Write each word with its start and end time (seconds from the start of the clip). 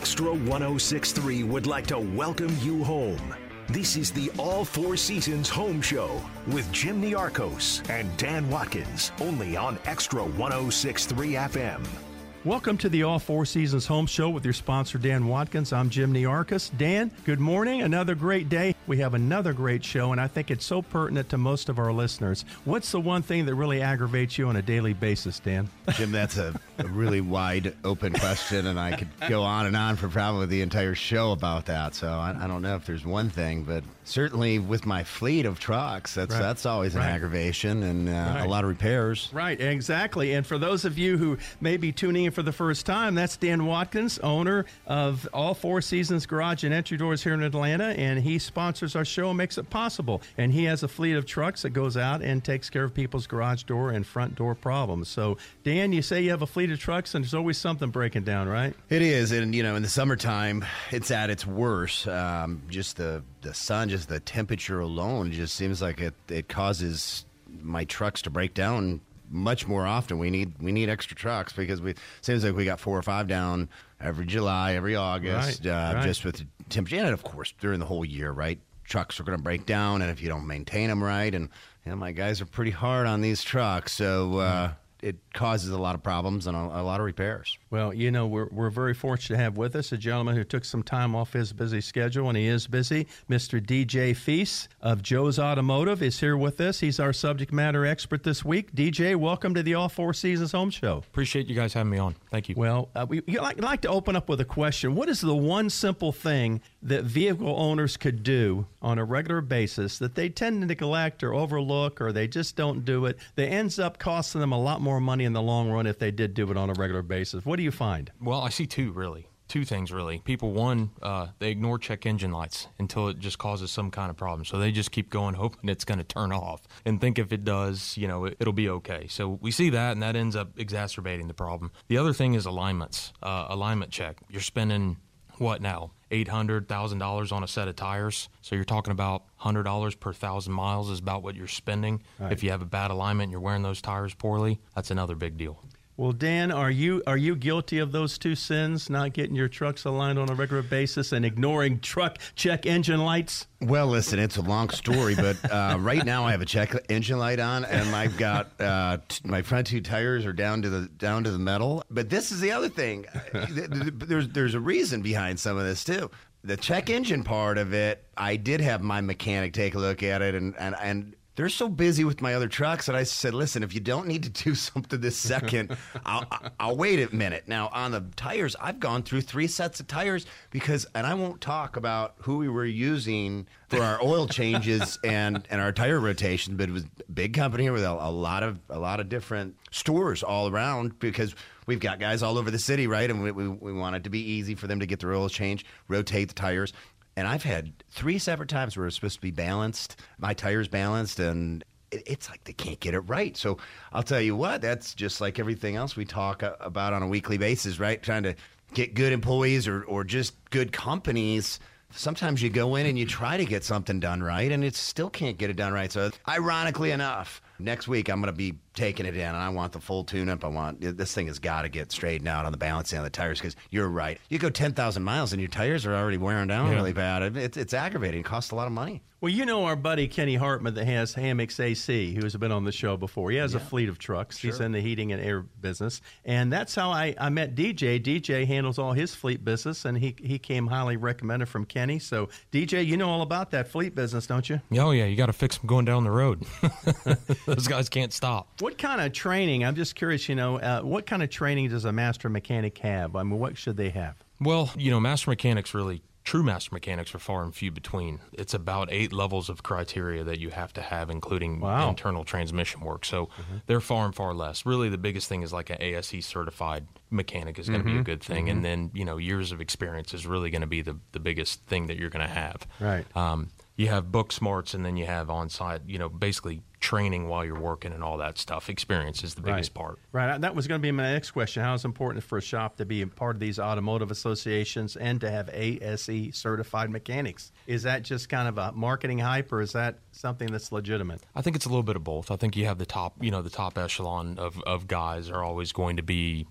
Extra 0.00 0.32
1063 0.32 1.42
would 1.42 1.66
like 1.66 1.86
to 1.88 1.98
welcome 1.98 2.56
you 2.62 2.82
home. 2.82 3.34
This 3.68 3.96
is 3.98 4.10
the 4.10 4.30
All 4.38 4.64
Four 4.64 4.96
Seasons 4.96 5.50
Home 5.50 5.82
Show 5.82 6.22
with 6.46 6.72
Jim 6.72 7.02
Niarchos 7.02 7.86
and 7.90 8.08
Dan 8.16 8.48
Watkins, 8.48 9.12
only 9.20 9.58
on 9.58 9.78
Extra 9.84 10.24
1063 10.24 11.32
FM. 11.32 11.99
Welcome 12.42 12.78
to 12.78 12.88
the 12.88 13.02
All 13.02 13.18
Four 13.18 13.44
Seasons 13.44 13.86
Home 13.88 14.06
Show 14.06 14.30
with 14.30 14.44
your 14.46 14.54
sponsor, 14.54 14.96
Dan 14.96 15.26
Watkins. 15.26 15.74
I'm 15.74 15.90
Jim 15.90 16.10
Niarchos. 16.14 16.70
Dan, 16.78 17.10
good 17.26 17.38
morning. 17.38 17.82
Another 17.82 18.14
great 18.14 18.48
day. 18.48 18.74
We 18.86 18.96
have 18.96 19.12
another 19.12 19.52
great 19.52 19.84
show, 19.84 20.12
and 20.12 20.18
I 20.18 20.26
think 20.26 20.50
it's 20.50 20.64
so 20.64 20.80
pertinent 20.80 21.28
to 21.28 21.36
most 21.36 21.68
of 21.68 21.78
our 21.78 21.92
listeners. 21.92 22.46
What's 22.64 22.92
the 22.92 23.00
one 23.00 23.20
thing 23.20 23.44
that 23.44 23.54
really 23.56 23.82
aggravates 23.82 24.38
you 24.38 24.48
on 24.48 24.56
a 24.56 24.62
daily 24.62 24.94
basis, 24.94 25.38
Dan? 25.38 25.68
Jim, 25.96 26.12
that's 26.12 26.38
a, 26.38 26.58
a 26.78 26.86
really 26.86 27.20
wide 27.20 27.74
open 27.84 28.14
question, 28.14 28.68
and 28.68 28.80
I 28.80 28.96
could 28.96 29.08
go 29.28 29.42
on 29.42 29.66
and 29.66 29.76
on 29.76 29.96
for 29.96 30.08
probably 30.08 30.46
the 30.46 30.62
entire 30.62 30.94
show 30.94 31.32
about 31.32 31.66
that. 31.66 31.94
So 31.94 32.08
I, 32.08 32.34
I 32.40 32.46
don't 32.46 32.62
know 32.62 32.74
if 32.74 32.86
there's 32.86 33.04
one 33.04 33.28
thing, 33.28 33.64
but 33.64 33.84
certainly 34.04 34.58
with 34.58 34.86
my 34.86 35.04
fleet 35.04 35.44
of 35.44 35.60
trucks, 35.60 36.14
that's 36.14 36.32
Right. 36.32 36.40
that's 36.40 36.64
always 36.64 36.94
an 36.94 37.02
Right. 37.02 37.10
aggravation 37.10 37.82
and 37.82 38.08
uh, 38.08 38.12
Right. 38.12 38.46
a 38.46 38.48
lot 38.48 38.64
of 38.64 38.70
repairs. 38.70 39.28
Right, 39.30 39.60
exactly. 39.60 40.32
And 40.32 40.46
for 40.46 40.56
those 40.56 40.86
of 40.86 40.96
you 40.96 41.18
who 41.18 41.36
may 41.60 41.76
be 41.76 41.92
tuning 41.92 42.29
for 42.30 42.42
the 42.42 42.52
first 42.52 42.86
time, 42.86 43.14
that's 43.14 43.36
Dan 43.36 43.66
Watkins, 43.66 44.18
owner 44.20 44.66
of 44.86 45.28
All 45.32 45.54
Four 45.54 45.80
Seasons 45.80 46.26
Garage 46.26 46.64
and 46.64 46.74
Entry 46.74 46.96
Doors 46.96 47.22
here 47.22 47.34
in 47.34 47.42
Atlanta, 47.42 47.88
and 47.88 48.20
he 48.20 48.38
sponsors 48.38 48.96
our 48.96 49.04
show 49.04 49.28
and 49.28 49.38
makes 49.38 49.58
it 49.58 49.70
possible. 49.70 50.22
And 50.38 50.52
he 50.52 50.64
has 50.64 50.82
a 50.82 50.88
fleet 50.88 51.16
of 51.16 51.26
trucks 51.26 51.62
that 51.62 51.70
goes 51.70 51.96
out 51.96 52.22
and 52.22 52.42
takes 52.42 52.70
care 52.70 52.84
of 52.84 52.94
people's 52.94 53.26
garage 53.26 53.64
door 53.64 53.90
and 53.90 54.06
front 54.06 54.34
door 54.34 54.54
problems. 54.54 55.08
So, 55.08 55.38
Dan, 55.64 55.92
you 55.92 56.02
say 56.02 56.22
you 56.22 56.30
have 56.30 56.42
a 56.42 56.46
fleet 56.46 56.70
of 56.70 56.78
trucks, 56.78 57.14
and 57.14 57.24
there's 57.24 57.34
always 57.34 57.58
something 57.58 57.90
breaking 57.90 58.24
down, 58.24 58.48
right? 58.48 58.74
It 58.88 59.02
is, 59.02 59.32
and 59.32 59.54
you 59.54 59.62
know, 59.62 59.76
in 59.76 59.82
the 59.82 59.88
summertime, 59.88 60.64
it's 60.90 61.10
at 61.10 61.30
its 61.30 61.46
worst. 61.46 62.08
Um, 62.08 62.62
just 62.68 62.96
the 62.96 63.22
the 63.42 63.54
sun, 63.54 63.88
just 63.88 64.08
the 64.08 64.20
temperature 64.20 64.80
alone, 64.80 65.32
just 65.32 65.54
seems 65.54 65.80
like 65.80 66.00
it 66.00 66.14
it 66.28 66.48
causes 66.48 67.24
my 67.62 67.84
trucks 67.84 68.22
to 68.22 68.30
break 68.30 68.54
down 68.54 69.00
much 69.30 69.66
more 69.66 69.86
often. 69.86 70.18
We 70.18 70.30
need 70.30 70.54
we 70.60 70.72
need 70.72 70.88
extra 70.88 71.16
trucks 71.16 71.52
because 71.52 71.80
we 71.80 71.94
seems 72.20 72.44
like 72.44 72.54
we 72.54 72.64
got 72.64 72.80
four 72.80 72.98
or 72.98 73.02
five 73.02 73.28
down 73.28 73.68
every 74.00 74.26
July, 74.26 74.74
every 74.74 74.96
August, 74.96 75.64
Right, 75.64 75.70
uh, 75.72 75.94
right. 75.94 76.04
just 76.04 76.24
with 76.24 76.36
the 76.38 76.46
temperature, 76.68 76.96
and 76.96 77.08
of 77.08 77.22
course 77.22 77.54
during 77.60 77.80
the 77.80 77.86
whole 77.86 78.04
year, 78.04 78.32
right? 78.32 78.58
Trucks 78.84 79.20
are 79.20 79.22
going 79.24 79.38
to 79.38 79.42
break 79.42 79.66
down, 79.66 80.02
and 80.02 80.10
if 80.10 80.20
you 80.20 80.28
don't 80.28 80.46
maintain 80.46 80.88
them 80.88 81.02
right, 81.02 81.32
and 81.34 81.48
know, 81.86 81.96
my 81.96 82.12
guys 82.12 82.40
are 82.40 82.46
pretty 82.46 82.70
hard 82.70 83.06
on 83.06 83.20
these 83.20 83.42
trucks, 83.42 83.92
so. 83.92 84.38
Uh, 84.38 84.72
it 85.02 85.16
causes 85.32 85.70
a 85.70 85.78
lot 85.78 85.94
of 85.94 86.02
problems 86.02 86.46
and 86.46 86.56
a, 86.56 86.60
a 86.60 86.82
lot 86.82 87.00
of 87.00 87.06
repairs. 87.06 87.58
Well, 87.70 87.92
you 87.94 88.10
know, 88.10 88.26
we're, 88.26 88.48
we're 88.50 88.70
very 88.70 88.94
fortunate 88.94 89.36
to 89.36 89.42
have 89.42 89.56
with 89.56 89.76
us 89.76 89.92
a 89.92 89.96
gentleman 89.96 90.36
who 90.36 90.44
took 90.44 90.64
some 90.64 90.82
time 90.82 91.14
off 91.14 91.32
his 91.32 91.52
busy 91.52 91.80
schedule, 91.80 92.28
and 92.28 92.36
he 92.36 92.46
is 92.46 92.66
busy. 92.66 93.06
Mr. 93.28 93.64
DJ 93.64 94.16
Feast 94.16 94.68
of 94.80 95.02
Joe's 95.02 95.38
Automotive 95.38 96.02
is 96.02 96.20
here 96.20 96.36
with 96.36 96.60
us. 96.60 96.80
He's 96.80 97.00
our 97.00 97.12
subject 97.12 97.52
matter 97.52 97.86
expert 97.86 98.22
this 98.22 98.44
week. 98.44 98.74
DJ, 98.74 99.16
welcome 99.16 99.54
to 99.54 99.62
the 99.62 99.74
All 99.74 99.88
Four 99.88 100.14
Seasons 100.14 100.52
Home 100.52 100.70
Show. 100.70 100.98
Appreciate 100.98 101.46
you 101.46 101.54
guys 101.54 101.72
having 101.72 101.90
me 101.90 101.98
on. 101.98 102.14
Thank 102.30 102.48
you. 102.48 102.54
Well, 102.56 102.88
uh, 102.94 103.06
we 103.08 103.22
you 103.26 103.40
like, 103.40 103.60
like 103.60 103.80
to 103.82 103.88
open 103.88 104.16
up 104.16 104.28
with 104.28 104.40
a 104.40 104.44
question. 104.44 104.94
What 104.94 105.08
is 105.08 105.20
the 105.20 105.34
one 105.34 105.70
simple 105.70 106.12
thing 106.12 106.60
that 106.82 107.04
vehicle 107.04 107.54
owners 107.56 107.96
could 107.96 108.22
do 108.22 108.66
on 108.82 108.98
a 108.98 109.04
regular 109.04 109.40
basis 109.40 109.98
that 109.98 110.14
they 110.14 110.28
tend 110.28 110.60
to 110.60 110.66
neglect 110.66 111.22
or 111.22 111.34
overlook 111.34 112.00
or 112.00 112.12
they 112.12 112.26
just 112.26 112.56
don't 112.56 112.84
do 112.84 113.06
it 113.06 113.18
that 113.36 113.46
ends 113.46 113.78
up 113.78 113.98
costing 113.98 114.40
them 114.40 114.52
a 114.52 114.60
lot 114.60 114.80
more 114.80 115.00
money 115.00 115.24
in 115.24 115.32
the 115.32 115.42
long 115.42 115.70
run 115.70 115.86
if 115.86 115.98
they 115.98 116.10
did 116.10 116.34
do 116.34 116.50
it 116.50 116.56
on 116.56 116.70
a 116.70 116.74
regular 116.74 117.02
basis? 117.02 117.44
What 117.44 117.56
do 117.56 117.62
you 117.62 117.70
find? 117.70 118.10
well, 118.20 118.40
I 118.40 118.48
see 118.48 118.66
two 118.66 118.92
really. 118.92 119.26
Two 119.48 119.64
things 119.64 119.90
really. 119.90 120.20
People, 120.20 120.52
one, 120.52 120.90
uh, 121.02 121.26
they 121.40 121.50
ignore 121.50 121.76
check 121.76 122.06
engine 122.06 122.30
lights 122.30 122.68
until 122.78 123.08
it 123.08 123.18
just 123.18 123.38
causes 123.38 123.72
some 123.72 123.90
kind 123.90 124.08
of 124.08 124.16
problem. 124.16 124.44
So 124.44 124.58
they 124.58 124.70
just 124.70 124.92
keep 124.92 125.10
going, 125.10 125.34
hoping 125.34 125.68
it's 125.68 125.84
going 125.84 125.98
to 125.98 126.04
turn 126.04 126.30
off, 126.30 126.62
and 126.84 127.00
think 127.00 127.18
if 127.18 127.32
it 127.32 127.44
does, 127.44 127.96
you 127.96 128.06
know, 128.06 128.26
it, 128.26 128.36
it'll 128.38 128.52
be 128.52 128.68
okay. 128.68 129.08
So 129.08 129.40
we 129.40 129.50
see 129.50 129.70
that, 129.70 129.90
and 129.92 130.02
that 130.04 130.14
ends 130.14 130.36
up 130.36 130.50
exacerbating 130.56 131.26
the 131.26 131.34
problem. 131.34 131.72
The 131.88 131.98
other 131.98 132.12
thing 132.12 132.34
is 132.34 132.46
alignments. 132.46 133.12
Uh, 133.20 133.46
alignment 133.48 133.90
check. 133.90 134.18
You're 134.30 134.40
spending 134.40 134.98
what 135.40 135.62
now? 135.62 135.92
Eight 136.12 136.28
hundred 136.28 136.68
thousand 136.68 136.98
dollars 136.98 137.32
on 137.32 137.42
a 137.42 137.48
set 137.48 137.66
of 137.68 137.76
tires. 137.76 138.28
So 138.42 138.54
you're 138.56 138.64
talking 138.64 138.90
about 138.92 139.24
hundred 139.36 139.62
dollars 139.62 139.94
per 139.94 140.12
thousand 140.12 140.52
miles 140.52 140.90
is 140.90 140.98
about 140.98 141.22
what 141.22 141.34
you're 141.34 141.46
spending. 141.48 142.02
If 142.20 142.42
you 142.42 142.50
have 142.50 142.62
a 142.62 142.66
bad 142.66 142.90
alignment 142.90 143.24
and 143.28 143.32
you're 143.32 143.40
wearing 143.40 143.62
those 143.62 143.80
tires 143.80 144.12
poorly, 144.12 144.60
that's 144.74 144.90
another 144.90 145.14
big 145.14 145.36
deal. 145.36 145.62
Well, 146.00 146.12
Dan, 146.12 146.50
are 146.50 146.70
you 146.70 147.02
are 147.06 147.18
you 147.18 147.36
guilty 147.36 147.76
of 147.76 147.92
those 147.92 148.16
two 148.16 148.34
sins? 148.34 148.88
Not 148.88 149.12
getting 149.12 149.34
your 149.34 149.48
trucks 149.48 149.84
aligned 149.84 150.18
on 150.18 150.30
a 150.30 150.34
regular 150.34 150.62
basis 150.62 151.12
and 151.12 151.26
ignoring 151.26 151.78
truck 151.80 152.16
check 152.36 152.64
engine 152.64 153.00
lights? 153.00 153.46
Well, 153.60 153.86
listen, 153.86 154.18
it's 154.18 154.38
a 154.38 154.40
long 154.40 154.70
story, 154.70 155.14
but 155.14 155.36
uh, 155.52 155.76
right 155.80 156.02
now 156.02 156.24
I 156.24 156.30
have 156.30 156.40
a 156.40 156.46
check 156.46 156.74
engine 156.88 157.18
light 157.18 157.38
on, 157.38 157.66
and 157.66 157.94
I've 157.94 158.16
got 158.16 158.58
uh, 158.58 158.96
t- 159.08 159.20
my 159.28 159.42
front 159.42 159.66
two 159.66 159.82
tires 159.82 160.24
are 160.24 160.32
down 160.32 160.62
to 160.62 160.70
the 160.70 160.88
down 160.88 161.22
to 161.24 161.32
the 161.32 161.38
metal. 161.38 161.84
But 161.90 162.08
this 162.08 162.32
is 162.32 162.40
the 162.40 162.52
other 162.52 162.70
thing. 162.70 163.04
Th- 163.32 163.70
th- 163.70 163.92
There's 163.98 164.28
there's 164.30 164.54
a 164.54 164.60
reason 164.60 165.02
behind 165.02 165.38
some 165.38 165.58
of 165.58 165.64
this 165.64 165.84
too. 165.84 166.10
The 166.42 166.56
check 166.56 166.88
engine 166.88 167.24
part 167.24 167.58
of 167.58 167.74
it, 167.74 168.02
I 168.16 168.36
did 168.36 168.62
have 168.62 168.80
my 168.80 169.02
mechanic 169.02 169.52
take 169.52 169.74
a 169.74 169.78
look 169.78 170.02
at 170.02 170.22
it, 170.22 170.34
and 170.34 170.56
and 170.58 170.74
and. 170.80 171.14
They're 171.36 171.48
so 171.48 171.68
busy 171.68 172.04
with 172.04 172.20
my 172.20 172.34
other 172.34 172.48
trucks 172.48 172.86
that 172.86 172.94
I 172.96 173.04
said, 173.04 173.34
"Listen, 173.34 173.62
if 173.62 173.72
you 173.72 173.80
don't 173.80 174.06
need 174.06 174.24
to 174.24 174.28
do 174.44 174.54
something 174.54 175.00
this 175.00 175.16
second, 175.16 175.76
I'll, 176.04 176.26
I'll- 176.58 176.76
wait 176.76 177.00
a 177.00 177.14
minute." 177.14 177.44
Now 177.46 177.68
on 177.72 177.92
the 177.92 178.04
tires, 178.16 178.56
I've 178.60 178.80
gone 178.80 179.02
through 179.02 179.22
three 179.22 179.46
sets 179.46 179.80
of 179.80 179.86
tires 179.86 180.26
because, 180.50 180.86
and 180.94 181.06
I 181.06 181.14
won't 181.14 181.40
talk 181.40 181.76
about 181.76 182.14
who 182.18 182.38
we 182.38 182.48
were 182.48 182.64
using 182.64 183.46
for 183.68 183.80
our 183.82 184.02
oil 184.02 184.26
changes 184.26 184.98
and 185.04 185.46
and 185.50 185.60
our 185.60 185.72
tire 185.72 186.00
rotation, 186.00 186.56
but 186.56 186.68
it 186.68 186.72
was 186.72 186.84
a 186.84 187.12
big 187.12 187.32
company 187.34 187.70
with 187.70 187.84
a, 187.84 187.90
a 187.90 188.10
lot 188.10 188.42
of 188.42 188.58
a 188.68 188.78
lot 188.78 189.00
of 189.00 189.08
different 189.08 189.56
stores 189.70 190.22
all 190.22 190.48
around 190.50 190.98
because 190.98 191.34
we've 191.66 191.78
got 191.80 192.00
guys 192.00 192.22
all 192.22 192.36
over 192.36 192.50
the 192.50 192.58
city, 192.58 192.88
right? 192.88 193.08
And 193.08 193.22
we, 193.22 193.30
we, 193.30 193.46
we 193.46 193.72
want 193.72 193.94
it 193.94 194.02
to 194.04 194.10
be 194.10 194.18
easy 194.18 194.56
for 194.56 194.66
them 194.66 194.80
to 194.80 194.86
get 194.86 194.98
their 194.98 195.12
oil 195.14 195.28
change, 195.28 195.64
rotate 195.86 196.26
the 196.28 196.34
tires. 196.34 196.72
And 197.16 197.26
I've 197.26 197.42
had 197.42 197.72
three 197.90 198.18
separate 198.18 198.48
times 198.48 198.76
where 198.76 198.86
it's 198.86 198.96
supposed 198.96 199.16
to 199.16 199.20
be 199.20 199.30
balanced, 199.30 199.96
my 200.18 200.32
tires 200.34 200.68
balanced, 200.68 201.18
and 201.18 201.64
it- 201.90 202.04
it's 202.06 202.30
like 202.30 202.44
they 202.44 202.52
can't 202.52 202.80
get 202.80 202.94
it 202.94 203.00
right. 203.00 203.36
So 203.36 203.58
I'll 203.92 204.02
tell 204.02 204.20
you 204.20 204.36
what, 204.36 204.62
that's 204.62 204.94
just 204.94 205.20
like 205.20 205.38
everything 205.38 205.76
else 205.76 205.96
we 205.96 206.04
talk 206.04 206.42
about 206.60 206.92
on 206.92 207.02
a 207.02 207.08
weekly 207.08 207.36
basis, 207.38 207.78
right? 207.80 208.00
Trying 208.02 208.22
to 208.22 208.34
get 208.74 208.94
good 208.94 209.12
employees 209.12 209.66
or, 209.66 209.82
or 209.84 210.04
just 210.04 210.34
good 210.50 210.72
companies. 210.72 211.58
Sometimes 211.92 212.40
you 212.40 212.48
go 212.50 212.76
in 212.76 212.86
and 212.86 212.96
you 212.96 213.04
try 213.04 213.36
to 213.36 213.44
get 213.44 213.64
something 213.64 213.98
done 213.98 214.22
right, 214.22 214.52
and 214.52 214.62
it 214.62 214.76
still 214.76 215.10
can't 215.10 215.36
get 215.36 215.50
it 215.50 215.56
done 215.56 215.72
right. 215.72 215.90
So, 215.90 216.12
ironically 216.28 216.92
enough, 216.92 217.42
next 217.58 217.88
week 217.88 218.08
I'm 218.08 218.20
going 218.20 218.32
to 218.32 218.36
be 218.36 218.54
taking 218.74 219.06
it 219.06 219.14
in, 219.16 219.20
and 219.22 219.36
I 219.36 219.48
want 219.48 219.72
the 219.72 219.80
full 219.80 220.04
tune-up. 220.04 220.44
I 220.44 220.48
want 220.48 220.80
this 220.80 221.12
thing 221.14 221.26
has 221.26 221.38
got 221.38 221.62
to 221.62 221.68
get 221.68 221.90
straightened 221.92 222.28
out 222.28 222.44
on 222.46 222.52
the 222.52 222.58
balancing 222.58 222.98
on 222.98 223.04
the 223.04 223.10
tires 223.10 223.38
because 223.40 223.56
you're 223.70 223.88
right. 223.88 224.18
You 224.28 224.38
go 224.38 224.50
10,000 224.50 225.02
miles 225.02 225.32
and 225.32 225.40
your 225.40 225.48
tires 225.50 225.86
are 225.86 225.94
already 225.94 226.16
wearing 226.18 226.48
down 226.48 226.68
Yeah. 226.68 226.74
really 226.76 226.92
bad. 226.92 227.36
It's, 227.36 227.56
it's 227.56 227.74
aggravating. 227.74 228.20
It 228.20 228.24
costs 228.26 228.50
a 228.52 228.54
lot 228.54 228.66
of 228.66 228.72
money. 228.72 229.02
Well, 229.22 229.30
you 229.30 229.44
know 229.44 229.66
our 229.66 229.76
buddy 229.76 230.08
Kenny 230.08 230.34
Hartman 230.36 230.72
that 230.74 230.86
has 230.86 231.12
Hammocks 231.12 231.60
AC, 231.60 232.14
who's 232.14 232.34
been 232.36 232.52
on 232.52 232.64
the 232.64 232.72
show 232.72 232.96
before. 232.96 233.30
He 233.30 233.36
has 233.36 233.54
a 233.54 233.60
fleet 233.60 233.90
of 233.90 233.98
trucks. 233.98 234.38
Sure. 234.38 234.50
He's 234.50 234.60
in 234.60 234.72
the 234.72 234.80
heating 234.80 235.12
and 235.12 235.22
air 235.22 235.40
business, 235.42 236.00
and 236.24 236.50
that's 236.50 236.74
how 236.74 236.88
I, 236.90 237.14
I 237.20 237.28
met 237.28 237.54
DJ. 237.54 238.02
DJ 238.02 238.46
handles 238.46 238.78
all 238.78 238.94
his 238.94 239.14
fleet 239.14 239.44
business, 239.44 239.84
and 239.84 239.98
he 239.98 240.16
he 240.18 240.38
came 240.38 240.68
highly 240.68 240.96
recommended 240.96 241.50
from 241.50 241.66
Kenny. 241.66 241.98
So 241.98 242.30
DJ, 242.50 242.86
you 242.86 242.96
know 242.96 243.10
all 243.10 243.20
about 243.20 243.50
that 243.50 243.68
fleet 243.68 243.94
business, 243.94 244.26
don't 244.26 244.48
you? 244.48 244.62
Oh 244.78 244.90
yeah, 244.92 245.04
you 245.04 245.16
got 245.16 245.26
to 245.26 245.34
fix 245.34 245.58
them 245.58 245.66
going 245.66 245.84
down 245.84 246.04
the 246.04 246.10
road. 246.10 246.42
Those 247.44 247.68
guys 247.68 247.90
can't 247.90 248.14
stop. 248.14 248.48
What 248.60 248.78
kind 248.78 249.00
of 249.00 249.12
training? 249.12 249.64
I'm 249.64 249.74
just 249.74 249.94
curious. 249.94 250.28
You 250.28 250.34
know, 250.34 250.58
uh, 250.58 250.80
what 250.82 251.06
kind 251.06 251.22
of 251.22 251.30
training 251.30 251.70
does 251.70 251.84
a 251.84 251.92
master 251.92 252.28
mechanic 252.28 252.78
have? 252.78 253.16
I 253.16 253.22
mean, 253.22 253.38
what 253.40 253.56
should 253.56 253.76
they 253.76 253.90
have? 253.90 254.16
Well, 254.40 254.70
you 254.76 254.90
know, 254.90 255.00
master 255.00 255.30
mechanics 255.30 255.74
really 255.74 256.02
true 256.22 256.42
master 256.42 256.68
mechanics 256.74 257.14
are 257.14 257.18
far 257.18 257.42
and 257.42 257.54
few 257.54 257.70
between. 257.72 258.20
It's 258.32 258.52
about 258.54 258.88
eight 258.92 259.12
levels 259.12 259.48
of 259.48 259.62
criteria 259.62 260.22
that 260.24 260.38
you 260.38 260.50
have 260.50 260.72
to 260.74 260.82
have, 260.82 261.10
including 261.10 261.60
Wow. 261.60 261.88
internal 261.88 262.24
transmission 262.24 262.82
work. 262.82 263.04
So 263.04 263.30
they're 263.66 263.80
far 263.80 264.04
and 264.04 264.14
far 264.14 264.32
less. 264.34 264.64
Really, 264.66 264.88
the 264.90 264.98
biggest 264.98 265.28
thing 265.28 265.42
is 265.42 265.52
like 265.52 265.70
an 265.70 265.78
ASE 265.80 266.24
certified 266.24 266.86
mechanic 267.10 267.58
is 267.58 267.68
going 267.68 267.80
to 267.82 267.90
be 267.90 267.96
a 267.96 268.02
good 268.02 268.22
thing, 268.22 268.48
and 268.48 268.64
then 268.64 268.90
you 268.94 269.04
know 269.04 269.16
years 269.16 269.50
of 269.50 269.60
experience 269.60 270.12
is 270.14 270.26
really 270.26 270.50
going 270.50 270.60
to 270.60 270.66
be 270.66 270.82
the 270.82 270.98
the 271.12 271.20
biggest 271.20 271.66
thing 271.66 271.86
that 271.86 271.96
you're 271.96 272.10
going 272.10 272.26
to 272.26 272.32
have. 272.32 272.66
Right. 272.78 273.04
Um, 273.16 273.48
you 273.76 273.88
have 273.88 274.12
book 274.12 274.30
smarts, 274.30 274.74
and 274.74 274.84
then 274.84 274.96
you 274.98 275.06
have 275.06 275.30
on 275.30 275.48
site. 275.48 275.80
You 275.86 275.98
know, 275.98 276.08
basically 276.10 276.62
training 276.80 277.28
while 277.28 277.44
you're 277.44 277.60
working 277.60 277.92
and 277.92 278.02
all 278.02 278.18
that 278.18 278.38
stuff. 278.38 278.68
Experience 278.70 279.22
is 279.22 279.34
the 279.34 279.42
biggest 279.42 279.74
part. 279.74 279.98
Right. 280.12 280.40
That 280.40 280.54
was 280.54 280.66
going 280.66 280.80
to 280.80 280.82
be 280.82 280.90
my 280.90 281.12
next 281.12 281.32
question. 281.32 281.62
How 281.62 281.74
is 281.74 281.84
it 281.84 281.88
important 281.88 282.24
for 282.24 282.38
a 282.38 282.42
shop 282.42 282.76
to 282.78 282.86
be 282.86 283.02
a 283.02 283.06
part 283.06 283.36
of 283.36 283.40
these 283.40 283.58
automotive 283.58 284.10
associations 284.10 284.96
and 284.96 285.20
to 285.20 285.30
have 285.30 285.50
ASE 285.50 286.30
certified 286.32 286.90
mechanics? 286.90 287.52
Is 287.66 287.82
that 287.82 288.02
just 288.02 288.28
kind 288.28 288.48
of 288.48 288.58
a 288.58 288.72
marketing 288.72 289.18
hype, 289.18 289.52
or 289.52 289.60
is 289.60 289.72
that 289.72 289.98
something 290.12 290.50
that's 290.50 290.72
legitimate? 290.72 291.20
I 291.36 291.42
think 291.42 291.56
it's 291.56 291.66
a 291.66 291.68
little 291.68 291.82
bit 291.82 291.96
of 291.96 292.04
both. 292.04 292.30
I 292.30 292.36
think 292.36 292.56
you 292.56 292.66
have 292.66 292.78
the 292.78 292.86
top, 292.86 293.14
you 293.20 293.30
know, 293.30 293.42
the 293.42 293.50
top 293.50 293.76
echelon 293.76 294.38
of, 294.38 294.60
of 294.62 294.88
guys 294.88 295.28
are 295.28 295.42
always 295.42 295.72
going 295.72 295.98
to 295.98 296.02
be 296.02 296.46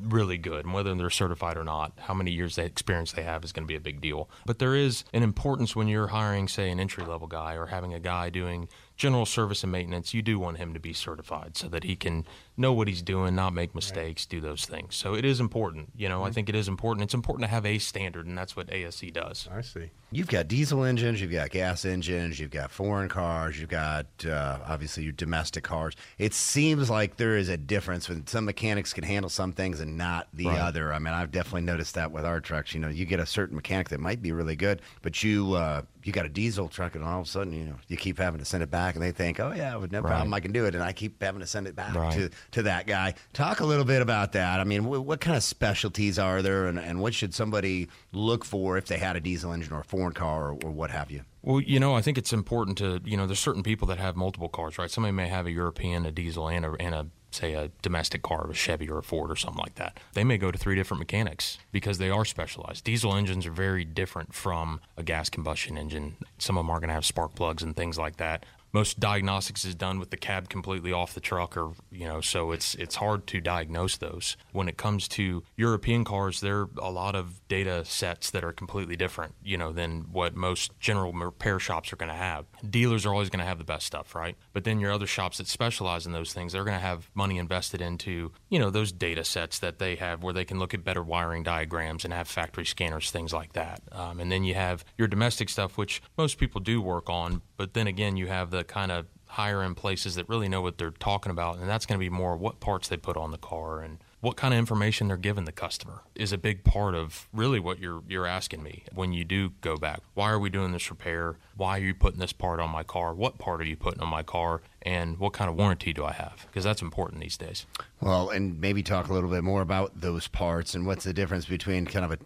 really 0.00 0.38
good, 0.38 0.64
and 0.64 0.74
whether 0.74 0.94
they're 0.94 1.10
certified 1.10 1.56
or 1.56 1.64
not, 1.64 1.92
how 1.98 2.14
many 2.14 2.30
years 2.30 2.56
they 2.56 2.64
experience 2.64 3.12
they 3.12 3.22
have 3.22 3.44
is 3.44 3.52
going 3.52 3.64
to 3.64 3.68
be 3.68 3.76
a 3.76 3.80
big 3.80 4.00
deal. 4.00 4.28
But 4.46 4.58
there 4.58 4.74
is 4.74 5.04
an 5.12 5.22
importance 5.22 5.74
when 5.74 5.88
you're 5.88 6.08
hiring, 6.08 6.48
say, 6.48 6.70
an 6.70 6.80
entry 6.80 7.04
level 7.04 7.26
guy 7.26 7.54
or 7.54 7.66
having 7.66 7.94
a 7.94 8.00
guy 8.00 8.30
doing 8.30 8.68
general 8.96 9.26
service 9.26 9.62
and 9.62 9.72
maintenance. 9.72 10.14
You 10.14 10.22
do 10.22 10.38
want 10.38 10.58
him 10.58 10.72
to 10.74 10.80
be 10.80 10.92
certified 10.92 11.56
so 11.56 11.68
that 11.68 11.84
he 11.84 11.96
can 11.96 12.26
know 12.56 12.72
what 12.72 12.86
he's 12.88 13.02
doing, 13.02 13.34
not 13.34 13.52
make 13.52 13.74
mistakes, 13.74 14.26
do 14.26 14.40
those 14.40 14.64
things. 14.64 14.94
So 14.94 15.14
it 15.14 15.24
is 15.24 15.40
important. 15.40 15.90
You 15.96 16.08
know, 16.08 16.22
I 16.24 16.30
think 16.30 16.48
it 16.48 16.54
is 16.54 16.68
important. 16.68 17.02
It's 17.04 17.14
important 17.14 17.42
to 17.42 17.48
have 17.48 17.66
a 17.66 17.78
standard, 17.78 18.26
and 18.26 18.38
that's 18.38 18.54
what 18.54 18.72
ASE 18.72 19.00
does. 19.12 19.48
I 19.52 19.60
see. 19.60 19.90
You've 20.12 20.28
got 20.28 20.46
diesel 20.46 20.84
engines, 20.84 21.20
you've 21.20 21.32
got 21.32 21.50
gas 21.50 21.84
engines, 21.84 22.38
you've 22.38 22.52
got 22.52 22.70
foreign 22.70 23.08
cars, 23.08 23.58
you've 23.58 23.68
got 23.70 24.06
uh, 24.24 24.58
obviously 24.68 25.02
your 25.02 25.12
domestic 25.12 25.64
cars. 25.64 25.94
It 26.18 26.32
seems 26.32 26.88
like 26.88 27.16
there 27.16 27.36
is 27.36 27.48
a 27.48 27.56
difference 27.56 28.08
when 28.08 28.24
some 28.28 28.44
mechanics 28.44 28.92
can 28.92 29.02
handle 29.02 29.28
some 29.28 29.50
things 29.52 29.80
and 29.80 29.98
not 29.98 30.28
the 30.32 30.46
Right. 30.46 30.60
other. 30.60 30.92
I 30.92 31.00
mean, 31.00 31.12
I've 31.14 31.32
definitely 31.32 31.62
noticed 31.62 31.94
that 31.96 32.12
with 32.12 32.24
our 32.24 32.40
trucks. 32.40 32.74
You 32.74 32.80
know, 32.80 32.88
you 32.88 33.04
get 33.06 33.18
a 33.18 33.26
certain 33.26 33.56
mechanic 33.56 33.88
that 33.88 33.98
might 33.98 34.22
be 34.22 34.30
really 34.30 34.54
good, 34.54 34.80
but 35.02 35.24
you 35.24 35.54
uh, 35.54 35.82
you 36.04 36.12
got 36.12 36.26
a 36.26 36.28
diesel 36.28 36.68
truck, 36.68 36.94
and 36.94 37.02
all 37.02 37.22
of 37.22 37.26
a 37.26 37.30
sudden, 37.30 37.52
you 37.54 37.64
know, 37.64 37.76
you 37.88 37.96
keep 37.96 38.18
having 38.18 38.38
to 38.38 38.44
send 38.44 38.62
it 38.62 38.70
back, 38.70 38.94
and 38.94 39.02
they 39.02 39.10
think, 39.10 39.40
oh 39.40 39.52
yeah, 39.56 39.74
with 39.76 39.90
no 39.90 40.00
Right. 40.00 40.10
problem, 40.10 40.32
I 40.34 40.38
can 40.40 40.52
do 40.52 40.66
it, 40.66 40.74
and 40.74 40.84
I 40.84 40.92
keep 40.92 41.20
having 41.22 41.40
to 41.40 41.46
send 41.46 41.66
it 41.66 41.74
back 41.74 41.94
Right. 41.96 42.12
to 42.12 42.30
to 42.54 42.62
that 42.62 42.86
guy. 42.86 43.14
Talk 43.32 43.60
a 43.60 43.66
little 43.66 43.84
bit 43.84 44.02
about 44.02 44.32
that. 44.32 44.60
I 44.60 44.64
mean, 44.64 44.82
wh- 44.84 45.06
what 45.06 45.20
kind 45.20 45.36
of 45.36 45.42
specialties 45.42 46.18
are 46.18 46.42
there, 46.42 46.66
and, 46.66 46.78
and 46.78 47.00
what 47.00 47.14
should 47.14 47.34
somebody 47.34 47.88
look 48.12 48.44
for 48.44 48.76
if 48.76 48.86
they 48.86 48.98
had 48.98 49.16
a 49.16 49.20
diesel 49.20 49.52
engine 49.52 49.72
or 49.72 49.80
a 49.80 49.84
foreign 49.84 50.14
car 50.14 50.50
or, 50.50 50.58
or 50.64 50.70
what 50.70 50.90
have 50.90 51.10
you? 51.10 51.22
Well, 51.42 51.60
you 51.60 51.78
know, 51.78 51.94
I 51.94 52.00
think 52.00 52.16
it's 52.16 52.32
important 52.32 52.78
to, 52.78 53.00
you 53.04 53.16
know, 53.16 53.26
there's 53.26 53.38
certain 53.38 53.62
people 53.62 53.86
that 53.88 53.98
have 53.98 54.16
multiple 54.16 54.48
cars, 54.48 54.78
right? 54.78 54.90
Somebody 54.90 55.12
may 55.12 55.28
have 55.28 55.46
a 55.46 55.50
European, 55.50 56.06
a 56.06 56.10
diesel, 56.10 56.48
and 56.48 56.64
a, 56.64 56.74
and 56.80 56.94
a 56.94 57.06
say 57.34 57.54
a 57.54 57.70
domestic 57.82 58.22
car, 58.22 58.48
a 58.48 58.54
Chevy 58.54 58.88
or 58.88 58.98
a 58.98 59.02
Ford 59.02 59.30
or 59.30 59.36
something 59.36 59.60
like 59.60 59.74
that. 59.74 59.98
They 60.14 60.24
may 60.24 60.38
go 60.38 60.50
to 60.50 60.58
three 60.58 60.76
different 60.76 61.00
mechanics 61.00 61.58
because 61.72 61.98
they 61.98 62.08
are 62.08 62.24
specialized. 62.24 62.84
Diesel 62.84 63.14
engines 63.14 63.44
are 63.46 63.50
very 63.50 63.84
different 63.84 64.34
from 64.34 64.80
a 64.96 65.02
gas 65.02 65.28
combustion 65.28 65.76
engine. 65.76 66.16
Some 66.38 66.56
of 66.56 66.64
them 66.64 66.70
are 66.70 66.78
going 66.78 66.88
to 66.88 66.94
have 66.94 67.04
spark 67.04 67.34
plugs 67.34 67.62
and 67.62 67.76
things 67.76 67.98
like 67.98 68.16
that. 68.18 68.46
Most 68.74 68.98
diagnostics 68.98 69.64
is 69.64 69.76
done 69.76 70.00
with 70.00 70.10
the 70.10 70.16
cab 70.16 70.48
completely 70.48 70.92
off 70.92 71.14
the 71.14 71.20
truck, 71.20 71.56
or 71.56 71.74
you 71.92 72.08
know, 72.08 72.20
so 72.20 72.50
it's 72.50 72.74
it's 72.74 72.96
hard 72.96 73.24
to 73.28 73.40
diagnose 73.40 73.96
those. 73.96 74.36
When 74.50 74.68
it 74.68 74.76
comes 74.76 75.06
to 75.10 75.44
European 75.56 76.02
cars, 76.02 76.40
there 76.40 76.62
are 76.62 76.68
a 76.78 76.90
lot 76.90 77.14
of 77.14 77.46
data 77.46 77.84
sets 77.84 78.32
that 78.32 78.42
are 78.42 78.52
completely 78.52 78.96
different, 78.96 79.36
you 79.44 79.56
know, 79.56 79.70
than 79.70 80.06
what 80.10 80.34
most 80.34 80.72
general 80.80 81.12
repair 81.12 81.60
shops 81.60 81.92
are 81.92 81.96
going 81.96 82.10
to 82.10 82.16
have. 82.16 82.46
Dealers 82.68 83.06
are 83.06 83.12
always 83.12 83.30
going 83.30 83.38
to 83.38 83.46
have 83.46 83.58
the 83.58 83.64
best 83.64 83.86
stuff, 83.86 84.12
right? 84.16 84.36
But 84.52 84.64
then 84.64 84.80
your 84.80 84.90
other 84.90 85.06
shops 85.06 85.38
that 85.38 85.46
specialize 85.46 86.04
in 86.04 86.10
those 86.10 86.32
things, 86.32 86.52
they're 86.52 86.64
going 86.64 86.74
to 86.74 86.80
have 86.80 87.08
money 87.14 87.38
invested 87.38 87.80
into, 87.80 88.32
you 88.48 88.58
know, 88.58 88.70
those 88.70 88.90
data 88.90 89.22
sets 89.22 89.60
that 89.60 89.78
they 89.78 89.94
have 89.94 90.24
where 90.24 90.34
they 90.34 90.44
can 90.44 90.58
look 90.58 90.74
at 90.74 90.82
better 90.82 91.04
wiring 91.04 91.44
diagrams 91.44 92.04
and 92.04 92.12
have 92.12 92.26
factory 92.26 92.66
scanners, 92.66 93.12
things 93.12 93.32
like 93.32 93.52
that. 93.52 93.82
Um, 93.92 94.18
and 94.18 94.32
then 94.32 94.42
you 94.42 94.54
have 94.54 94.84
your 94.98 95.06
domestic 95.06 95.48
stuff, 95.48 95.78
which 95.78 96.02
most 96.18 96.38
people 96.38 96.60
do 96.60 96.82
work 96.82 97.08
on, 97.08 97.40
but 97.56 97.74
then 97.74 97.86
again, 97.86 98.16
you 98.16 98.26
have 98.26 98.50
the 98.50 98.63
kind 98.64 98.90
of 98.90 99.06
higher 99.26 99.62
end 99.62 99.76
places 99.76 100.14
that 100.14 100.28
really 100.28 100.48
know 100.48 100.62
what 100.62 100.78
they're 100.78 100.92
talking 100.92 101.30
about, 101.30 101.58
and 101.58 101.68
that's 101.68 101.86
going 101.86 101.98
to 101.98 102.04
be 102.04 102.10
more 102.10 102.36
what 102.36 102.60
parts 102.60 102.88
they 102.88 102.96
put 102.96 103.16
on 103.16 103.30
the 103.30 103.38
car 103.38 103.80
and 103.80 103.98
what 104.24 104.36
kind 104.36 104.54
of 104.54 104.58
information 104.58 105.08
they're 105.08 105.18
giving 105.18 105.44
the 105.44 105.52
customer 105.52 106.00
is 106.14 106.32
a 106.32 106.38
big 106.38 106.64
part 106.64 106.94
of 106.94 107.28
really 107.30 107.60
what 107.60 107.78
you're 107.78 108.02
you're 108.08 108.26
asking 108.26 108.62
me 108.62 108.82
when 108.94 109.12
you 109.12 109.22
do 109.22 109.50
go 109.60 109.76
back. 109.76 110.00
Why 110.14 110.30
are 110.30 110.38
we 110.38 110.48
doing 110.48 110.72
this 110.72 110.88
repair? 110.88 111.36
Why 111.56 111.76
are 111.76 111.82
you 111.82 111.94
putting 111.94 112.20
this 112.20 112.32
part 112.32 112.58
on 112.58 112.70
my 112.70 112.84
car? 112.84 113.12
What 113.12 113.36
part 113.36 113.60
are 113.60 113.64
you 113.64 113.76
putting 113.76 114.00
on 114.00 114.08
my 114.08 114.22
car? 114.22 114.62
And 114.80 115.18
what 115.18 115.34
kind 115.34 115.50
of 115.50 115.56
warranty 115.56 115.92
do 115.92 116.06
I 116.06 116.12
have? 116.12 116.46
Because 116.46 116.64
that's 116.64 116.80
important 116.80 117.20
these 117.20 117.36
days. 117.36 117.66
Well, 118.00 118.30
and 118.30 118.58
maybe 118.60 118.82
talk 118.82 119.08
a 119.08 119.12
little 119.12 119.30
bit 119.30 119.44
more 119.44 119.60
about 119.60 120.00
those 120.00 120.26
parts 120.26 120.74
and 120.74 120.86
what's 120.86 121.04
the 121.04 121.12
difference 121.12 121.44
between 121.44 121.84
kind 121.84 122.06
of 122.06 122.12
a 122.12 122.18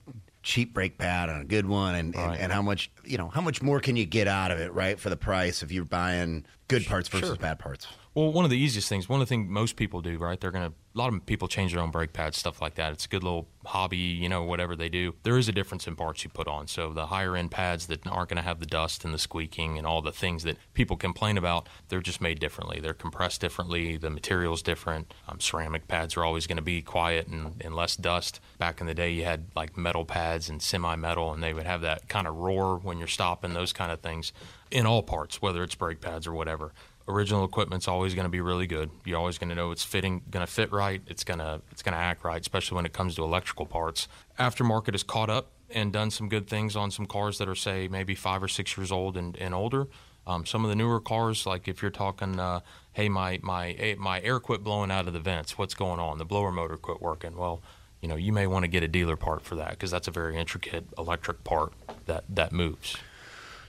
cheap 0.43 0.73
brake 0.73 0.99
pad 0.99 1.29
and 1.29 1.43
a 1.43 1.44
good 1.44 1.67
one 1.67 1.94
and, 1.94 2.14
and, 2.17 2.37
and 2.37 2.52
how 2.52 2.62
much 2.62 2.90
you 3.05 3.19
know 3.19 3.29
how 3.29 3.40
much 3.40 3.61
more 3.61 3.81
can 3.81 3.96
you 3.96 4.06
get 4.06 4.29
out 4.29 4.50
of 4.50 4.58
it 4.58 4.73
right 4.73 4.99
for 5.00 5.11
the 5.11 5.17
price 5.17 5.62
if 5.62 5.73
you're 5.73 5.85
buying 5.85 6.44
good 6.69 6.87
parts 6.87 7.08
versus 7.08 7.29
Sure. 7.29 7.37
bad 7.37 7.58
parts 7.58 7.87
Well, 8.14 8.32
one 8.32 8.44
of 8.44 8.50
the 8.50 8.56
easiest 8.58 8.88
things, 8.88 9.08
one 9.08 9.20
of 9.20 9.26
the 9.29 9.31
things 9.31 9.49
most 9.49 9.76
people 9.76 10.00
do, 10.00 10.17
right? 10.19 10.40
They're 10.40 10.50
gonna 10.50 10.73
a 10.98 11.00
lot 11.00 11.14
of 11.14 11.24
people 11.26 11.46
change 11.46 11.72
their 11.72 11.82
own 11.82 11.92
brake 11.92 12.12
pads, 12.12 12.36
stuff 12.36 12.60
like 12.60 12.74
that. 12.74 12.92
It's 12.92 13.04
a 13.04 13.08
good 13.08 13.22
little 13.22 13.46
hobby, 13.64 13.98
you 13.98 14.28
know, 14.28 14.42
whatever 14.42 14.74
they 14.74 14.88
do. 14.88 15.14
There 15.22 15.38
is 15.38 15.48
a 15.48 15.52
difference 15.52 15.86
in 15.86 15.94
parts 15.94 16.24
you 16.24 16.30
put 16.30 16.48
on. 16.48 16.66
So 16.66 16.92
the 16.92 17.06
higher 17.06 17.36
end 17.36 17.52
pads 17.52 17.86
that 17.86 18.04
aren't 18.06 18.30
gonna 18.30 18.42
have 18.42 18.58
the 18.58 18.66
dust 18.66 19.04
and 19.04 19.14
the 19.14 19.18
squeaking 19.18 19.78
and 19.78 19.86
all 19.86 20.02
the 20.02 20.10
things 20.10 20.42
that 20.42 20.56
people 20.74 20.96
complain 20.96 21.38
about, 21.38 21.68
they're 21.88 22.00
just 22.00 22.20
made 22.20 22.40
differently. 22.40 22.80
They're 22.80 22.94
compressed 22.94 23.40
differently. 23.40 23.96
The 23.96 24.10
material's 24.10 24.60
different. 24.60 25.14
Um, 25.28 25.38
ceramic 25.38 25.86
pads 25.86 26.16
are 26.16 26.24
always 26.24 26.48
gonna 26.48 26.62
be 26.62 26.82
quiet 26.82 27.28
and, 27.28 27.62
and 27.64 27.76
less 27.76 27.94
dust. 27.94 28.40
Back 28.58 28.80
in 28.80 28.88
the 28.88 28.94
day, 28.94 29.10
you 29.10 29.22
had 29.22 29.46
like 29.54 29.76
metal 29.76 30.04
pads 30.04 30.48
and 30.48 30.60
semi-metal, 30.60 31.32
and 31.32 31.40
they 31.42 31.54
would 31.54 31.66
have 31.66 31.82
that 31.82 32.08
kind 32.08 32.26
of 32.26 32.34
roar 32.34 32.76
when 32.76 32.98
you're 32.98 33.06
stopping, 33.06 33.52
those 33.52 33.72
kind 33.72 33.92
of 33.92 34.00
things, 34.00 34.32
in 34.72 34.84
all 34.84 35.02
parts, 35.04 35.40
whether 35.40 35.62
it's 35.62 35.76
brake 35.76 36.00
pads 36.00 36.26
or 36.26 36.32
whatever 36.32 36.72
original 37.08 37.44
equipment's 37.44 37.88
always 37.88 38.14
going 38.14 38.26
to 38.26 38.31
be 38.31 38.40
really 38.40 38.66
good. 38.66 38.90
You're 39.05 39.19
always 39.19 39.38
going 39.38 39.49
to 39.49 39.55
know 39.55 39.70
it's 39.70 39.84
fitting, 39.84 40.22
going 40.31 40.46
to 40.46 40.52
fit 40.52 40.70
right. 40.70 41.00
It's 41.06 41.25
going 41.25 41.38
to 41.38 41.60
it's 41.72 41.82
going 41.82 41.94
to 41.94 41.99
act 41.99 42.25
right, 42.25 42.40
especially 42.40 42.76
when 42.76 42.87
it 42.87 42.93
comes 42.93 43.16
to 43.16 43.25
electrical 43.25 43.66
parts. 43.66 44.08
Aftermarket 44.38 44.93
has 44.93 45.02
caught 45.02 45.31
up 45.31 45.50
and 45.70 45.93
done 45.93 46.10
some 46.10 46.28
good 46.28 46.46
things 46.46 46.76
on 46.76 46.90
some 46.90 47.06
cars 47.06 47.38
that 47.38 47.49
are 47.49 47.55
say 47.55 47.88
maybe 47.88 48.14
five 48.14 48.43
or 48.43 48.49
six 48.49 48.76
years 48.76 48.93
old 48.93 49.16
and, 49.16 49.37
and 49.37 49.55
older. 49.55 49.88
Um, 50.26 50.44
some 50.44 50.62
of 50.62 50.69
the 50.69 50.76
newer 50.76 51.00
cars, 51.00 51.46
like 51.46 51.69
if 51.69 51.81
you're 51.81 51.90
talking, 51.90 52.38
uh, 52.38 52.60
hey, 52.93 53.08
my 53.08 53.40
my 53.43 53.70
eh, 53.72 53.94
my 53.99 54.20
air 54.20 54.38
quit 54.40 54.62
blowing 54.62 54.90
out 54.90 55.06
of 55.06 55.14
the 55.14 55.20
vents. 55.20 55.56
What's 55.56 55.75
going 55.75 56.00
on? 56.00 56.19
The 56.19 56.26
blower 56.26 56.52
motor 56.52 56.76
quit 56.76 57.00
working. 57.00 57.37
Well, 57.37 57.62
you 58.02 58.08
know, 58.08 58.16
you 58.16 58.32
may 58.32 58.46
want 58.46 58.64
to 58.64 58.69
get 58.69 58.82
a 58.82 58.88
dealer 58.88 59.16
part 59.16 59.43
for 59.43 59.56
that 59.56 59.70
because 59.70 59.90
that's 59.90 60.06
a 60.06 60.11
very 60.11 60.37
intricate 60.37 60.84
electric 60.99 61.44
part 61.44 61.73
that 62.04 62.25
that 62.28 62.52
moves. 62.52 62.97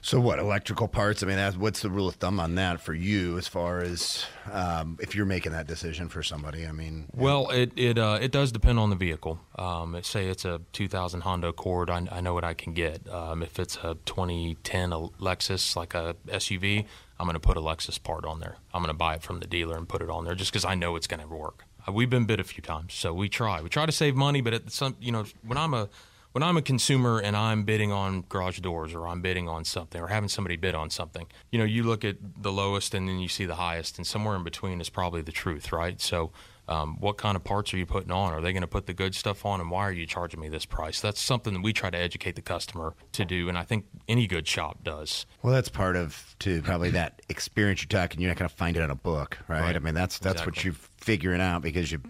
So 0.02 0.18
what 0.20 0.38
electrical 0.38 0.88
parts 0.88 1.22
i 1.22 1.26
mean 1.26 1.38
what's 1.60 1.80
the 1.80 1.90
rule 1.90 2.08
of 2.08 2.14
thumb 2.16 2.40
on 2.40 2.54
that 2.54 2.80
for 2.80 2.94
you 2.94 3.36
as 3.38 3.46
far 3.46 3.80
as 3.80 4.24
um, 4.52 4.98
if 5.00 5.14
you're 5.14 5.26
making 5.26 5.52
that 5.52 5.66
decision 5.66 6.08
for 6.08 6.22
somebody 6.22 6.66
i 6.66 6.72
mean 6.72 7.06
Well, 7.14 7.50
it 7.50 7.72
it 7.76 7.98
uh, 7.98 8.18
it 8.20 8.32
does 8.32 8.52
depend 8.52 8.78
on 8.78 8.90
the 8.90 8.96
vehicle. 8.96 9.38
Um, 9.56 9.96
say 10.02 10.26
it's 10.28 10.44
a 10.44 10.60
2000 10.72 11.22
Honda 11.22 11.48
Accord, 11.48 11.90
I, 11.90 12.06
I 12.10 12.20
know 12.20 12.34
what 12.34 12.44
I 12.44 12.54
can 12.54 12.72
get. 12.72 13.08
Um, 13.08 13.42
if 13.42 13.58
it's 13.58 13.76
a 13.76 13.96
2010 14.06 14.90
Lexus, 15.20 15.76
like 15.76 15.94
a 15.94 16.14
SUV, 16.28 16.86
I'm 17.18 17.26
going 17.26 17.34
to 17.34 17.40
put 17.40 17.56
a 17.56 17.60
Lexus 17.60 18.02
part 18.02 18.24
on 18.24 18.40
there. 18.40 18.56
I'm 18.72 18.82
going 18.82 18.92
to 18.92 18.98
buy 18.98 19.14
it 19.14 19.22
from 19.22 19.40
the 19.40 19.46
dealer 19.46 19.76
and 19.76 19.88
put 19.88 20.02
it 20.02 20.10
on 20.10 20.24
there 20.24 20.34
just 20.34 20.50
because 20.52 20.64
I 20.64 20.74
know 20.74 20.96
it's 20.96 21.06
going 21.06 21.20
to 21.20 21.28
work. 21.28 21.64
Uh, 21.86 21.92
we've 21.92 22.10
been 22.10 22.24
bid 22.24 22.40
a 22.40 22.44
few 22.44 22.62
times, 22.62 22.94
so 22.94 23.12
we 23.12 23.28
try. 23.28 23.60
We 23.60 23.68
try 23.68 23.86
to 23.86 23.92
save 23.92 24.16
money, 24.16 24.40
but 24.40 24.54
at 24.54 24.70
some, 24.72 24.96
you 25.00 25.12
know, 25.12 25.24
when 25.42 25.58
I'm 25.58 25.74
a 25.74 25.88
when 26.32 26.42
I'm 26.42 26.56
a 26.56 26.62
consumer 26.62 27.18
and 27.20 27.36
I'm 27.36 27.64
bidding 27.64 27.90
on 27.92 28.24
garage 28.28 28.60
doors 28.60 28.94
or 28.94 29.06
I'm 29.08 29.20
bidding 29.20 29.48
on 29.48 29.64
something 29.64 30.00
or 30.00 30.06
having 30.08 30.28
somebody 30.28 30.56
bid 30.56 30.74
on 30.74 30.90
something, 30.90 31.26
you 31.50 31.58
know, 31.58 31.64
you 31.64 31.82
look 31.82 32.04
at 32.04 32.16
the 32.40 32.52
lowest 32.52 32.94
and 32.94 33.08
then 33.08 33.18
you 33.18 33.28
see 33.28 33.46
the 33.46 33.56
highest, 33.56 33.98
and 33.98 34.06
somewhere 34.06 34.36
in 34.36 34.44
between 34.44 34.80
is 34.80 34.88
probably 34.88 35.22
the 35.22 35.32
truth, 35.32 35.72
right? 35.72 36.00
So, 36.00 36.30
um, 36.68 37.00
what 37.00 37.18
kind 37.18 37.34
of 37.34 37.42
parts 37.42 37.74
are 37.74 37.78
you 37.78 37.86
putting 37.86 38.12
on? 38.12 38.32
Are 38.32 38.40
they 38.40 38.52
going 38.52 38.60
to 38.60 38.68
put 38.68 38.86
the 38.86 38.94
good 38.94 39.16
stuff 39.16 39.44
on, 39.44 39.60
and 39.60 39.72
why 39.72 39.82
are 39.88 39.92
you 39.92 40.06
charging 40.06 40.38
me 40.38 40.48
this 40.48 40.64
price? 40.64 41.00
That's 41.00 41.20
something 41.20 41.52
that 41.54 41.62
we 41.64 41.72
try 41.72 41.90
to 41.90 41.98
educate 41.98 42.36
the 42.36 42.42
customer 42.42 42.94
to 43.10 43.24
do, 43.24 43.48
and 43.48 43.58
I 43.58 43.64
think 43.64 43.86
any 44.06 44.28
good 44.28 44.46
shop 44.46 44.84
does. 44.84 45.26
well 45.42 45.52
that's 45.52 45.68
part 45.68 45.96
of 45.96 46.36
to 46.40 46.62
probably 46.62 46.90
that 46.90 47.22
experience 47.28 47.82
you're 47.82 47.88
talking 47.88 48.20
you're 48.20 48.30
not 48.30 48.36
going 48.38 48.48
to 48.48 48.54
find 48.54 48.76
it 48.76 48.82
in 48.82 48.90
a 48.90 48.94
book 48.94 49.38
right, 49.48 49.60
Right. 49.62 49.76
i 49.76 49.78
mean 49.80 49.94
that's 49.94 50.18
that's 50.20 50.44
what 50.46 50.64
you're 50.64 50.74
figuring 50.74 51.40
out 51.40 51.60
because 51.62 51.90
you 51.92 52.00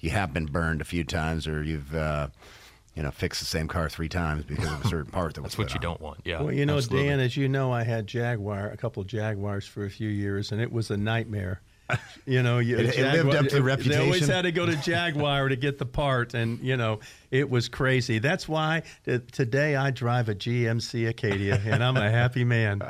you 0.00 0.10
have 0.10 0.32
been 0.32 0.46
burned 0.46 0.80
a 0.80 0.84
few 0.84 1.04
times 1.04 1.46
or 1.46 1.62
you've 1.62 1.94
uh, 1.94 2.28
you 2.98 3.04
know 3.04 3.10
fix 3.12 3.38
the 3.38 3.46
same 3.46 3.68
car 3.68 3.88
three 3.88 4.08
times 4.08 4.44
because 4.44 4.66
of 4.66 4.84
a 4.84 4.88
certain 4.88 5.10
part 5.12 5.34
that 5.34 5.42
was 5.42 5.52
That's 5.52 5.58
what 5.58 5.70
you 5.70 5.76
on. 5.76 5.82
don't 5.82 6.00
want. 6.00 6.20
Yeah. 6.24 6.42
Well, 6.42 6.52
you 6.52 6.66
know, 6.66 6.76
absolutely. 6.78 7.08
Dan, 7.08 7.20
as 7.20 7.36
you 7.36 7.48
know, 7.48 7.72
I 7.72 7.84
had 7.84 8.06
Jaguar, 8.08 8.68
a 8.70 8.76
couple 8.76 9.00
of 9.02 9.06
Jaguars 9.06 9.66
for 9.66 9.84
a 9.84 9.90
few 9.90 10.08
years, 10.08 10.50
and 10.50 10.60
it 10.60 10.72
was 10.72 10.90
a 10.90 10.96
nightmare. 10.96 11.60
You 12.26 12.42
know, 12.42 12.58
you, 12.58 12.76
It- 12.76 12.98
it 12.98 13.12
lived 13.24 13.34
up 13.34 13.46
to 13.48 13.54
the 13.54 13.62
reputation. 13.62 13.98
They 13.98 14.04
always 14.04 14.26
had 14.26 14.42
to 14.42 14.52
go 14.52 14.66
to 14.66 14.76
Jaguar 14.82 15.48
to 15.48 15.56
get 15.56 15.78
the 15.78 15.86
part, 15.86 16.34
and 16.34 16.58
you 16.60 16.76
know, 16.76 17.00
it 17.30 17.48
was 17.48 17.70
crazy. 17.70 18.18
That's 18.18 18.46
why 18.46 18.82
t- 19.06 19.20
today 19.32 19.74
I 19.76 19.90
drive 19.92 20.28
a 20.28 20.34
GMC 20.34 21.08
Acadia, 21.08 21.58
and 21.64 21.82
I'm 21.82 21.96
a 21.96 22.10
happy 22.10 22.44
man. 22.44 22.82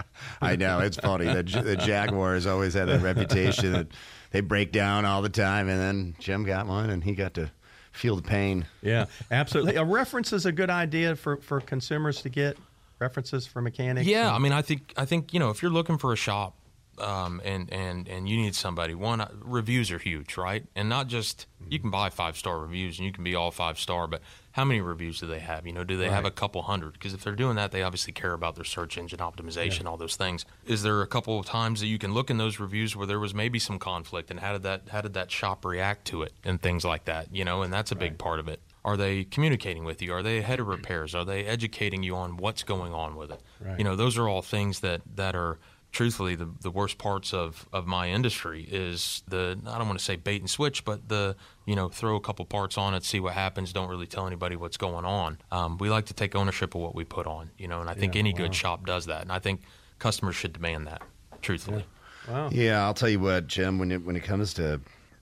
I 0.42 0.56
know 0.56 0.80
it's 0.80 0.96
funny. 0.96 1.26
The, 1.26 1.76
Jaguar 1.78 2.34
has 2.34 2.48
always 2.48 2.74
had 2.74 2.88
that 2.88 3.00
reputation 3.02 3.72
that 3.74 3.86
they 4.32 4.40
break 4.40 4.72
down 4.72 5.04
all 5.04 5.22
the 5.22 5.28
time, 5.28 5.68
and 5.68 5.78
then 5.78 6.16
Jim 6.18 6.42
got 6.42 6.66
one, 6.66 6.90
and 6.90 7.04
he 7.04 7.14
got 7.14 7.34
to 7.34 7.52
feel 7.98 8.16
the 8.16 8.22
pain. 8.22 8.64
Yeah, 8.82 9.06
absolutely. 9.30 9.74
A 9.76 9.84
reference 9.84 10.32
is 10.32 10.46
a 10.46 10.52
good 10.52 10.70
idea 10.70 11.16
for, 11.16 11.36
for 11.38 11.60
consumers 11.60 12.22
to 12.22 12.28
get 12.28 12.56
references 13.00 13.46
for 13.46 13.60
mechanics. 13.60 14.06
Yeah, 14.06 14.28
and- 14.28 14.36
I 14.36 14.38
mean, 14.38 14.52
I 14.52 14.62
think 14.62 14.92
I 14.96 15.04
think 15.04 15.32
you 15.34 15.40
know 15.40 15.50
if 15.50 15.62
you're 15.62 15.70
looking 15.72 15.98
for 15.98 16.12
a 16.12 16.16
shop 16.16 16.54
um, 17.00 17.40
and 17.44 17.72
and 17.72 18.08
and 18.08 18.28
you 18.28 18.36
need 18.36 18.54
somebody, 18.54 18.94
one 18.94 19.20
uh, 19.20 19.28
reviews 19.42 19.90
are 19.90 19.98
huge, 19.98 20.36
right? 20.36 20.64
And 20.76 20.88
not 20.88 21.08
just 21.08 21.46
you 21.68 21.78
can 21.78 21.90
buy 21.90 22.10
five 22.10 22.36
star 22.36 22.58
reviews 22.60 22.98
and 22.98 23.06
you 23.06 23.12
can 23.12 23.24
be 23.24 23.34
all 23.34 23.50
five 23.50 23.78
star, 23.78 24.06
but 24.06 24.22
how 24.58 24.64
many 24.64 24.80
reviews 24.80 25.20
do 25.20 25.26
they 25.28 25.38
have? 25.38 25.68
You 25.68 25.72
know, 25.72 25.84
do 25.84 25.96
they 25.96 26.08
have 26.08 26.24
a 26.24 26.32
couple 26.32 26.62
hundred? 26.62 26.94
Because 26.94 27.14
if 27.14 27.22
they're 27.22 27.36
doing 27.36 27.54
that, 27.54 27.70
they 27.70 27.84
obviously 27.84 28.12
care 28.12 28.32
about 28.32 28.56
their 28.56 28.64
search 28.64 28.98
engine 28.98 29.20
optimization, 29.20 29.86
all 29.86 29.96
those 29.96 30.16
things. 30.16 30.44
Is 30.66 30.82
there 30.82 31.00
a 31.00 31.06
couple 31.06 31.38
of 31.38 31.46
times 31.46 31.78
that 31.78 31.86
you 31.86 31.96
can 31.96 32.12
look 32.12 32.28
in 32.28 32.38
those 32.38 32.58
reviews 32.58 32.96
where 32.96 33.06
there 33.06 33.20
was 33.20 33.32
maybe 33.32 33.60
some 33.60 33.78
conflict, 33.78 34.32
and 34.32 34.40
how 34.40 34.54
did 34.54 34.64
that 34.64 34.88
how 34.88 35.00
did 35.00 35.14
that 35.14 35.30
shop 35.30 35.64
react 35.64 36.06
to 36.06 36.22
it, 36.22 36.32
and 36.42 36.60
things 36.60 36.84
like 36.84 37.04
that? 37.04 37.32
You 37.32 37.44
know, 37.44 37.62
and 37.62 37.72
that's 37.72 37.92
a 37.92 37.94
big 37.94 38.18
part 38.18 38.40
of 38.40 38.48
it. 38.48 38.60
Are 38.84 38.96
they 38.96 39.22
communicating 39.22 39.84
with 39.84 40.02
you? 40.02 40.12
Are 40.12 40.24
they 40.24 40.38
ahead 40.38 40.58
of 40.58 40.66
repairs? 40.66 41.14
Are 41.14 41.24
they 41.24 41.44
educating 41.44 42.02
you 42.02 42.16
on 42.16 42.36
what's 42.36 42.64
going 42.64 42.92
on 42.92 43.14
with 43.14 43.30
it? 43.30 43.40
Right. 43.60 43.78
You 43.78 43.84
know, 43.84 43.94
those 43.94 44.18
are 44.18 44.28
all 44.28 44.42
things 44.42 44.80
that, 44.80 45.02
that 45.14 45.36
are 45.36 45.58
truthfully 45.90 46.34
the, 46.34 46.48
the 46.60 46.70
worst 46.70 46.98
parts 46.98 47.32
of, 47.32 47.68
of 47.72 47.86
my 47.86 48.08
industry 48.10 48.66
is 48.70 49.22
the 49.26 49.58
I 49.66 49.78
don't 49.78 49.86
want 49.86 49.98
to 49.98 50.04
say 50.04 50.16
bait 50.16 50.40
and 50.40 50.50
switch, 50.50 50.84
but 50.84 51.08
the 51.08 51.36
you 51.66 51.74
know 51.74 51.88
throw 51.88 52.16
a 52.16 52.20
couple 52.20 52.44
parts 52.44 52.76
on 52.78 52.94
it, 52.94 53.04
see 53.04 53.20
what 53.20 53.34
happens. 53.34 53.72
Don't 53.72 53.88
really 53.88 54.06
tell 54.06 54.26
anybody 54.26 54.56
what's 54.56 54.76
going 54.76 55.04
on. 55.04 55.38
Um, 55.50 55.78
we 55.78 55.88
like 55.90 56.06
to 56.06 56.14
take 56.14 56.34
ownership 56.34 56.74
of 56.74 56.80
what 56.80 56.94
we 56.94 57.04
put 57.04 57.26
on, 57.26 57.50
you 57.58 57.68
know, 57.68 57.80
and 57.80 57.88
I 57.90 57.94
think 57.94 58.14
Yeah, 58.14 58.20
any 58.20 58.32
wow. 58.32 58.38
good 58.38 58.54
shop 58.54 58.86
does 58.86 59.06
that, 59.06 59.22
and 59.22 59.32
I 59.32 59.38
think 59.38 59.62
customers 59.98 60.36
should 60.36 60.52
demand 60.52 60.86
that. 60.86 61.02
Truthfully, 61.40 61.84
Wow. 62.28 62.50
Yeah, 62.52 62.84
I'll 62.84 62.94
tell 62.94 63.08
you 63.08 63.20
what, 63.20 63.46
Jim. 63.46 63.78
When 63.78 63.90
it 63.92 64.04
when 64.04 64.16
it 64.16 64.24
comes 64.24 64.52
to 64.54 64.80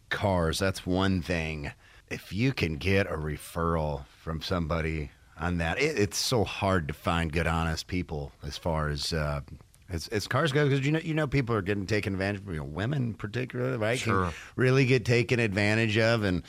cars, 0.09 0.59
that's 0.59 0.85
one 0.87 1.23
thing. 1.23 1.73
If 2.09 2.33
you 2.33 2.53
can 2.53 2.77
get 2.77 3.07
a 3.07 3.17
referral 3.17 4.07
from 4.23 4.41
somebody 4.43 5.11
on 5.39 5.59
that, 5.59 5.79
it, 5.81 5.99
it's 5.99 6.17
so 6.19 6.45
hard 6.45 6.89
to 6.89 6.95
find 6.95 7.33
good, 7.33 7.47
honest 7.47 7.87
people 7.87 8.33
as 8.45 8.57
far 8.59 8.89
as. 8.89 9.13
Uh, 9.13 9.41
as, 9.89 10.09
as 10.09 10.27
cars 10.27 10.53
go, 10.53 10.65
because 10.69 10.85
you 10.85 10.93
know 10.93 11.01
you 11.01 11.15
know 11.15 11.27
people 11.27 11.55
are 11.55 11.63
getting 11.63 11.87
taken 11.87 12.13
advantage 12.13 12.43
of, 12.43 12.49
you 12.49 12.57
know, 12.61 12.65
women 12.65 13.15
particularly, 13.15 13.77
right? 13.77 13.99
Sure. 13.99 14.25
Can 14.27 14.35
really 14.57 14.87
get 14.87 15.05
taken 15.05 15.41
advantage 15.41 15.99
of, 15.99 16.25
and 16.25 16.43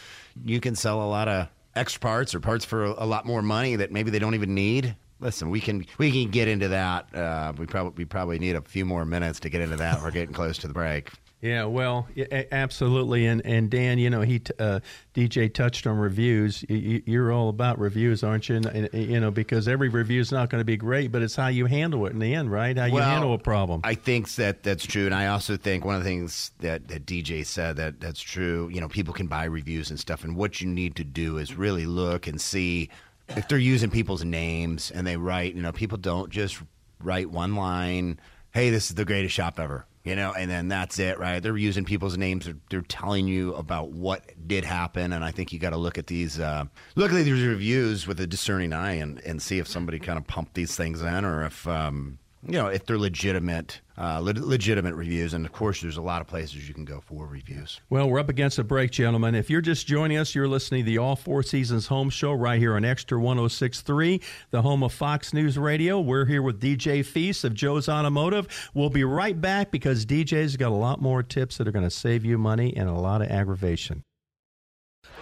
you 0.43 0.59
can 0.59 0.75
sell 0.75 1.01
a 1.01 1.09
lot 1.09 1.27
of 1.27 1.47
extra 1.75 1.99
parts 1.99 2.33
or 2.33 2.39
parts 2.39 2.65
for 2.65 2.85
a, 2.85 2.93
a 2.97 3.05
lot 3.05 3.25
more 3.25 3.41
money 3.41 3.75
that 3.75 3.91
maybe 3.91 4.11
they 4.11 4.19
don't 4.19 4.35
even 4.35 4.53
need. 4.53 4.95
Listen, 5.19 5.49
we 5.49 5.59
can 5.59 5.85
we 5.97 6.11
can 6.11 6.31
get 6.31 6.47
into 6.47 6.67
that. 6.69 7.13
Uh, 7.13 7.53
we 7.57 7.65
probably 7.65 7.93
we 7.97 8.05
probably 8.05 8.39
need 8.39 8.55
a 8.55 8.61
few 8.61 8.85
more 8.85 9.05
minutes 9.05 9.39
to 9.41 9.49
get 9.49 9.61
into 9.61 9.77
that. 9.77 10.01
We're 10.01 10.11
getting 10.11 10.33
close 10.33 10.57
to 10.59 10.67
the 10.67 10.73
break. 10.73 11.11
Yeah, 11.41 11.65
well, 11.65 12.07
absolutely. 12.51 13.27
And 13.27 13.45
and 13.45 13.69
Dan, 13.69 13.99
you 13.99 14.09
know, 14.09 14.21
he 14.21 14.41
uh, 14.57 14.79
DJ 15.13 15.53
touched 15.53 15.85
on 15.85 15.97
reviews. 15.97 16.65
You're 16.67 17.31
all 17.31 17.49
about 17.49 17.77
reviews, 17.77 18.23
aren't 18.23 18.49
you? 18.49 18.55
And, 18.55 18.65
and, 18.65 18.93
you 18.93 19.19
know, 19.19 19.29
because 19.29 19.67
every 19.67 19.89
review 19.89 20.19
is 20.19 20.31
not 20.31 20.49
going 20.49 20.61
to 20.61 20.65
be 20.65 20.77
great, 20.77 21.11
but 21.11 21.21
it's 21.21 21.35
how 21.35 21.47
you 21.47 21.67
handle 21.67 22.07
it 22.07 22.13
in 22.13 22.19
the 22.19 22.33
end, 22.33 22.51
right? 22.51 22.75
How 22.75 22.85
you 22.85 22.97
handle 22.97 23.35
a 23.35 23.37
problem. 23.37 23.81
I 23.83 23.93
think 23.93 24.33
that 24.35 24.63
that's 24.63 24.85
true, 24.85 25.05
and 25.05 25.13
I 25.13 25.27
also 25.27 25.57
think 25.57 25.85
one 25.85 25.95
of 25.95 26.03
the 26.03 26.09
things 26.09 26.51
that, 26.59 26.87
that 26.87 27.05
DJ 27.05 27.45
said 27.45 27.75
that 27.75 27.99
that's 27.99 28.21
true. 28.21 28.69
You 28.73 28.81
know, 28.81 28.87
people 28.87 29.13
can 29.13 29.27
buy 29.27 29.43
reviews 29.43 29.91
and 29.91 29.99
stuff, 29.99 30.23
and 30.23 30.35
what 30.35 30.59
you 30.59 30.67
need 30.67 30.95
to 30.95 31.03
do 31.03 31.37
is 31.37 31.53
really 31.53 31.85
look 31.85 32.25
and 32.25 32.41
see 32.41 32.89
if 33.29 33.47
they're 33.47 33.59
using 33.59 33.91
people's 33.91 34.25
names 34.25 34.89
and 34.89 35.05
they 35.05 35.17
write. 35.17 35.53
You 35.53 35.61
know, 35.61 35.71
people 35.71 35.99
don't 35.99 36.31
just 36.31 36.57
write 36.99 37.29
one 37.29 37.55
line. 37.55 38.19
Hey, 38.53 38.69
this 38.69 38.89
is 38.89 38.95
the 38.95 39.05
greatest 39.05 39.35
shop 39.35 39.59
ever. 39.59 39.85
You 40.03 40.15
know, 40.15 40.31
and 40.31 40.49
then 40.49 40.69
that's 40.69 40.99
it, 40.99 41.19
right? 41.19 41.43
They're 41.43 41.57
using 41.57 41.83
people's 41.83 42.17
names. 42.17 42.45
They're, 42.45 42.55
they're 42.69 42.81
telling 42.81 43.27
you 43.27 43.53
about 43.55 43.91
what 43.91 44.23
did 44.47 44.63
happen, 44.63 45.11
and 45.11 45.21
I 45.21 45.31
think 45.31 45.51
you 45.51 45.59
got 45.59 45.71
to 45.71 45.77
look 45.77 45.97
at 45.97 46.07
these, 46.07 46.39
uh, 46.39 46.63
look 46.95 47.11
at 47.11 47.25
these 47.25 47.45
reviews 47.45 48.07
with 48.07 48.21
a 48.21 48.25
discerning 48.25 48.71
eye, 48.71 48.93
and, 48.93 49.19
and 49.25 49.41
see 49.41 49.59
if 49.59 49.67
somebody 49.67 49.99
kind 49.99 50.17
of 50.17 50.25
pumped 50.25 50.53
these 50.53 50.77
things 50.77 51.01
in, 51.01 51.25
or 51.25 51.43
if 51.43 51.67
um, 51.67 52.19
you 52.43 52.53
know, 52.53 52.67
if 52.67 52.85
they're 52.85 52.97
legitimate, 52.97 53.81
uh, 53.97 54.19
le- 54.19 54.33
legitimate 54.33 54.95
reviews, 54.95 55.33
and 55.33 55.45
of 55.45 55.51
course, 55.51 55.81
there's 55.81 55.97
a 55.97 56.01
lot 56.01 56.21
of 56.21 56.27
places 56.27 56.67
you 56.67 56.73
can 56.73 56.85
go 56.85 57.01
for 57.01 57.25
reviews. 57.25 57.81
Well, 57.89 58.09
we're 58.09 58.19
up 58.19 58.29
against 58.29 58.59
a 58.59 58.63
break, 58.63 58.91
gentlemen. 58.91 59.33
If 59.35 59.49
you're 59.49 59.61
just 59.61 59.87
joining 59.87 60.17
us, 60.17 60.35
you're 60.35 60.47
listening 60.47 60.83
to 60.83 60.85
the 60.85 60.97
All 60.99 61.15
Four 61.15 61.41
Seasons 61.43 61.87
Home 61.87 62.09
Show 62.09 62.33
right 62.33 62.59
here 62.59 62.75
on 62.75 62.85
Extra 62.85 63.19
1063, 63.19 64.21
the 64.51 64.61
home 64.61 64.83
of 64.83 64.93
Fox 64.93 65.33
News 65.33 65.57
Radio. 65.57 65.99
We're 65.99 66.25
here 66.25 66.41
with 66.41 66.61
DJ 66.61 67.03
Feast 67.03 67.43
of 67.43 67.53
Joe's 67.53 67.89
Automotive. 67.89 68.47
We'll 68.73 68.89
be 68.89 69.03
right 69.03 69.39
back 69.39 69.71
because 69.71 70.05
DJ's 70.05 70.57
got 70.57 70.71
a 70.71 70.75
lot 70.75 71.01
more 71.01 71.23
tips 71.23 71.57
that 71.57 71.67
are 71.67 71.71
going 71.71 71.85
to 71.85 71.91
save 71.91 72.23
you 72.23 72.37
money 72.37 72.75
and 72.77 72.87
a 72.87 72.93
lot 72.93 73.21
of 73.21 73.29
aggravation. 73.29 74.03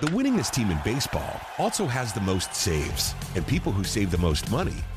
The 0.02 0.08
winningest 0.08 0.52
team 0.52 0.72
in 0.72 0.80
baseball 0.84 1.40
also 1.58 1.86
has 1.86 2.12
the 2.12 2.20
most 2.20 2.54
saves, 2.54 3.16
and 3.36 3.48
people 3.48 3.72
who 3.72 3.86
save 3.86 4.12
the 4.12 4.18
most 4.18 4.52
money 4.52 4.84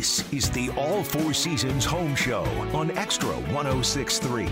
This 0.00 0.32
is 0.32 0.48
the 0.48 0.70
All 0.78 1.04
Four 1.04 1.34
Seasons 1.34 1.84
Home 1.84 2.16
Show 2.16 2.44
on 2.72 2.90
Extra 2.92 3.34
1063. 3.52 4.48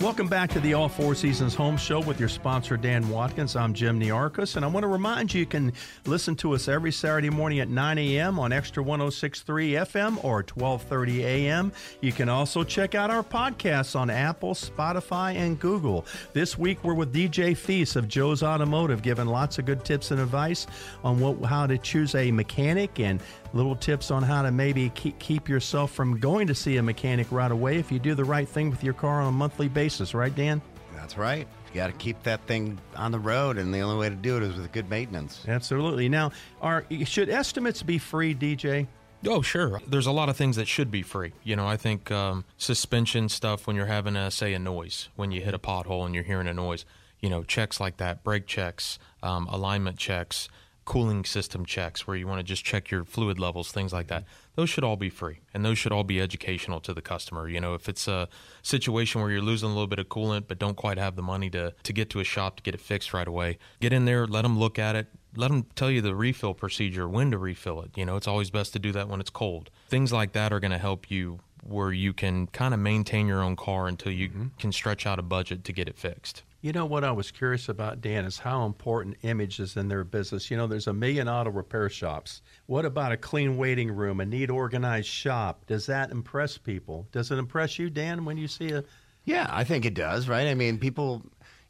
Welcome 0.00 0.28
back 0.28 0.50
to 0.50 0.60
the 0.60 0.74
All 0.74 0.88
Four 0.88 1.16
Seasons 1.16 1.56
Home 1.56 1.76
Show 1.76 1.98
with 1.98 2.20
your 2.20 2.28
sponsor, 2.28 2.76
Dan 2.76 3.08
Watkins. 3.08 3.56
I'm 3.56 3.74
Jim 3.74 3.98
Niarchos, 3.98 4.54
and 4.54 4.64
I 4.64 4.68
want 4.68 4.84
to 4.84 4.88
remind 4.88 5.34
you 5.34 5.40
you 5.40 5.46
can 5.46 5.72
listen 6.06 6.36
to 6.36 6.52
us 6.52 6.68
every 6.68 6.92
Saturday 6.92 7.30
morning 7.30 7.58
at 7.58 7.68
9 7.68 7.98
a.m. 7.98 8.38
on 8.38 8.52
Extra 8.52 8.80
1063 8.80 9.72
FM 9.72 10.22
or 10.22 10.44
1230 10.44 11.24
a.m. 11.24 11.72
You 12.00 12.12
can 12.12 12.28
also 12.28 12.62
check 12.62 12.94
out 12.94 13.10
our 13.10 13.24
podcasts 13.24 13.96
on 13.96 14.08
Apple, 14.08 14.54
Spotify, 14.54 15.34
and 15.34 15.58
Google. 15.58 16.06
This 16.32 16.56
week, 16.56 16.84
we're 16.84 16.94
with 16.94 17.12
DJ 17.12 17.56
Feast 17.56 17.96
of 17.96 18.06
Joe's 18.06 18.44
Automotive, 18.44 19.02
giving 19.02 19.26
lots 19.26 19.58
of 19.58 19.64
good 19.64 19.84
tips 19.84 20.12
and 20.12 20.20
advice 20.20 20.68
on 21.02 21.18
what, 21.18 21.44
how 21.44 21.66
to 21.66 21.76
choose 21.76 22.14
a 22.14 22.30
mechanic 22.30 23.00
and 23.00 23.20
little 23.52 23.76
tips 23.76 24.10
on 24.10 24.22
how 24.22 24.42
to 24.42 24.50
maybe 24.50 24.90
keep, 24.90 25.18
keep 25.18 25.48
yourself 25.48 25.92
from 25.92 26.18
going 26.18 26.46
to 26.46 26.54
see 26.54 26.76
a 26.76 26.82
mechanic 26.82 27.30
right 27.30 27.50
away 27.50 27.78
if 27.78 27.90
you 27.90 27.98
do 27.98 28.14
the 28.14 28.24
right 28.24 28.48
thing 28.48 28.70
with 28.70 28.84
your 28.84 28.94
car 28.94 29.20
on 29.22 29.28
a 29.28 29.32
monthly 29.32 29.68
basis, 29.68 30.14
right, 30.14 30.34
Dan? 30.34 30.60
That's 30.94 31.16
right. 31.16 31.46
You 31.68 31.74
got 31.74 31.88
to 31.88 31.92
keep 31.94 32.22
that 32.22 32.40
thing 32.46 32.78
on 32.96 33.12
the 33.12 33.18
road, 33.18 33.58
and 33.58 33.72
the 33.72 33.80
only 33.80 33.98
way 33.98 34.08
to 34.08 34.14
do 34.14 34.36
it 34.36 34.42
is 34.42 34.56
with 34.56 34.70
good 34.72 34.88
maintenance. 34.88 35.44
Absolutely. 35.46 36.08
Now, 36.08 36.32
are 36.60 36.84
should 37.04 37.28
estimates 37.28 37.82
be 37.82 37.98
free, 37.98 38.34
DJ? 38.34 38.86
Oh, 39.26 39.42
sure. 39.42 39.80
There's 39.86 40.06
a 40.06 40.12
lot 40.12 40.28
of 40.28 40.36
things 40.36 40.56
that 40.56 40.68
should 40.68 40.90
be 40.90 41.02
free. 41.02 41.32
You 41.42 41.56
know, 41.56 41.66
I 41.66 41.76
think 41.76 42.10
um, 42.10 42.44
suspension 42.56 43.28
stuff 43.28 43.66
when 43.66 43.74
you're 43.74 43.86
having, 43.86 44.16
a, 44.16 44.30
say, 44.30 44.54
a 44.54 44.58
noise, 44.58 45.08
when 45.16 45.32
you 45.32 45.40
hit 45.40 45.54
a 45.54 45.58
pothole 45.58 46.06
and 46.06 46.14
you're 46.14 46.24
hearing 46.24 46.46
a 46.46 46.54
noise, 46.54 46.84
you 47.20 47.28
know, 47.28 47.42
checks 47.42 47.80
like 47.80 47.96
that, 47.96 48.22
brake 48.22 48.46
checks, 48.46 48.98
um, 49.22 49.48
alignment 49.48 49.98
checks, 49.98 50.48
cooling 50.88 51.22
system 51.22 51.66
checks 51.66 52.06
where 52.06 52.16
you 52.16 52.26
want 52.26 52.38
to 52.38 52.42
just 52.42 52.64
check 52.64 52.90
your 52.90 53.04
fluid 53.04 53.38
levels, 53.38 53.70
things 53.70 53.92
like 53.92 54.06
that. 54.06 54.24
Those 54.54 54.70
should 54.70 54.84
all 54.84 54.96
be 54.96 55.10
free 55.10 55.40
and 55.52 55.62
those 55.62 55.76
should 55.76 55.92
all 55.92 56.02
be 56.02 56.18
educational 56.18 56.80
to 56.80 56.94
the 56.94 57.02
customer. 57.02 57.46
You 57.46 57.60
know, 57.60 57.74
if 57.74 57.90
it's 57.90 58.08
a 58.08 58.26
situation 58.62 59.20
where 59.20 59.30
you're 59.30 59.42
losing 59.42 59.68
a 59.68 59.72
little 59.72 59.86
bit 59.86 59.98
of 59.98 60.08
coolant 60.08 60.48
but 60.48 60.58
don't 60.58 60.78
quite 60.78 60.96
have 60.96 61.14
the 61.14 61.20
money 61.20 61.50
to, 61.50 61.74
to 61.82 61.92
get 61.92 62.08
to 62.08 62.20
a 62.20 62.24
shop 62.24 62.56
to 62.56 62.62
get 62.62 62.74
it 62.74 62.80
fixed 62.80 63.12
right 63.12 63.28
away, 63.28 63.58
get 63.80 63.92
in 63.92 64.06
there, 64.06 64.26
let 64.26 64.42
them 64.42 64.58
look 64.58 64.78
at 64.78 64.96
it, 64.96 65.08
let 65.36 65.48
them 65.48 65.66
tell 65.76 65.90
you 65.90 66.00
the 66.00 66.14
refill 66.14 66.54
procedure, 66.54 67.06
when 67.06 67.32
to 67.32 67.38
refill 67.38 67.82
it. 67.82 67.90
You 67.94 68.06
know, 68.06 68.16
it's 68.16 68.26
always 68.26 68.50
best 68.50 68.72
to 68.72 68.78
do 68.78 68.90
that 68.92 69.08
when 69.08 69.20
it's 69.20 69.28
cold. 69.28 69.68
Things 69.90 70.10
like 70.10 70.32
that 70.32 70.54
are 70.54 70.60
going 70.60 70.70
to 70.70 70.78
help 70.78 71.10
you 71.10 71.40
where 71.62 71.92
you 71.92 72.14
can 72.14 72.46
kind 72.46 72.72
of 72.72 72.80
maintain 72.80 73.26
your 73.26 73.42
own 73.42 73.56
car 73.56 73.88
until 73.88 74.10
you 74.10 74.30
mm-hmm. 74.30 74.46
can 74.58 74.72
stretch 74.72 75.04
out 75.04 75.18
a 75.18 75.22
budget 75.22 75.64
to 75.64 75.72
get 75.74 75.86
it 75.86 75.98
fixed. 75.98 76.44
You 76.60 76.72
know 76.72 76.86
what 76.86 77.04
I 77.04 77.12
was 77.12 77.30
curious 77.30 77.68
about, 77.68 78.00
Dan, 78.00 78.24
is 78.24 78.38
how 78.38 78.66
important 78.66 79.18
image 79.22 79.60
is 79.60 79.76
in 79.76 79.86
their 79.86 80.02
business. 80.02 80.50
You 80.50 80.56
know, 80.56 80.66
there's 80.66 80.88
a 80.88 80.92
million 80.92 81.28
auto 81.28 81.50
repair 81.50 81.88
shops. 81.88 82.42
What 82.66 82.84
about 82.84 83.12
a 83.12 83.16
clean 83.16 83.56
waiting 83.56 83.92
room, 83.92 84.18
a 84.20 84.26
neat, 84.26 84.50
organized 84.50 85.06
shop? 85.06 85.66
Does 85.66 85.86
that 85.86 86.10
impress 86.10 86.58
people? 86.58 87.06
Does 87.12 87.30
it 87.30 87.38
impress 87.38 87.78
you, 87.78 87.90
Dan, 87.90 88.24
when 88.24 88.36
you 88.36 88.48
see 88.48 88.72
a? 88.72 88.82
Yeah, 89.24 89.46
I 89.50 89.62
think 89.62 89.84
it 89.84 89.94
does. 89.94 90.28
Right? 90.28 90.48
I 90.48 90.54
mean, 90.54 90.78
people 90.78 91.22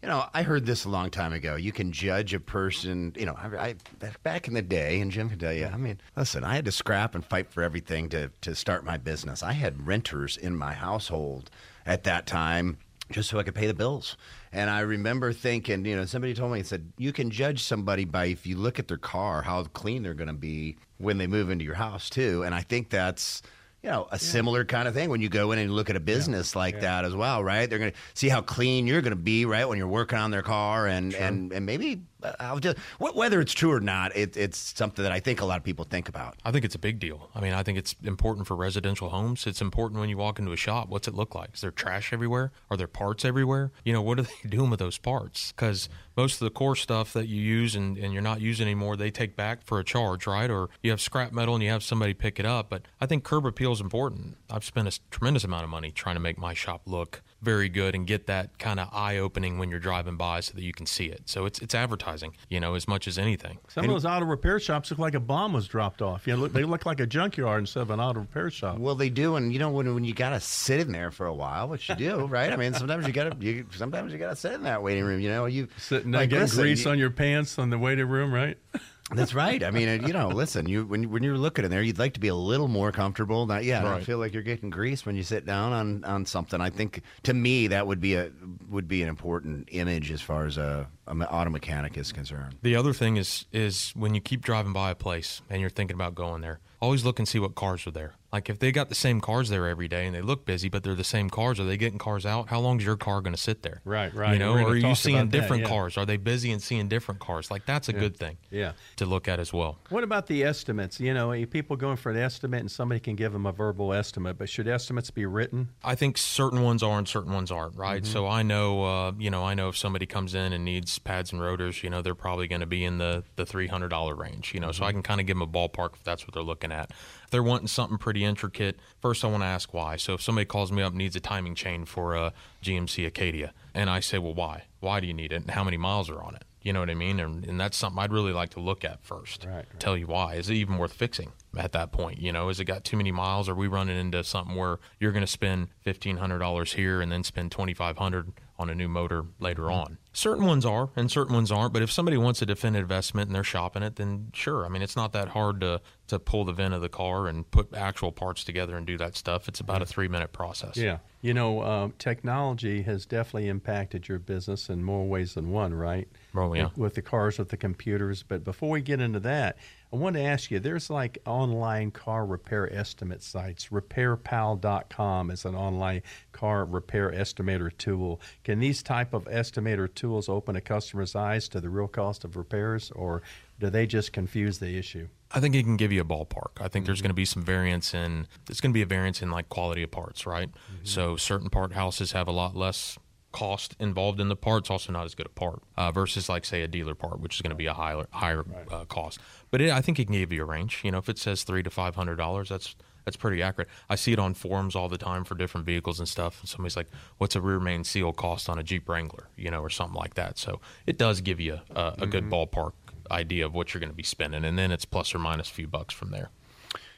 you 0.03 0.09
know, 0.09 0.27
I 0.33 0.43
heard 0.43 0.65
this 0.65 0.85
a 0.85 0.89
long 0.89 1.11
time 1.11 1.33
ago. 1.33 1.57
You 1.57 1.73
can 1.73 1.91
judge 1.91 2.33
a 2.33 2.39
person. 2.39 3.13
You 3.17 3.27
know, 3.27 3.35
I, 3.35 3.57
I, 3.59 3.75
back 4.23 4.47
in 4.47 4.55
the 4.55 4.63
day, 4.63 5.01
and 5.01 5.11
Jim 5.11 5.29
can 5.29 5.39
tell 5.39 5.53
you. 5.53 5.67
I 5.67 5.77
mean, 5.77 6.01
listen, 6.17 6.45
I 6.45 6.55
had 6.55 6.65
to 6.67 6.73
scrap 6.73 7.17
and 7.17 7.25
fight 7.25 7.51
for 7.51 7.63
everything 7.63 8.09
to 8.11 8.31
to 8.43 8.55
start 8.55 8.85
my 8.85 8.97
business. 8.97 9.43
I 9.43 9.53
had 9.53 9.87
renters 9.87 10.37
in 10.37 10.57
my 10.57 10.73
household 10.73 11.51
at 11.85 12.05
that 12.05 12.27
time 12.27 12.79
just 13.11 13.29
so 13.29 13.39
I 13.39 13.43
could 13.43 13.55
pay 13.55 13.67
the 13.67 13.75
bills. 13.75 14.17
And 14.53 14.69
I 14.71 14.81
remember 14.81 15.33
thinking, 15.33 15.85
you 15.85 15.97
know, 15.97 16.05
somebody 16.05 16.35
told 16.35 16.53
me, 16.53 16.63
said, 16.63 16.93
you 16.99 17.13
can 17.13 17.31
judge 17.31 17.63
somebody 17.63 18.05
by 18.05 18.27
if 18.27 18.47
you 18.47 18.57
look 18.57 18.79
at 18.79 18.89
their 18.89 18.99
car, 18.99 19.43
how 19.43 19.65
clean 19.65 20.03
they're 20.03 20.15
going 20.15 20.29
to 20.29 20.35
be 20.35 20.77
when 20.99 21.19
they 21.19 21.27
move 21.27 21.51
into 21.51 21.65
your 21.65 21.75
house, 21.75 22.11
too. 22.11 22.43
And 22.45 22.55
I 22.55 22.61
think 22.61 22.91
that's 22.91 23.43
you 23.83 23.91
know, 23.91 24.09
a 24.11 24.15
yeah. 24.15 24.19
similar 24.19 24.65
kind 24.65 24.89
of 24.89 24.95
thing 24.95 25.09
when 25.09 25.21
you 25.21 25.29
go 25.29 25.53
in 25.53 25.59
and 25.59 25.71
look 25.71 25.89
at 25.89 25.97
a 25.97 26.01
business 26.01 26.55
yeah. 26.55 26.59
like 26.59 26.75
yeah. 26.75 26.81
that 26.81 27.05
as 27.05 27.15
well, 27.15 27.45
right? 27.45 27.71
They're 27.71 27.79
going 27.79 27.93
to 27.93 27.99
see 28.15 28.29
how 28.29 28.41
clean 28.41 28.87
you're 28.87 29.03
going 29.03 29.13
to 29.13 29.17
be, 29.17 29.45
right, 29.45 29.69
when 29.69 29.79
you're 29.79 29.87
working 29.87 30.19
on 30.19 30.31
their 30.31 30.43
car, 30.43 30.87
and 30.87 31.15
and 31.15 31.53
and 31.53 31.65
maybe 31.65 32.03
I'll 32.41 32.59
just 32.59 32.79
whether 32.99 33.41
it's 33.41 33.53
true 33.53 33.73
or 33.73 33.81
not, 33.81 34.17
it, 34.17 34.37
it's 34.37 34.59
something 34.77 35.03
that 35.03 35.13
I 35.13 35.21
think 35.21 35.41
a 35.41 35.45
lot 35.45 35.59
of 35.59 35.65
people 35.65 35.85
think 35.85 36.09
about. 36.09 36.37
I 36.45 36.51
think 36.51 36.65
it's 36.65 36.75
a 36.75 36.79
big 36.79 36.99
deal. 36.99 37.31
I 37.35 37.41
mean, 37.41 37.53
I 37.53 37.63
think 37.63 37.79
it's 37.79 37.95
important 38.03 38.47
for 38.47 38.57
residential 38.57 39.11
homes. 39.11 39.47
It's 39.47 39.61
important 39.61 40.01
when 40.01 40.09
you 40.09 40.17
walk 40.17 40.39
into 40.39 40.53
a 40.53 40.57
shop. 40.57 40.89
What's 40.89 41.09
it 41.09 41.15
look 41.15 41.35
like? 41.35 41.51
Is 41.55 41.61
there 41.61 41.71
trash 41.71 42.13
everywhere? 42.13 42.53
Are 42.71 42.77
there 42.77 42.89
parts 42.89 43.25
everywhere? 43.25 43.71
You 43.85 43.93
know, 43.93 44.03
what 44.03 44.19
are 44.19 44.23
they 44.23 44.49
doing 44.49 44.71
with 44.71 44.81
those 44.81 44.99
parts? 44.99 45.53
Because 45.53 45.89
most 46.17 46.35
of 46.35 46.47
the 46.47 46.51
core 46.51 46.77
stuff 46.77 47.13
that 47.13 47.29
you 47.29 47.41
use 47.41 47.77
and, 47.77 47.97
and 47.97 48.13
you're 48.13 48.23
not 48.23 48.41
using 48.41 48.67
anymore, 48.67 48.97
they 48.97 49.11
take 49.11 49.37
back 49.37 49.65
for 49.65 49.79
a 49.79 49.85
charge, 49.85 50.27
right? 50.27 50.51
Or 50.51 50.69
you 50.83 50.91
have 50.91 51.01
scrap 51.01 51.33
metal 51.33 51.55
and 51.55 51.63
you 51.63 51.71
have 51.71 51.83
somebody 51.83 52.15
pick 52.15 52.41
it 52.41 52.47
up. 52.47 52.69
But 52.69 52.83
I 53.01 53.07
think 53.07 53.25
curb 53.25 53.47
appeal 53.47 53.73
is 53.73 53.81
important. 53.81 54.37
I've 54.51 54.65
spent 54.65 54.89
a 54.89 54.99
tremendous 55.11 55.45
amount 55.45 55.65
of 55.65 55.71
money 55.71 55.93
trying 55.93 56.17
to 56.17 56.21
make 56.21 56.39
my 56.39 56.55
shop 56.55 56.83
look 56.87 57.23
very 57.41 57.69
good 57.69 57.95
and 57.95 58.07
get 58.07 58.27
that 58.27 58.59
kind 58.59 58.81
of 58.81 58.89
eye 58.93 59.19
opening 59.19 59.59
when 59.59 59.71
you're 59.71 59.79
driving 59.79 60.17
by 60.17 60.41
so 60.41 60.55
that 60.55 60.63
you 60.63 60.73
can 60.73 60.87
see 60.87 61.07
it. 61.07 61.23
So 61.27 61.47
it's 61.47 61.61
it's 61.61 61.75
advertising, 61.75 62.35
you 62.49 62.59
know, 62.59 62.75
as 62.75 62.89
much 62.89 63.07
as 63.07 63.19
anything. 63.19 63.59
Some 63.69 63.85
and 63.85 63.93
of 63.93 64.03
those 64.03 64.11
auto 64.11 64.27
repair 64.27 64.59
shops 64.59 64.91
look 64.91 64.99
like 64.99 65.15
a 65.15 65.21
bomb 65.21 65.53
was 65.53 65.69
dropped 65.69 66.03
off. 66.03 66.27
You 66.27 66.37
know, 66.37 66.49
they 66.49 66.65
look 66.65 66.85
like 66.85 67.01
a 67.01 67.07
junkyard 67.07 67.61
instead 67.61 67.81
of 67.81 67.91
an 67.91 68.01
auto 68.01 68.21
repair 68.21 68.51
shop. 68.51 68.79
Well, 68.79 68.95
they 68.95 69.11
do, 69.11 69.37
and 69.37 69.53
you 69.53 69.59
know 69.59 69.71
when 69.71 69.95
when 69.95 70.05
you 70.05 70.15
got 70.15 70.31
to 70.31 70.41
sit 70.41 70.81
in 70.81 70.93
there 70.93 71.11
for 71.11 71.27
a 71.27 71.35
while, 71.35 71.69
which 71.69 71.89
you 71.89 71.95
do, 71.95 72.27
right? 72.27 72.53
I 72.53 72.57
mean, 72.57 72.75
sometimes 72.75 73.07
you 73.07 73.13
got 73.13 73.41
to 73.41 73.47
you 73.47 73.67
sometimes 73.71 74.13
you 74.13 74.19
got 74.19 74.31
to 74.31 74.37
sit 74.37 74.53
in 74.53 74.65
that 74.65 74.83
waiting 74.83 75.05
room. 75.05 75.21
You 75.21 75.31
know, 75.31 75.47
you 75.47 75.69
sitting 75.77 76.11
there 76.11 76.23
like, 76.23 76.31
getting 76.31 76.45
listen, 76.45 76.63
grease 76.63 76.85
you, 76.85 76.91
on 76.91 76.99
your 76.99 77.11
pants 77.11 77.59
on 77.59 77.71
the 77.71 77.79
waiting 77.79 78.09
room, 78.09 78.33
right? 78.33 78.59
That's 79.15 79.33
right. 79.35 79.63
I 79.63 79.71
mean, 79.71 80.07
you 80.07 80.13
know, 80.13 80.29
listen, 80.29 80.69
you 80.69 80.85
when 80.85 81.11
when 81.11 81.23
you're 81.23 81.39
looking 81.39 81.65
in 81.65 81.71
there, 81.71 81.83
you'd 81.83 81.99
like 81.99 82.15
to 82.15 82.21
be 82.21 82.29
a 82.29 82.35
little 82.35 82.69
more 82.69 82.93
comfortable. 82.93 83.47
Not, 83.47 83.65
yeah, 83.65 83.83
right. 83.83 84.01
I 84.01 84.05
feel 84.05 84.19
like 84.19 84.35
you're 84.35 84.43
getting 84.43 84.71
grease 84.71 85.07
when 85.07 85.17
you 85.17 85.23
sit 85.23 85.47
down 85.47 85.73
on, 85.73 86.05
on 86.05 86.27
something. 86.27 86.61
I 86.61 86.71
think 86.71 87.03
to 87.23 87.33
me 87.33 87.69
that 87.69 87.87
would 87.87 88.01
be 88.01 88.15
a 88.15 88.31
would 88.69 88.87
be 88.87 89.03
an 89.03 89.09
important 89.09 89.69
image 89.73 90.11
as 90.11 90.21
far 90.21 90.45
as 90.45 90.59
a, 90.59 90.89
a 91.07 91.13
auto 91.13 91.51
mechanic 91.51 91.97
is 91.97 92.13
concerned. 92.13 92.57
The 92.63 92.77
other 92.77 92.93
thing 92.93 93.17
is 93.17 93.47
is 93.53 93.93
when 93.97 94.15
you 94.15 94.21
keep 94.21 94.43
driving 94.43 94.73
by 94.73 94.91
a 94.91 94.95
place 94.95 95.41
and 95.49 95.61
you're 95.61 95.71
thinking 95.71 95.95
about 95.95 96.15
going 96.15 96.43
there, 96.43 96.61
always 96.81 97.05
look 97.05 97.19
and 97.19 97.27
see 97.27 97.39
what 97.39 97.55
cars 97.55 97.87
are 97.87 97.93
there. 97.93 98.15
Like 98.33 98.51
if 98.51 98.59
they 98.59 98.73
got 98.73 98.91
the 98.91 98.95
same 98.95 99.21
cars 99.21 99.49
there 99.49 99.67
every 99.67 99.89
day 99.89 100.05
and 100.05 100.15
they 100.15 100.21
look 100.21 100.45
busy, 100.45 100.69
but 100.69 100.83
they're 100.83 100.95
the 100.95 101.03
same 101.03 101.31
cars, 101.31 101.59
are 101.59 101.65
they 101.65 101.79
getting 101.79 101.99
cars 101.99 102.27
out? 102.27 102.49
How 102.49 102.61
long 102.61 102.79
is 102.79 102.85
your 102.85 102.97
car 102.97 103.23
going 103.23 103.35
to 103.35 103.41
sit 103.41 103.63
there? 103.63 103.81
Right, 103.87 104.15
right. 104.15 104.35
You 104.35 104.39
know, 104.39 104.53
or 104.53 104.71
are 104.71 104.77
you 104.77 104.95
seeing 104.95 105.29
different 105.29 105.63
that, 105.63 105.71
yeah. 105.71 105.77
cars? 105.77 105.97
Are 105.97 106.05
they 106.05 106.19
busy 106.19 106.53
and 106.53 106.63
seeing 106.63 106.89
different 106.89 107.21
cars? 107.21 107.51
Like 107.51 107.65
that's 107.65 107.89
a 107.89 107.93
yeah. 107.93 108.01
good 108.01 108.17
thing. 108.19 108.37
Yeah. 108.51 108.73
To 108.97 109.07
look 109.07 109.29
at 109.29 109.41
as 109.41 109.53
well. 109.53 109.79
What 109.89 110.05
about 110.05 110.27
the 110.27 110.45
estimates? 110.45 111.01
You 111.01 111.15
know, 111.15 111.33
people 111.47 111.77
going 111.77 111.97
for 111.97 112.11
an 112.11 112.19
estimate 112.19 112.61
and 112.61 112.71
somebody 112.71 113.01
can 113.01 113.17
give 113.17 113.33
them 113.33 113.47
a 113.47 113.53
verbal 113.53 113.95
estimate, 113.95 114.37
but 114.37 114.51
should 114.51 114.69
estimates 114.69 115.11
be 115.11 115.25
written? 115.25 115.71
I 115.83 115.95
think 115.95 116.19
certain 116.19 116.63
ones 116.63 116.83
are 116.83 116.99
and 116.99 117.09
certain 117.09 117.33
ones 117.33 117.51
aren't. 117.51 117.77
Right. 117.77 118.03
Mm-hmm. 118.03 118.13
So 118.13 118.27
I 118.27 118.43
know, 118.43 118.85
uh, 118.85 119.13
you 119.19 119.31
know, 119.31 119.45
I 119.45 119.55
know 119.55 119.71
if 119.71 119.77
somebody 119.79 120.05
comes 120.05 120.35
in 120.35 120.53
and 120.53 120.67
needs 120.67 120.99
pads 120.99 121.33
and 121.33 121.41
rotors, 121.41 121.83
you 121.83 121.89
know, 121.89 122.03
they're 122.03 122.15
probably 122.15 122.47
going 122.47 122.61
to 122.61 122.67
be 122.67 122.85
in 122.85 122.99
the 122.99 123.25
the 123.37 123.47
three 123.47 123.69
hundred 123.69 123.89
dollar 123.89 124.15
range. 124.15 124.53
You 124.53 124.61
know, 124.61 124.69
mm-hmm. 124.69 124.83
so 124.83 124.85
I 124.85 124.93
can 124.93 125.03
kind 125.03 125.19
of 125.19 125.27
give 125.27 125.39
them 125.39 125.43
a 125.43 125.47
ballpark 125.47 125.95
if 125.95 126.05
that's 126.05 126.27
what 126.27 126.35
they're 126.35 126.43
looking 126.43 126.73
at. 126.73 126.91
If 127.29 127.33
they're 127.33 127.43
wanting 127.43 127.69
something 127.69 127.99
pretty 127.99 128.25
intricate, 128.25 128.81
first 129.03 129.23
I 129.23 129.29
want 129.29 129.43
to 129.43 129.47
ask 129.49 129.75
why. 129.75 129.97
So 129.97 130.15
if 130.15 130.23
somebody 130.23 130.47
calls 130.47 130.73
me 130.73 130.81
up 130.81 130.95
needs 130.95 131.15
a 131.15 131.21
timing 131.21 131.55
chain 131.55 131.85
for 131.85 132.15
a 132.15 132.33
GMC 132.63 133.07
Acadia, 133.07 133.53
and 133.75 133.91
I 133.91 134.01
say, 134.01 134.17
well, 134.17 134.33
why? 134.33 134.65
Why 134.81 134.99
do 135.01 135.07
you 135.07 135.13
need 135.13 135.31
it? 135.33 135.43
And 135.43 135.51
how 135.51 135.63
many 135.63 135.77
miles 135.77 136.09
are 136.09 136.23
on 136.23 136.37
it? 136.37 136.45
You 136.63 136.73
know 136.73 136.81
what 136.81 136.89
I 136.89 136.95
mean? 136.95 137.21
And, 137.21 137.45
and 137.45 137.61
that's 137.61 137.77
something 137.77 137.99
I'd 137.99 138.15
really 138.15 138.33
like 138.33 138.49
to 138.53 138.61
look 138.61 138.83
at 138.83 139.05
first. 139.05 139.45
Right, 139.45 139.57
right. 139.57 139.67
Tell 139.79 139.95
you 139.95 140.07
why. 140.07 140.37
Is 140.37 140.49
it 140.49 140.55
even 140.55 140.79
worth 140.79 140.95
fixing 140.95 141.33
at 141.55 141.73
that 141.73 141.93
point? 141.93 142.19
You 142.19 142.33
know, 142.33 142.49
has 142.49 142.61
it 142.61 142.65
got 142.65 142.83
too 142.83 142.97
many 142.97 143.13
miles? 143.13 143.47
Are 143.47 143.55
we 143.55 143.67
running 143.69 143.99
into 143.99 144.25
something 144.25 144.57
where 144.57 144.79
you're 144.99 145.13
going 145.13 145.21
to 145.21 145.27
spend 145.27 145.69
fifteen 145.83 146.17
hundred 146.17 146.39
dollars 146.39 146.73
here 146.73 147.03
and 147.03 147.13
then 147.13 147.25
spend 147.25 147.53
twenty 147.53 147.75
five 147.75 147.99
hundred 147.99 148.33
on 148.59 148.69
a 148.69 148.75
new 148.75 148.89
motor 148.89 149.25
later 149.39 149.63
mm-hmm. 149.63 149.81
on. 149.81 149.99
Certain 150.13 150.45
ones 150.45 150.67
are 150.67 150.91
and 150.97 151.11
certain 151.11 151.35
ones 151.35 151.53
aren't, 151.53 151.73
but 151.73 151.83
if 151.83 151.93
somebody 151.93 152.17
wants 152.17 152.43
a 152.43 152.47
definitive 152.47 152.91
estimate 152.91 153.29
and 153.29 153.35
they're 153.35 153.45
shopping 153.45 153.83
it, 153.83 153.97
then 153.97 154.31
sure. 154.35 154.67
I 154.67 154.69
mean, 154.69 154.83
it's 154.83 154.97
not 154.97 155.13
that 155.13 155.29
hard 155.29 155.61
to, 155.61 155.81
to 156.09 156.19
pull 156.19 156.45
the 156.45 156.53
VIN 156.53 156.73
of 156.73 156.81
the 156.81 156.89
car 156.89 157.29
and 157.29 157.49
put 157.51 157.75
actual 157.75 158.13
parts 158.13 158.45
together 158.45 158.77
and 158.77 158.87
do 158.87 158.99
that 158.99 159.17
stuff. 159.17 159.49
It's 159.49 159.61
about 159.61 159.83
a 159.83 159.87
three 159.87 160.09
minute 160.09 160.33
process. 160.33 160.77
Yeah. 160.77 160.99
You 161.21 161.35
know, 161.35 161.61
uh, 161.61 161.89
technology 161.99 162.83
has 162.83 163.05
definitely 163.05 163.49
impacted 163.49 164.09
your 164.09 164.19
business 164.19 164.69
in 164.69 164.85
more 164.85 165.07
ways 165.07 165.35
than 165.35 165.51
one, 165.51 165.75
right? 165.75 166.09
Oh, 166.35 166.55
yeah. 166.55 166.65
With, 166.65 166.79
with 166.79 166.95
the 166.95 167.03
cars, 167.03 167.39
with 167.39 167.49
the 167.49 167.57
computers. 167.57 168.23
But 168.23 168.45
before 168.45 168.71
we 168.71 168.83
get 168.83 169.01
into 169.01 169.19
that, 169.21 169.57
I 169.93 169.97
want 169.97 170.17
to 170.17 170.23
ask 170.23 170.51
you 170.51 170.61
there's 170.61 170.91
like 170.91 171.19
online 171.27 171.91
car 171.91 172.27
repair 172.27 172.73
estimate 172.73 173.23
sites. 173.23 173.69
RepairPal.com 173.69 175.31
is 175.31 175.45
an 175.45 175.55
online 175.55 176.03
car 176.33 176.65
repair 176.67 177.11
estimator 177.11 177.77
tool. 177.77 178.21
Can 178.45 178.61
these 178.61 178.83
type 178.83 179.15
of 179.15 179.25
estimator 179.25 179.93
tools 179.93 180.29
open 180.29 180.57
a 180.57 180.61
customer's 180.61 181.17
eyes 181.17 181.49
to 181.49 181.61
the 181.61 181.71
real 181.71 181.89
cost 181.89 182.25
of 182.25 182.37
repairs, 182.37 182.91
or 182.93 183.23
do 183.59 183.71
they 183.71 183.87
just 183.87 184.13
confuse 184.13 184.59
the 184.59 184.79
issue? 184.79 185.09
I 185.31 185.41
think 185.41 185.55
it 185.55 185.65
can 185.65 185.77
give 185.77 185.93
you 185.93 186.01
a 186.01 186.05
ballpark. 186.05 186.53
I 186.59 186.69
think 186.69 186.83
mm-hmm. 186.83 186.85
there's 186.87 187.03
going 187.03 187.11
to 187.11 187.15
be 187.15 187.25
some 187.25 187.43
variance 187.43 187.93
in. 187.93 188.27
There's 188.47 188.61
going 188.61 188.71
to 188.71 188.75
be 188.75 188.83
a 188.83 188.87
variance 188.87 189.21
in 189.21 189.31
like 189.31 189.49
quality 189.49 189.83
of 189.83 189.91
parts, 189.91 190.27
right? 190.27 190.51
Mm-hmm. 190.51 190.85
So 190.85 191.17
certain 191.17 191.51
part 191.51 191.73
houses 191.73 192.13
have 192.13 192.29
a 192.29 192.33
lot 192.33 192.57
less 192.57 192.99
cost 193.33 193.77
involved 193.79 194.21
in 194.21 194.29
the 194.29 194.37
parts 194.37 194.71
also 194.71 194.91
not 194.91 195.05
as 195.05 195.15
good 195.15 195.27
a 195.27 195.29
part 195.29 195.61
uh, 195.77 195.93
versus 195.93 196.29
like 196.29 196.45
say 196.45 196.63
a 196.63 196.69
dealer 196.69 196.95
part 196.95 197.21
which 197.21 197.35
is 197.35 197.43
going 197.43 197.51
to 197.51 197.57
be 197.57 197.67
a 197.67 197.75
higher 197.75 198.07
higher 198.11 198.43
right. 198.43 198.73
uh, 198.73 198.85
cost 198.87 199.21
but 199.51 199.61
it, 199.61 199.71
i 199.71 199.83
think 199.83 199.99
it 199.99 200.07
can 200.07 200.15
give 200.15 200.33
you 200.33 200.43
a 200.43 200.47
range 200.47 200.81
you 200.83 200.91
know 200.91 200.99
if 200.99 201.11
it 201.11 201.19
says 201.19 201.43
three 201.43 201.63
to 201.63 201.69
five 201.69 201.95
hundred 201.95 202.17
dollars 202.17 202.49
that's 202.49 202.75
that's 203.05 203.19
pretty 203.19 203.43
accurate 203.43 203.69
i 203.91 203.95
see 203.95 204.13
it 204.13 204.19
on 204.19 204.33
forums 204.33 204.75
all 204.75 204.89
the 204.89 204.97
time 204.97 205.25
for 205.25 205.35
different 205.35 205.67
vehicles 205.67 205.99
and 205.99 206.09
stuff 206.09 206.41
and 206.41 206.49
somebody's 206.49 206.77
like 206.77 206.89
what's 207.19 207.37
a 207.37 207.41
rear 207.41 207.61
main 207.61 207.85
seal 207.85 208.15
cost 208.15 208.49
on 208.49 208.59
a 208.59 208.63
jeep 208.63 208.89
wrangler 208.89 209.29
you 209.37 209.51
know 209.51 209.61
or 209.61 209.69
something 209.69 209.97
like 209.97 210.15
that 210.15 210.39
so 210.39 210.59
it 210.87 210.97
does 210.97 211.21
give 211.21 211.39
you 211.39 211.61
a, 211.71 211.81
a 211.81 211.93
mm-hmm. 211.93 212.11
good 212.11 212.25
ballpark 212.31 212.73
idea 213.11 213.47
of 213.47 213.55
what 213.55 213.73
you're 213.73 213.81
going 213.81 213.91
to 213.91 213.97
be 213.97 214.03
spending 214.03 214.45
and 214.45 214.59
then 214.59 214.71
it's 214.71 214.85
plus 214.85 215.15
or 215.15 215.19
minus 215.19 215.51
a 215.51 215.53
few 215.53 215.67
bucks 215.67 215.95
from 215.95 216.11
there 216.11 216.31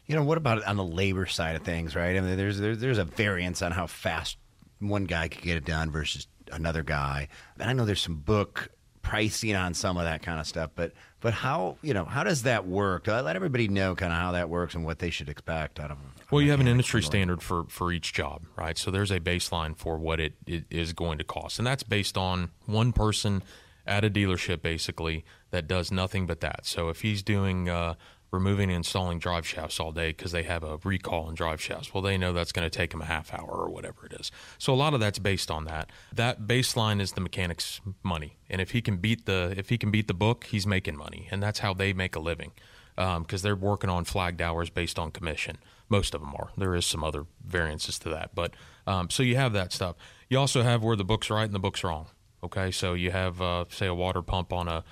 you 0.07 0.15
know 0.15 0.25
what 0.25 0.39
about 0.39 0.65
on 0.65 0.77
the 0.77 0.85
labor 0.85 1.27
side 1.27 1.57
of 1.57 1.63
things 1.63 1.95
right 1.95 2.17
i 2.17 2.21
mean 2.21 2.37
there's 2.37 2.59
there's, 2.59 2.79
there's 2.79 2.99
a 2.99 3.05
variance 3.05 3.63
on 3.63 3.73
how 3.73 3.87
fast 3.87 4.37
one 4.81 5.05
guy 5.05 5.29
could 5.29 5.43
get 5.43 5.57
it 5.57 5.65
done 5.65 5.91
versus 5.91 6.27
another 6.53 6.83
guy. 6.83 7.29
And 7.59 7.71
I 7.71 7.73
know 7.73 7.85
there's 7.85 8.01
some 8.01 8.17
book 8.17 8.71
pricing 9.03 9.55
on 9.55 9.73
some 9.75 9.97
of 9.97 10.05
that 10.05 10.23
kind 10.23 10.41
of 10.41 10.47
stuff, 10.47 10.71
but 10.75 10.93
but 11.21 11.35
how 11.35 11.77
you 11.83 11.95
know 11.95 12.05
how 12.05 12.25
does 12.25 12.43
that 12.45 12.67
work? 12.67 13.07
Let 13.07 13.37
everybody 13.37 13.69
know 13.69 13.95
kind 13.95 14.13
of 14.13 14.19
how 14.19 14.33
that 14.33 14.49
works 14.49 14.75
and 14.75 14.85
what 14.85 14.99
they 14.99 15.11
should 15.11 15.29
expect 15.29 15.79
out 15.79 15.91
of. 15.91 15.99
Well, 16.31 16.43
you 16.43 16.51
have 16.51 16.61
an 16.61 16.69
industry 16.69 17.03
standard 17.03 17.43
for 17.43 17.65
for 17.69 17.93
each 17.93 18.13
job, 18.13 18.45
right? 18.57 18.77
So 18.77 18.91
there's 18.91 19.11
a 19.11 19.21
baseline 19.21 19.77
for 19.77 19.99
what 19.99 20.21
it, 20.21 20.35
it 20.47 20.65
is 20.71 20.93
going 20.93 21.19
to 21.19 21.25
cost, 21.25 21.59
and 21.59 21.67
that's 21.67 21.83
based 21.83 22.17
on 22.17 22.51
one 22.67 22.93
person 22.93 23.43
at 23.91 24.05
a 24.05 24.11
dealership 24.11 24.63
basically 24.63 25.25
that 25.51 25.67
does 25.67 25.93
nothing 25.93 26.27
but 26.27 26.41
that. 26.41 26.65
So 26.65 26.89
if 26.89 27.03
he's 27.03 27.23
doing 27.23 27.69
uh, 27.69 27.95
removing 28.31 28.71
and 28.71 28.79
installing 28.79 29.19
drive 29.19 29.47
shafts 29.47 29.81
all 29.81 29.93
day 29.93 30.11
because 30.11 30.33
they 30.33 30.45
have 30.45 30.63
a 30.63 30.79
recall 30.85 31.25
on 31.25 31.35
drive 31.35 31.61
shafts. 31.61 31.93
Well, 31.93 32.03
they 32.03 32.17
know 32.17 32.33
that's 32.33 32.53
going 32.53 32.69
to 32.69 32.77
take 32.77 32.91
them 32.91 33.03
a 33.03 33.07
half 33.07 33.35
hour 33.35 33.51
or 33.51 33.71
whatever 33.71 34.07
it 34.07 34.13
is. 34.13 34.31
So 34.59 34.73
a 34.73 34.77
lot 34.77 34.95
of 34.95 35.01
that's 35.01 35.19
based 35.19 35.51
on 35.51 35.65
that. 35.65 35.91
That 36.15 36.43
baseline 36.43 37.01
is 37.01 37.13
the 37.13 37.21
mechanic's 37.21 37.81
money, 38.03 38.39
and 38.49 38.61
if 38.61 38.71
he 38.71 38.81
can 38.81 38.99
beat 38.99 39.27
the 39.27 39.55
if 39.57 39.69
he 39.69 39.79
can 39.79 39.91
beat 39.91 40.09
the 40.09 40.15
book, 40.15 40.45
he's 40.45 40.67
making 40.67 40.97
money, 40.97 41.29
and 41.31 41.43
that's 41.43 41.61
how 41.61 41.75
they 41.75 41.93
make 41.93 42.15
a 42.15 42.21
living 42.21 42.53
because 42.97 43.17
um, 43.17 43.43
they're 43.43 43.57
working 43.57 43.89
on 43.89 44.05
flagged 44.05 44.43
hours 44.43 44.69
based 44.69 44.99
on 44.99 45.11
commission. 45.11 45.57
Most 45.89 46.15
of 46.15 46.21
them 46.21 46.35
are. 46.37 46.51
There 46.57 46.75
is 46.75 46.87
some 46.87 47.03
other 47.03 47.25
variances 47.45 47.99
to 48.01 48.11
that, 48.11 48.35
but 48.35 48.53
um, 48.87 49.11
so 49.11 49.23
you 49.23 49.37
have 49.37 49.53
that 49.55 49.73
stuff. 49.73 49.97
You 50.29 50.39
also 50.39 50.63
have 50.63 50.85
where 50.85 50.97
the 50.97 51.05
book's 51.05 51.31
right 51.31 51.45
and 51.45 51.55
the 51.55 51.59
book's 51.59 51.83
wrong. 51.83 52.09
Okay, 52.43 52.71
so 52.71 52.95
you 52.95 53.11
have 53.11 53.41
uh, 53.43 53.67
say 53.69 53.87
a 53.87 53.95
water 53.95 54.23
pump 54.23 54.53
on 54.53 54.69
a 54.69 54.85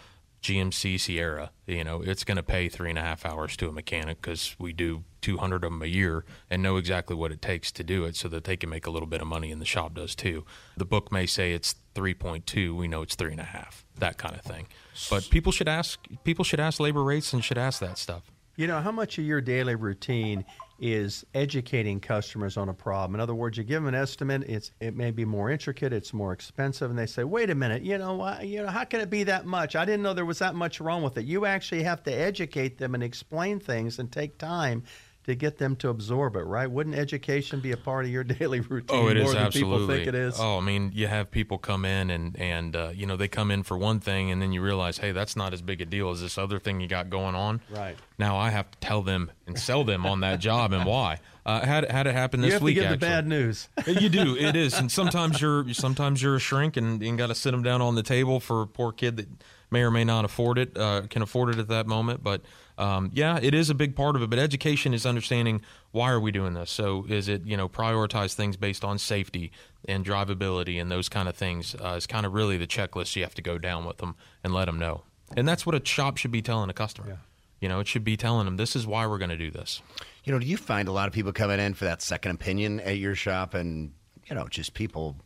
GMC 0.42 1.00
Sierra, 1.00 1.50
you 1.66 1.82
know, 1.82 2.00
it's 2.02 2.24
going 2.24 2.36
to 2.36 2.42
pay 2.42 2.68
three 2.68 2.90
and 2.90 2.98
a 2.98 3.02
half 3.02 3.26
hours 3.26 3.56
to 3.56 3.68
a 3.68 3.72
mechanic 3.72 4.22
because 4.22 4.54
we 4.58 4.72
do 4.72 5.04
200 5.20 5.56
of 5.56 5.62
them 5.62 5.82
a 5.82 5.86
year 5.86 6.24
and 6.48 6.62
know 6.62 6.76
exactly 6.76 7.16
what 7.16 7.32
it 7.32 7.42
takes 7.42 7.72
to 7.72 7.82
do 7.82 8.04
it 8.04 8.14
so 8.14 8.28
that 8.28 8.44
they 8.44 8.56
can 8.56 8.70
make 8.70 8.86
a 8.86 8.90
little 8.90 9.08
bit 9.08 9.20
of 9.20 9.26
money 9.26 9.50
and 9.50 9.60
the 9.60 9.66
shop 9.66 9.94
does 9.94 10.14
too. 10.14 10.44
The 10.76 10.84
book 10.84 11.10
may 11.10 11.26
say 11.26 11.52
it's 11.52 11.74
3.2. 11.94 12.76
We 12.76 12.86
know 12.86 13.02
it's 13.02 13.16
three 13.16 13.32
and 13.32 13.40
a 13.40 13.44
half, 13.44 13.84
that 13.98 14.16
kind 14.16 14.36
of 14.36 14.42
thing. 14.42 14.68
But 15.10 15.28
people 15.28 15.50
should 15.50 15.68
ask, 15.68 15.98
people 16.22 16.44
should 16.44 16.60
ask 16.60 16.78
labor 16.78 17.02
rates 17.02 17.32
and 17.32 17.44
should 17.44 17.58
ask 17.58 17.80
that 17.80 17.98
stuff. 17.98 18.30
You 18.56 18.68
know, 18.68 18.80
how 18.80 18.92
much 18.92 19.18
of 19.18 19.24
your 19.24 19.40
daily 19.40 19.74
routine 19.74 20.44
is 20.78 21.24
educating 21.34 22.00
customers 22.00 22.56
on 22.56 22.68
a 22.68 22.74
problem. 22.74 23.14
In 23.14 23.20
other 23.20 23.34
words, 23.34 23.58
you 23.58 23.64
give 23.64 23.82
them 23.82 23.92
an 23.92 24.00
estimate, 24.00 24.44
it's 24.44 24.70
it 24.80 24.94
may 24.94 25.10
be 25.10 25.24
more 25.24 25.50
intricate, 25.50 25.92
it's 25.92 26.12
more 26.12 26.32
expensive, 26.32 26.90
and 26.90 26.98
they 26.98 27.06
say, 27.06 27.24
"Wait 27.24 27.50
a 27.50 27.54
minute, 27.54 27.82
you 27.82 27.98
know, 27.98 28.38
you 28.40 28.62
know, 28.62 28.68
how 28.68 28.84
can 28.84 29.00
it 29.00 29.10
be 29.10 29.24
that 29.24 29.46
much? 29.46 29.74
I 29.76 29.84
didn't 29.84 30.02
know 30.02 30.14
there 30.14 30.24
was 30.24 30.38
that 30.38 30.54
much 30.54 30.80
wrong 30.80 31.02
with 31.02 31.18
it." 31.18 31.24
You 31.24 31.46
actually 31.46 31.82
have 31.82 32.02
to 32.04 32.12
educate 32.12 32.78
them 32.78 32.94
and 32.94 33.02
explain 33.02 33.60
things 33.60 33.98
and 33.98 34.10
take 34.10 34.38
time 34.38 34.84
to 35.28 35.34
get 35.34 35.58
them 35.58 35.76
to 35.76 35.90
absorb 35.90 36.36
it, 36.36 36.44
right? 36.44 36.70
Wouldn't 36.70 36.96
education 36.96 37.60
be 37.60 37.72
a 37.72 37.76
part 37.76 38.06
of 38.06 38.10
your 38.10 38.24
daily 38.40 38.60
routine 38.60 38.98
oh, 38.98 39.08
it 39.08 39.18
more 39.18 39.26
is, 39.26 39.32
than 39.34 39.42
absolutely. 39.42 39.78
people 39.78 39.94
think 39.94 40.06
it 40.08 40.14
is? 40.14 40.40
Oh, 40.40 40.56
I 40.56 40.60
mean, 40.62 40.90
you 40.94 41.06
have 41.06 41.30
people 41.30 41.58
come 41.58 41.84
in 41.84 42.08
and 42.08 42.34
and 42.40 42.74
uh, 42.74 42.92
you 42.94 43.04
know 43.04 43.16
they 43.16 43.28
come 43.28 43.50
in 43.50 43.62
for 43.62 43.76
one 43.76 44.00
thing, 44.00 44.30
and 44.30 44.40
then 44.40 44.52
you 44.52 44.62
realize, 44.62 44.96
hey, 44.96 45.12
that's 45.12 45.36
not 45.36 45.52
as 45.52 45.60
big 45.60 45.82
a 45.82 45.84
deal 45.84 46.08
as 46.10 46.22
this 46.22 46.38
other 46.38 46.58
thing 46.58 46.80
you 46.80 46.88
got 46.88 47.10
going 47.10 47.34
on. 47.34 47.60
Right. 47.68 47.94
Now 48.18 48.38
I 48.38 48.48
have 48.48 48.70
to 48.70 48.78
tell 48.78 49.02
them 49.02 49.30
and 49.46 49.58
sell 49.58 49.84
them 49.84 50.06
on 50.06 50.20
that 50.20 50.40
job 50.40 50.72
and 50.72 50.86
why. 50.86 51.20
Uh, 51.44 51.64
had 51.64 51.90
had 51.90 52.06
it 52.06 52.14
happen 52.14 52.40
this 52.40 52.48
you 52.48 52.52
have 52.54 52.62
week. 52.62 52.76
to 52.76 52.80
give 52.80 52.92
actually. 52.92 52.98
the 52.98 53.06
bad 53.06 53.26
news. 53.26 53.68
you 53.86 54.08
do. 54.08 54.34
It 54.34 54.56
is, 54.56 54.78
and 54.78 54.90
sometimes 54.90 55.42
you're 55.42 55.74
sometimes 55.74 56.22
you're 56.22 56.36
a 56.36 56.40
shrink, 56.40 56.78
and 56.78 57.02
you 57.02 57.14
got 57.18 57.26
to 57.26 57.34
sit 57.34 57.50
them 57.50 57.62
down 57.62 57.82
on 57.82 57.96
the 57.96 58.02
table 58.02 58.40
for 58.40 58.62
a 58.62 58.66
poor 58.66 58.92
kid 58.92 59.18
that 59.18 59.28
may 59.70 59.82
or 59.82 59.90
may 59.90 60.04
not 60.04 60.24
afford 60.24 60.56
it, 60.56 60.76
uh, 60.76 61.02
can 61.10 61.20
afford 61.20 61.50
it 61.50 61.58
at 61.58 61.68
that 61.68 61.86
moment. 61.86 62.22
But 62.22 62.40
um, 62.78 63.10
yeah, 63.12 63.38
it 63.42 63.54
is 63.54 63.68
a 63.68 63.74
big 63.74 63.94
part 63.96 64.16
of 64.16 64.22
it. 64.22 64.30
But 64.30 64.38
education 64.38 64.94
is 64.94 65.04
understanding 65.04 65.60
why 65.90 66.10
are 66.10 66.20
we 66.20 66.30
doing 66.30 66.54
this. 66.54 66.70
So 66.70 67.04
is 67.08 67.28
it 67.28 67.44
you 67.44 67.56
know 67.56 67.68
prioritize 67.68 68.34
things 68.34 68.56
based 68.56 68.84
on 68.84 68.98
safety 68.98 69.52
and 69.86 70.04
drivability 70.04 70.80
and 70.80 70.90
those 70.90 71.08
kind 71.08 71.28
of 71.28 71.36
things 71.36 71.74
uh, 71.84 71.94
is 71.96 72.06
kind 72.06 72.24
of 72.24 72.32
really 72.32 72.56
the 72.56 72.66
checklist 72.66 73.16
you 73.16 73.22
have 73.24 73.34
to 73.34 73.42
go 73.42 73.58
down 73.58 73.84
with 73.84 73.98
them 73.98 74.14
and 74.42 74.54
let 74.54 74.66
them 74.66 74.78
know. 74.78 75.02
And 75.36 75.46
that's 75.46 75.66
what 75.66 75.74
a 75.74 75.84
shop 75.84 76.16
should 76.16 76.30
be 76.30 76.40
telling 76.40 76.70
a 76.70 76.74
customer. 76.74 77.08
Yeah. 77.08 77.16
You 77.60 77.68
know, 77.68 77.80
it 77.80 77.88
should 77.88 78.04
be 78.04 78.16
telling 78.16 78.44
them 78.44 78.56
this 78.56 78.76
is 78.76 78.86
why 78.86 79.06
we're 79.06 79.18
going 79.18 79.30
to 79.30 79.36
do 79.36 79.50
this. 79.50 79.82
You 80.24 80.32
know, 80.32 80.38
do 80.38 80.46
you 80.46 80.56
find 80.56 80.88
a 80.88 80.92
lot 80.92 81.08
of 81.08 81.12
people 81.12 81.32
coming 81.32 81.58
in 81.58 81.74
for 81.74 81.84
that 81.86 82.00
second 82.00 82.32
opinion 82.32 82.80
at 82.80 82.98
your 82.98 83.14
shop, 83.14 83.54
and 83.54 83.92
you 84.26 84.36
know, 84.36 84.46
just 84.48 84.74
people 84.74 85.16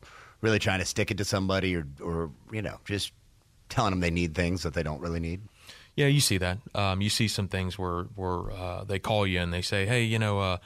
really 0.40 0.58
trying 0.58 0.78
to 0.78 0.86
stick 0.86 1.10
it 1.10 1.18
to 1.18 1.24
somebody, 1.24 1.76
or 1.76 1.86
or 2.00 2.30
you 2.50 2.62
know, 2.62 2.78
just 2.86 3.12
telling 3.68 3.90
them 3.90 4.00
they 4.00 4.10
need 4.10 4.34
things 4.34 4.62
that 4.62 4.72
they 4.72 4.82
don't 4.82 5.00
really 5.00 5.20
need? 5.20 5.42
Yeah, 5.94 6.06
you 6.06 6.20
see 6.20 6.38
that. 6.38 6.58
Um, 6.74 7.00
you 7.00 7.10
see 7.10 7.28
some 7.28 7.48
things 7.48 7.78
where 7.78 8.04
where 8.14 8.50
uh, 8.50 8.84
they 8.84 8.98
call 8.98 9.26
you 9.26 9.40
and 9.40 9.52
they 9.52 9.62
say, 9.62 9.84
"Hey, 9.86 10.02
you 10.04 10.18
know, 10.18 10.40
uh, 10.40 10.56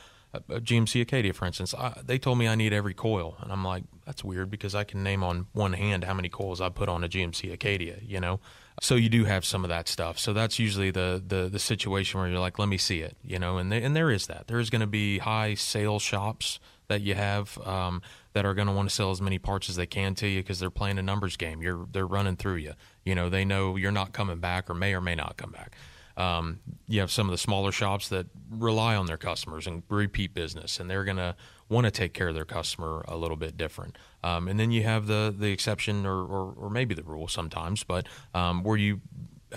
GMC 0.48 1.00
Acadia, 1.00 1.32
for 1.32 1.46
instance, 1.46 1.74
I, 1.74 2.00
they 2.04 2.18
told 2.18 2.38
me 2.38 2.46
I 2.46 2.54
need 2.54 2.72
every 2.72 2.94
coil," 2.94 3.36
and 3.40 3.50
I'm 3.50 3.64
like, 3.64 3.84
"That's 4.04 4.22
weird 4.22 4.50
because 4.50 4.74
I 4.74 4.84
can 4.84 5.02
name 5.02 5.24
on 5.24 5.46
one 5.52 5.72
hand 5.72 6.04
how 6.04 6.14
many 6.14 6.28
coils 6.28 6.60
I 6.60 6.68
put 6.68 6.88
on 6.88 7.02
a 7.02 7.08
GMC 7.08 7.52
Acadia." 7.52 7.96
You 8.02 8.20
know, 8.20 8.40
so 8.80 8.94
you 8.94 9.08
do 9.08 9.24
have 9.24 9.44
some 9.44 9.64
of 9.64 9.68
that 9.68 9.88
stuff. 9.88 10.18
So 10.18 10.32
that's 10.32 10.58
usually 10.58 10.92
the 10.92 11.22
the, 11.26 11.48
the 11.48 11.58
situation 11.58 12.20
where 12.20 12.28
you're 12.28 12.38
like, 12.38 12.58
"Let 12.58 12.68
me 12.68 12.78
see 12.78 13.00
it," 13.00 13.16
you 13.24 13.38
know, 13.38 13.58
and 13.58 13.72
they, 13.72 13.82
and 13.82 13.96
there 13.96 14.10
is 14.10 14.28
that. 14.28 14.46
There 14.46 14.60
is 14.60 14.70
going 14.70 14.80
to 14.80 14.86
be 14.86 15.18
high 15.18 15.54
sales 15.54 16.02
shops 16.02 16.60
that 16.88 17.00
you 17.00 17.14
have 17.14 17.58
um, 17.66 18.00
that 18.32 18.44
are 18.44 18.54
going 18.54 18.68
to 18.68 18.72
want 18.72 18.88
to 18.88 18.94
sell 18.94 19.10
as 19.10 19.20
many 19.20 19.38
parts 19.38 19.68
as 19.68 19.76
they 19.76 19.86
can 19.86 20.14
to 20.16 20.28
you 20.28 20.40
because 20.40 20.60
they're 20.60 20.70
playing 20.70 20.98
a 20.98 21.02
numbers 21.02 21.36
game. 21.36 21.62
You're 21.62 21.86
they're 21.90 22.06
running 22.06 22.36
through 22.36 22.56
you. 22.56 22.74
You 23.06 23.14
know, 23.14 23.30
they 23.30 23.44
know 23.44 23.76
you're 23.76 23.92
not 23.92 24.12
coming 24.12 24.38
back 24.38 24.68
or 24.68 24.74
may 24.74 24.92
or 24.92 25.00
may 25.00 25.14
not 25.14 25.38
come 25.38 25.52
back. 25.52 25.76
Um, 26.16 26.60
you 26.88 27.00
have 27.00 27.10
some 27.10 27.28
of 27.28 27.30
the 27.30 27.38
smaller 27.38 27.72
shops 27.72 28.08
that 28.08 28.26
rely 28.50 28.96
on 28.96 29.06
their 29.06 29.16
customers 29.16 29.66
and 29.66 29.82
repeat 29.88 30.34
business, 30.34 30.80
and 30.80 30.90
they're 30.90 31.04
going 31.04 31.18
to 31.18 31.36
want 31.68 31.84
to 31.84 31.90
take 31.90 32.14
care 32.14 32.28
of 32.28 32.34
their 32.34 32.44
customer 32.44 33.04
a 33.06 33.16
little 33.16 33.36
bit 33.36 33.56
different. 33.56 33.96
Um, 34.24 34.48
and 34.48 34.58
then 34.58 34.70
you 34.70 34.82
have 34.82 35.06
the 35.06 35.34
the 35.36 35.52
exception 35.52 36.04
or, 36.04 36.24
or, 36.24 36.54
or 36.56 36.70
maybe 36.70 36.94
the 36.94 37.02
rule 37.02 37.28
sometimes, 37.28 37.84
but 37.84 38.06
um, 38.34 38.62
where 38.62 38.76
you 38.76 39.00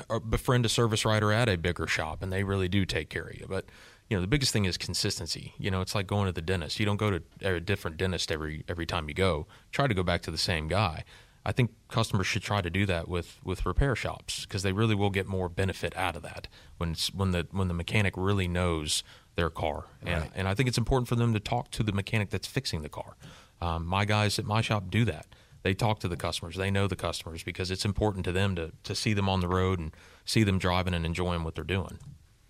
uh, 0.09 0.19
befriend 0.19 0.65
a 0.65 0.69
service 0.69 1.05
writer 1.05 1.31
at 1.31 1.49
a 1.49 1.57
bigger 1.57 1.87
shop 1.87 2.21
and 2.21 2.31
they 2.31 2.43
really 2.43 2.67
do 2.67 2.85
take 2.85 3.09
care 3.09 3.23
of 3.23 3.35
you. 3.35 3.45
But 3.49 3.65
you 4.09 4.17
know 4.17 4.21
the 4.21 4.27
biggest 4.27 4.51
thing 4.51 4.65
is 4.65 4.77
consistency. 4.77 5.53
You 5.57 5.71
know, 5.71 5.81
it's 5.81 5.95
like 5.95 6.07
going 6.07 6.25
to 6.25 6.31
the 6.31 6.41
dentist. 6.41 6.79
You 6.79 6.85
don't 6.85 6.97
go 6.97 7.11
to 7.11 7.21
a 7.41 7.59
different 7.59 7.97
dentist 7.97 8.31
every 8.31 8.63
every 8.67 8.85
time 8.85 9.07
you 9.07 9.15
go. 9.15 9.47
Try 9.71 9.87
to 9.87 9.93
go 9.93 10.03
back 10.03 10.21
to 10.23 10.31
the 10.31 10.37
same 10.37 10.67
guy. 10.67 11.03
I 11.45 11.51
think 11.51 11.71
customers 11.87 12.27
should 12.27 12.41
try 12.43 12.61
to 12.61 12.69
do 12.69 12.85
that 12.85 13.07
with, 13.07 13.39
with 13.43 13.65
repair 13.65 13.95
shops 13.95 14.45
because 14.45 14.61
they 14.63 14.73
really 14.73 14.95
will 14.95 15.09
get 15.09 15.25
more 15.25 15.49
benefit 15.49 15.95
out 15.95 16.15
of 16.15 16.21
that 16.23 16.47
when 16.77 16.95
when 17.13 17.31
the 17.31 17.47
when 17.51 17.67
the 17.67 17.73
mechanic 17.73 18.13
really 18.17 18.47
knows 18.47 19.03
their 19.35 19.49
car. 19.49 19.85
And, 20.05 20.21
Right. 20.21 20.31
and 20.35 20.47
I 20.47 20.53
think 20.53 20.67
it's 20.67 20.77
important 20.77 21.07
for 21.07 21.15
them 21.15 21.33
to 21.33 21.39
talk 21.39 21.71
to 21.71 21.83
the 21.83 21.91
mechanic 21.93 22.29
that's 22.29 22.47
fixing 22.47 22.81
the 22.81 22.89
car. 22.89 23.15
Um, 23.61 23.85
my 23.85 24.05
guys 24.05 24.37
at 24.37 24.45
my 24.45 24.61
shop 24.61 24.89
do 24.89 25.05
that. 25.05 25.25
They 25.63 25.73
talk 25.73 25.99
to 25.99 26.07
the 26.07 26.15
customers. 26.17 26.55
They 26.55 26.71
know 26.71 26.87
the 26.87 26.95
customers 26.95 27.43
because 27.43 27.71
it's 27.71 27.83
important 27.85 28.25
to 28.25 28.31
them 28.31 28.55
to, 28.55 28.71
to 28.83 28.95
see 28.95 29.13
them 29.13 29.27
on 29.27 29.39
the 29.41 29.47
road 29.47 29.79
and 29.79 29.93
see 30.25 30.43
them 30.43 30.57
driving 30.57 30.93
and 30.93 31.05
enjoying 31.05 31.43
what 31.43 31.55
they're 31.55 31.63
doing. 31.63 31.99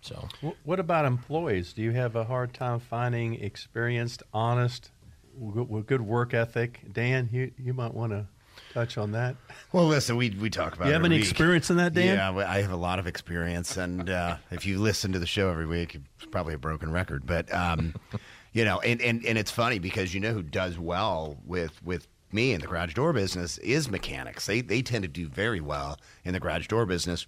So 0.01 0.27
What 0.63 0.79
about 0.79 1.05
employees? 1.05 1.73
Do 1.73 1.81
you 1.81 1.91
have 1.91 2.15
a 2.15 2.23
hard 2.23 2.53
time 2.53 2.79
finding 2.79 3.35
experienced, 3.35 4.23
honest, 4.33 4.91
good 5.55 6.01
work 6.01 6.33
ethic? 6.33 6.81
Dan, 6.91 7.29
you, 7.31 7.51
you 7.57 7.73
might 7.73 7.93
want 7.93 8.11
to 8.13 8.27
touch 8.73 8.97
on 8.97 9.11
that. 9.11 9.35
Well, 9.71 9.87
listen, 9.87 10.15
we 10.15 10.31
we 10.31 10.49
talk 10.49 10.75
about. 10.75 10.83
It. 10.83 10.85
Do 10.85 10.89
you 10.89 10.93
have 10.93 11.05
any 11.05 11.15
week. 11.15 11.29
experience 11.29 11.69
in 11.69 11.77
that, 11.77 11.93
Dan? 11.93 12.15
Yeah, 12.15 12.47
I 12.47 12.61
have 12.61 12.71
a 12.71 12.77
lot 12.77 12.99
of 12.99 13.07
experience, 13.07 13.77
and 13.77 14.09
uh, 14.09 14.37
if 14.51 14.65
you 14.65 14.79
listen 14.79 15.11
to 15.11 15.19
the 15.19 15.25
show 15.25 15.49
every 15.49 15.65
week, 15.65 15.95
it's 15.95 16.25
probably 16.25 16.53
a 16.53 16.57
broken 16.57 16.91
record. 16.91 17.25
But 17.25 17.53
um, 17.53 17.95
you 18.53 18.65
know, 18.65 18.79
and, 18.79 19.01
and 19.01 19.25
and 19.25 19.37
it's 19.37 19.51
funny 19.51 19.79
because 19.79 20.13
you 20.13 20.19
know 20.19 20.33
who 20.33 20.43
does 20.43 20.77
well 20.79 21.37
with 21.45 21.83
with 21.83 22.07
me 22.31 22.53
in 22.53 22.61
the 22.61 22.67
garage 22.67 22.93
door 22.93 23.13
business 23.13 23.57
is 23.59 23.89
mechanics. 23.89 24.45
They 24.45 24.61
they 24.61 24.81
tend 24.81 25.03
to 25.03 25.07
do 25.07 25.27
very 25.27 25.61
well 25.61 25.97
in 26.23 26.33
the 26.33 26.39
garage 26.39 26.67
door 26.67 26.85
business. 26.85 27.25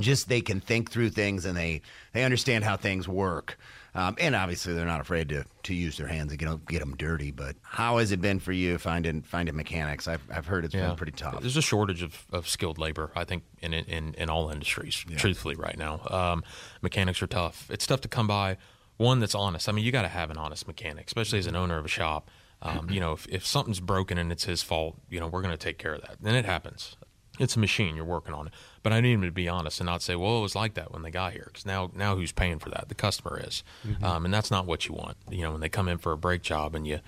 Just 0.00 0.28
they 0.28 0.40
can 0.40 0.60
think 0.60 0.90
through 0.90 1.10
things 1.10 1.44
and 1.44 1.56
they 1.56 1.82
they 2.12 2.24
understand 2.24 2.64
how 2.64 2.76
things 2.76 3.06
work. 3.06 3.58
Um, 3.96 4.16
and 4.18 4.34
obviously, 4.34 4.74
they're 4.74 4.86
not 4.86 5.00
afraid 5.00 5.28
to, 5.28 5.44
to 5.64 5.74
use 5.74 5.96
their 5.96 6.08
hands 6.08 6.32
and 6.32 6.38
get 6.38 6.66
get 6.66 6.80
them 6.80 6.96
dirty. 6.96 7.30
But 7.30 7.56
how 7.62 7.98
has 7.98 8.10
it 8.10 8.20
been 8.20 8.40
for 8.40 8.52
you 8.52 8.76
finding 8.78 9.22
finding 9.22 9.54
mechanics? 9.54 10.08
I've, 10.08 10.22
I've 10.32 10.46
heard 10.46 10.64
it's 10.64 10.74
been 10.74 10.96
pretty 10.96 11.12
tough. 11.12 11.40
There's 11.40 11.56
a 11.56 11.62
shortage 11.62 12.02
of, 12.02 12.26
of 12.32 12.48
skilled 12.48 12.78
labor, 12.78 13.12
I 13.14 13.24
think, 13.24 13.44
in 13.60 13.72
in, 13.72 14.14
in 14.14 14.30
all 14.30 14.50
industries, 14.50 15.04
truthfully, 15.16 15.54
right 15.54 15.78
now. 15.78 16.00
Um, 16.10 16.42
mechanics 16.82 17.22
are 17.22 17.28
tough. 17.28 17.70
It's 17.70 17.86
tough 17.86 18.00
to 18.02 18.08
come 18.08 18.26
by 18.26 18.56
one 18.96 19.20
that's 19.20 19.34
honest. 19.34 19.68
I 19.68 19.72
mean, 19.72 19.84
you 19.84 19.92
got 19.92 20.02
to 20.02 20.08
have 20.08 20.30
an 20.30 20.38
honest 20.38 20.66
mechanic, 20.66 21.06
especially 21.06 21.38
as 21.38 21.46
an 21.46 21.56
owner 21.56 21.78
of 21.78 21.84
a 21.84 21.88
shop. 21.88 22.30
Um, 22.62 22.88
you 22.90 23.00
know, 23.00 23.12
if, 23.12 23.26
if 23.28 23.46
something's 23.46 23.80
broken 23.80 24.16
and 24.16 24.32
it's 24.32 24.44
his 24.44 24.62
fault, 24.62 24.96
you 25.10 25.20
know, 25.20 25.26
we're 25.26 25.42
going 25.42 25.52
to 25.52 25.62
take 25.62 25.78
care 25.78 25.94
of 25.94 26.00
that. 26.02 26.16
And 26.24 26.36
it 26.36 26.46
happens. 26.46 26.96
It's 27.38 27.56
a 27.56 27.58
machine. 27.58 27.96
You're 27.96 28.04
working 28.04 28.32
on 28.32 28.46
it. 28.46 28.52
But 28.84 28.92
I 28.92 29.00
need 29.00 29.14
him 29.14 29.22
to 29.22 29.32
be 29.32 29.48
honest 29.48 29.80
and 29.80 29.86
not 29.86 30.02
say, 30.02 30.14
well, 30.14 30.38
it 30.38 30.42
was 30.42 30.54
like 30.54 30.74
that 30.74 30.92
when 30.92 31.00
they 31.02 31.10
got 31.10 31.32
here. 31.32 31.46
Because 31.46 31.64
now, 31.64 31.90
now 31.96 32.16
who's 32.16 32.32
paying 32.32 32.58
for 32.58 32.68
that? 32.68 32.90
The 32.90 32.94
customer 32.94 33.40
is. 33.42 33.64
Um, 34.04 34.26
and 34.26 34.32
that's 34.34 34.50
not 34.50 34.66
what 34.66 34.86
you 34.86 34.94
want. 34.94 35.16
You 35.30 35.42
know, 35.42 35.52
when 35.52 35.62
they 35.62 35.70
come 35.70 35.88
in 35.88 35.96
for 35.96 36.12
a 36.12 36.18
brake 36.18 36.42
job 36.42 36.74
and 36.74 36.86
you 36.86 37.00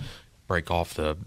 break 0.49 0.71
off 0.71 0.95
the 0.95 1.19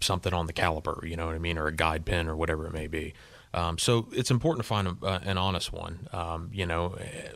something 0.00 0.34
on 0.34 0.46
the 0.46 0.52
caliper, 0.52 1.08
you 1.08 1.16
know 1.16 1.26
what 1.26 1.36
I 1.36 1.38
mean, 1.38 1.56
or 1.56 1.68
a 1.68 1.72
guide 1.72 2.04
pin 2.04 2.28
or 2.28 2.34
whatever 2.34 2.66
it 2.66 2.72
may 2.72 2.88
be. 2.88 3.14
Um, 3.54 3.78
so 3.78 4.08
it's 4.10 4.32
important 4.32 4.64
to 4.64 4.66
find 4.66 4.88
a, 4.88 4.96
uh, 5.06 5.20
an 5.22 5.38
honest 5.38 5.72
one. 5.72 6.08
Um, 6.12 6.50
you 6.52 6.66
know, 6.66 6.96
eh, 7.00 7.28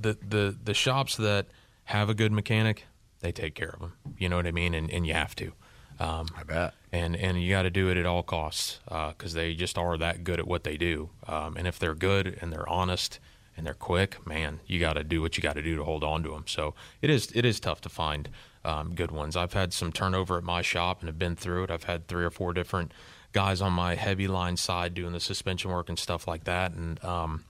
the 0.00 0.16
the 0.26 0.56
the 0.62 0.74
shops 0.74 1.16
that 1.16 1.46
have 1.86 2.08
a 2.08 2.14
good 2.14 2.30
mechanic, 2.30 2.84
they 3.18 3.32
take 3.32 3.56
care 3.56 3.70
of 3.70 3.80
them. 3.80 3.94
You 4.16 4.28
know 4.28 4.36
what 4.36 4.46
I 4.46 4.52
mean, 4.52 4.74
and 4.74 4.88
and 4.92 5.06
you 5.08 5.14
have 5.14 5.34
to. 5.36 5.52
Um, 5.98 6.28
I 6.38 6.44
bet. 6.44 6.74
And 6.92 7.16
and 7.16 7.42
you 7.42 7.50
got 7.50 7.62
to 7.62 7.70
do 7.70 7.88
it 7.88 7.96
at 7.96 8.06
all 8.06 8.22
costs 8.22 8.80
because 8.86 9.34
they 9.34 9.54
just 9.54 9.78
are 9.78 9.96
that 9.98 10.24
good 10.24 10.38
at 10.38 10.46
what 10.46 10.64
they 10.64 10.76
do. 10.76 11.10
Um, 11.26 11.56
and 11.56 11.66
if 11.66 11.78
they're 11.78 11.94
good 11.94 12.38
and 12.40 12.52
they're 12.52 12.68
honest 12.68 13.18
and 13.56 13.66
they're 13.66 13.74
quick, 13.74 14.26
man, 14.26 14.60
you 14.66 14.80
got 14.80 14.94
to 14.94 15.04
do 15.04 15.20
what 15.20 15.36
you 15.36 15.42
got 15.42 15.54
to 15.54 15.62
do 15.62 15.76
to 15.76 15.84
hold 15.84 16.02
on 16.02 16.22
to 16.22 16.30
them. 16.30 16.44
So 16.46 16.74
it 17.00 17.10
is 17.10 17.30
it 17.34 17.44
is 17.44 17.60
tough 17.60 17.80
to 17.82 17.88
find 17.88 18.28
um, 18.64 18.94
good 18.94 19.10
ones. 19.10 19.36
I've 19.36 19.52
had 19.52 19.72
some 19.72 19.92
turnover 19.92 20.38
at 20.38 20.44
my 20.44 20.62
shop 20.62 21.00
and 21.00 21.08
have 21.08 21.18
been 21.18 21.36
through 21.36 21.64
it. 21.64 21.70
I've 21.70 21.84
had 21.84 22.08
three 22.08 22.24
or 22.24 22.30
four 22.30 22.52
different 22.52 22.92
guys 23.32 23.60
on 23.60 23.72
my 23.72 23.94
heavy 23.94 24.26
line 24.26 24.56
side 24.56 24.94
doing 24.94 25.12
the 25.12 25.20
suspension 25.20 25.70
work 25.70 25.88
and 25.88 25.98
stuff 25.98 26.26
like 26.26 26.44
that, 26.44 26.72
and 26.72 27.02
um, 27.04 27.44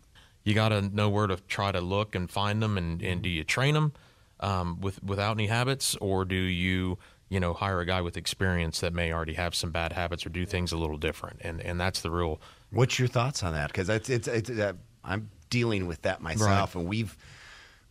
you 0.44 0.54
got 0.54 0.68
to 0.68 0.82
know 0.82 1.08
where 1.08 1.26
to 1.26 1.36
try 1.48 1.72
to 1.72 1.80
look 1.80 2.14
and 2.14 2.30
find 2.30 2.62
them. 2.62 2.76
And, 2.76 3.02
and 3.02 3.22
do 3.22 3.28
you 3.28 3.44
train 3.44 3.74
them 3.74 3.92
um, 4.40 4.80
with 4.80 5.02
without 5.02 5.32
any 5.32 5.46
habits, 5.46 5.96
or 5.96 6.24
do 6.24 6.36
you 6.36 6.98
you 7.30 7.40
know 7.40 7.54
hire 7.54 7.80
a 7.80 7.86
guy 7.86 8.02
with 8.02 8.18
experience 8.18 8.80
that 8.80 8.92
may 8.92 9.10
already 9.12 9.34
have 9.34 9.54
some 9.54 9.70
bad 9.70 9.94
habits 9.94 10.26
or 10.26 10.28
do 10.28 10.44
things 10.44 10.72
a 10.72 10.76
little 10.76 10.98
different? 10.98 11.38
And 11.40 11.62
and 11.62 11.80
that's 11.80 12.02
the 12.02 12.10
real. 12.10 12.38
What's 12.70 12.98
your 12.98 13.08
thoughts 13.08 13.42
on 13.42 13.54
that? 13.54 13.68
Because 13.68 13.88
it's 13.88 14.10
it's, 14.10 14.28
it's 14.28 14.50
uh, 14.50 14.74
I'm 15.02 15.30
dealing 15.48 15.86
with 15.86 16.02
that 16.02 16.20
myself, 16.20 16.74
Right. 16.74 16.80
and 16.82 16.88
we've 16.90 17.16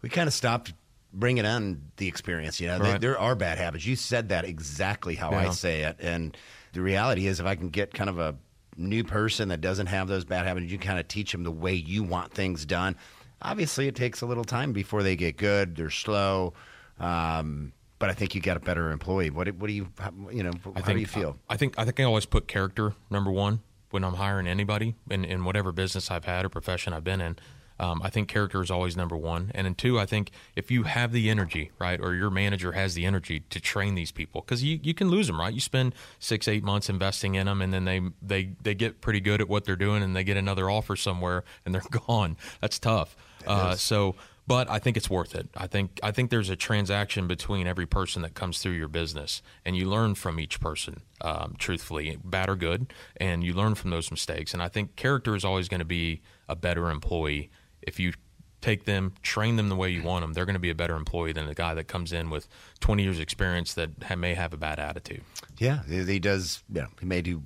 we 0.04 0.10
kind 0.10 0.28
of 0.28 0.34
stopped 0.34 0.74
bringing 1.12 1.46
on 1.46 1.82
the 1.98 2.08
experience. 2.08 2.60
You 2.60 2.68
know, 2.68 2.78
Right. 2.78 2.90
there, 2.92 3.14
there 3.14 3.20
are 3.20 3.34
bad 3.36 3.58
habits. 3.58 3.86
You 3.86 3.96
said 3.96 4.30
that 4.30 4.46
exactly 4.46 5.16
how 5.16 5.32
I 5.34 5.50
say 5.50 5.82
it, 5.82 5.96
and 6.00 6.38
the 6.74 6.82
reality 6.82 7.26
is, 7.26 7.40
if 7.40 7.46
I 7.48 7.56
can 7.56 7.70
get 7.70 7.94
kind 7.96 8.10
of 8.12 8.20
a 8.20 8.36
new 8.78 9.04
person 9.04 9.50
that 9.50 9.60
doesn't 9.60 9.88
have 9.88 10.08
those 10.08 10.24
bad 10.24 10.46
habits, 10.46 10.72
you 10.72 10.78
kind 10.78 11.00
of 11.00 11.08
teach 11.08 11.32
them 11.32 11.44
the 11.44 11.52
way 11.52 11.74
you 11.74 12.04
want 12.04 12.32
things 12.34 12.66
done. 12.66 12.96
Obviously, 13.42 13.88
it 13.88 13.96
takes 13.96 14.22
a 14.22 14.26
little 14.26 14.44
time 14.46 14.72
before 14.74 15.02
they 15.02 15.16
get 15.16 15.36
good. 15.38 15.76
They're 15.76 15.90
slow. 15.90 16.54
Um, 17.00 17.72
but 18.00 18.10
I 18.10 18.14
think 18.14 18.34
you 18.34 18.42
got 18.42 18.58
a 18.58 18.62
better 18.62 18.92
employee. 18.92 19.30
What, 19.30 19.44
do- 19.46 19.54
what 19.54 19.68
do 19.68 19.74
you, 19.74 19.90
how, 20.00 20.12
you 20.32 20.44
know, 20.44 20.52
how 20.64 20.72
I 20.76 20.82
think, 20.82 20.96
do 20.98 21.02
you 21.02 21.06
feel? 21.08 21.38
I 21.50 21.58
think 21.58 21.76
I 21.78 21.86
think 21.86 22.00
I 22.00 22.04
always 22.04 22.26
put 22.26 22.48
character 22.48 22.94
number 23.10 23.32
one 23.32 23.60
when 23.92 24.04
I'm 24.04 24.16
hiring 24.16 24.48
anybody 24.48 24.96
in, 25.10 25.26
in 25.26 25.44
whatever 25.44 25.72
business 25.72 26.10
I've 26.10 26.26
had 26.26 26.46
or 26.46 26.50
profession 26.50 26.94
I've 26.94 27.04
been 27.04 27.22
in. 27.22 27.38
Um, 27.82 28.02
I 28.04 28.10
think 28.10 28.28
character 28.28 28.62
is 28.62 28.70
always 28.70 28.98
number 28.98 29.16
one, 29.16 29.52
and 29.56 29.64
then 29.66 29.74
two, 29.74 29.98
I 29.98 30.06
think 30.06 30.32
if 30.54 30.70
you 30.70 30.84
have 30.84 31.14
the 31.14 31.30
energy, 31.30 31.72
right, 31.80 31.98
or 31.98 32.14
your 32.14 32.30
manager 32.30 32.74
has 32.74 32.94
the 32.94 33.06
energy 33.06 33.40
to 33.52 33.62
train 33.62 33.96
these 33.96 34.12
people, 34.12 34.42
because 34.42 34.62
you, 34.62 34.82
you 34.84 34.94
can 34.94 35.08
lose 35.08 35.28
them, 35.28 35.40
right? 35.40 35.54
You 35.54 35.62
spend 35.62 35.96
six 36.20 36.50
eight 36.50 36.62
months 36.62 36.90
investing 36.90 37.36
in 37.36 37.46
them, 37.46 37.62
and 37.62 37.74
then 37.74 37.86
they 37.86 38.02
they 38.22 38.50
they 38.62 38.76
get 38.76 39.00
pretty 39.00 39.22
good 39.22 39.40
at 39.40 39.48
what 39.48 39.64
they're 39.64 39.78
doing, 39.78 40.04
and 40.04 40.14
they 40.14 40.26
get 40.26 40.36
another 40.36 40.70
offer 40.70 40.98
somewhere, 40.98 41.46
and 41.66 41.74
they're 41.74 41.82
gone. 42.08 42.36
That's 42.60 42.80
tough. 42.80 43.16
Uh, 43.48 43.76
so 43.76 44.16
but 44.50 44.68
I 44.68 44.80
think 44.80 44.98
it's 44.98 45.12
worth 45.12 45.36
it. 45.36 45.48
I 45.56 45.68
think 45.68 46.00
I 46.02 46.12
think 46.12 46.32
there's 46.32 46.50
a 46.50 46.56
transaction 46.56 47.28
between 47.28 47.68
every 47.68 47.86
person 47.86 48.24
that 48.24 48.34
comes 48.34 48.58
through 48.58 48.72
your 48.72 48.88
business, 48.88 49.44
and 49.64 49.78
you 49.78 49.88
learn 49.88 50.16
from 50.16 50.40
each 50.40 50.60
person, 50.60 51.04
um, 51.22 51.56
truthfully, 51.60 52.18
bad 52.24 52.50
or 52.50 52.56
good, 52.56 52.92
and 53.18 53.44
you 53.44 53.54
learn 53.54 53.76
from 53.76 53.92
those 53.92 54.10
mistakes. 54.10 54.52
And 54.52 54.64
I 54.64 54.68
think 54.68 54.96
character 54.96 55.36
is 55.36 55.46
always 55.46 55.70
going 55.70 55.82
to 55.82 55.86
be 55.86 56.24
a 56.50 56.56
better 56.56 56.90
employee 56.90 57.52
if 57.84 58.00
you 58.00 58.14
take 58.60 58.86
them, 58.86 59.14
train 59.22 59.56
them 59.56 59.70
the 59.70 59.76
way 59.76 59.92
you 59.92 60.02
want 60.02 60.24
them. 60.24 60.34
They're 60.34 60.46
going 60.46 60.56
to 60.56 60.60
be 60.60 60.72
a 60.72 60.76
better 60.76 60.96
employee 60.96 61.32
than 61.32 61.46
the 61.46 61.54
guy 61.54 61.76
that 61.76 61.88
comes 61.88 62.12
in 62.12 62.32
with 62.32 62.48
20 62.80 63.04
years 63.04 63.20
experience 63.20 63.76
that 63.76 63.92
ha- 64.04 64.16
may 64.16 64.34
have 64.34 64.52
a 64.52 64.58
bad 64.58 64.80
attitude. 64.80 65.22
Yeah, 65.60 65.84
he, 65.88 66.04
he 66.06 66.20
does. 66.20 66.64
You 66.74 66.82
know, 66.82 66.88
he 67.00 67.06
may 67.06 67.22
do 67.22 67.44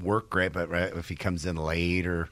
work 0.00 0.30
great, 0.30 0.54
but 0.54 0.70
right, 0.70 0.90
if 0.96 1.10
he 1.10 1.16
comes 1.16 1.44
in 1.44 1.56
late 1.56 2.06
or 2.06 2.30